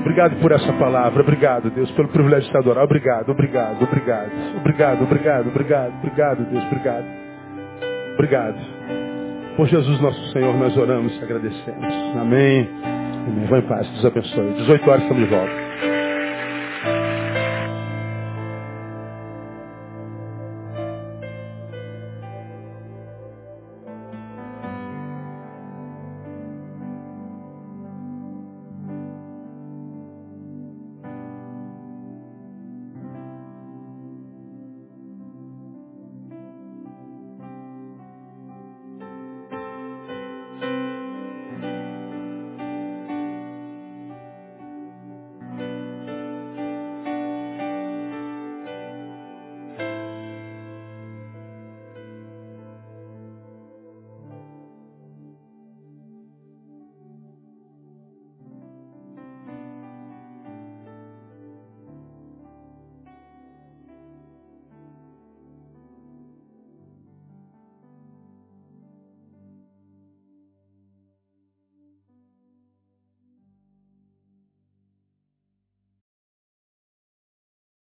Obrigado 0.04 0.36
por 0.42 0.52
essa 0.52 0.72
palavra. 0.74 1.22
Obrigado, 1.22 1.70
Deus, 1.72 1.90
pelo 1.92 2.10
privilégio 2.10 2.44
de 2.44 2.52
te 2.52 2.58
adorar. 2.58 2.84
Obrigado, 2.84 3.32
obrigado, 3.32 3.82
obrigado. 3.82 4.32
Obrigado, 4.58 5.04
obrigado, 5.04 5.48
obrigado, 5.48 5.94
obrigado, 5.98 6.46
Deus, 6.52 6.64
obrigado. 6.66 7.06
Obrigado. 8.16 8.58
Por 9.56 9.68
Jesus 9.68 10.02
nosso 10.02 10.32
Senhor, 10.34 10.54
nós 10.58 10.76
oramos 10.76 11.18
e 11.20 11.24
agradecemos. 11.24 11.94
Amém. 12.20 12.70
Amém. 13.28 13.46
Vai 13.48 13.60
em 13.60 13.64
paz. 13.64 13.88
Deus 13.92 14.06
abençoe. 14.06 14.54
18 14.54 14.90
horas 14.90 15.04
estamos 15.04 15.24
de 15.24 15.30
volta. 15.30 15.73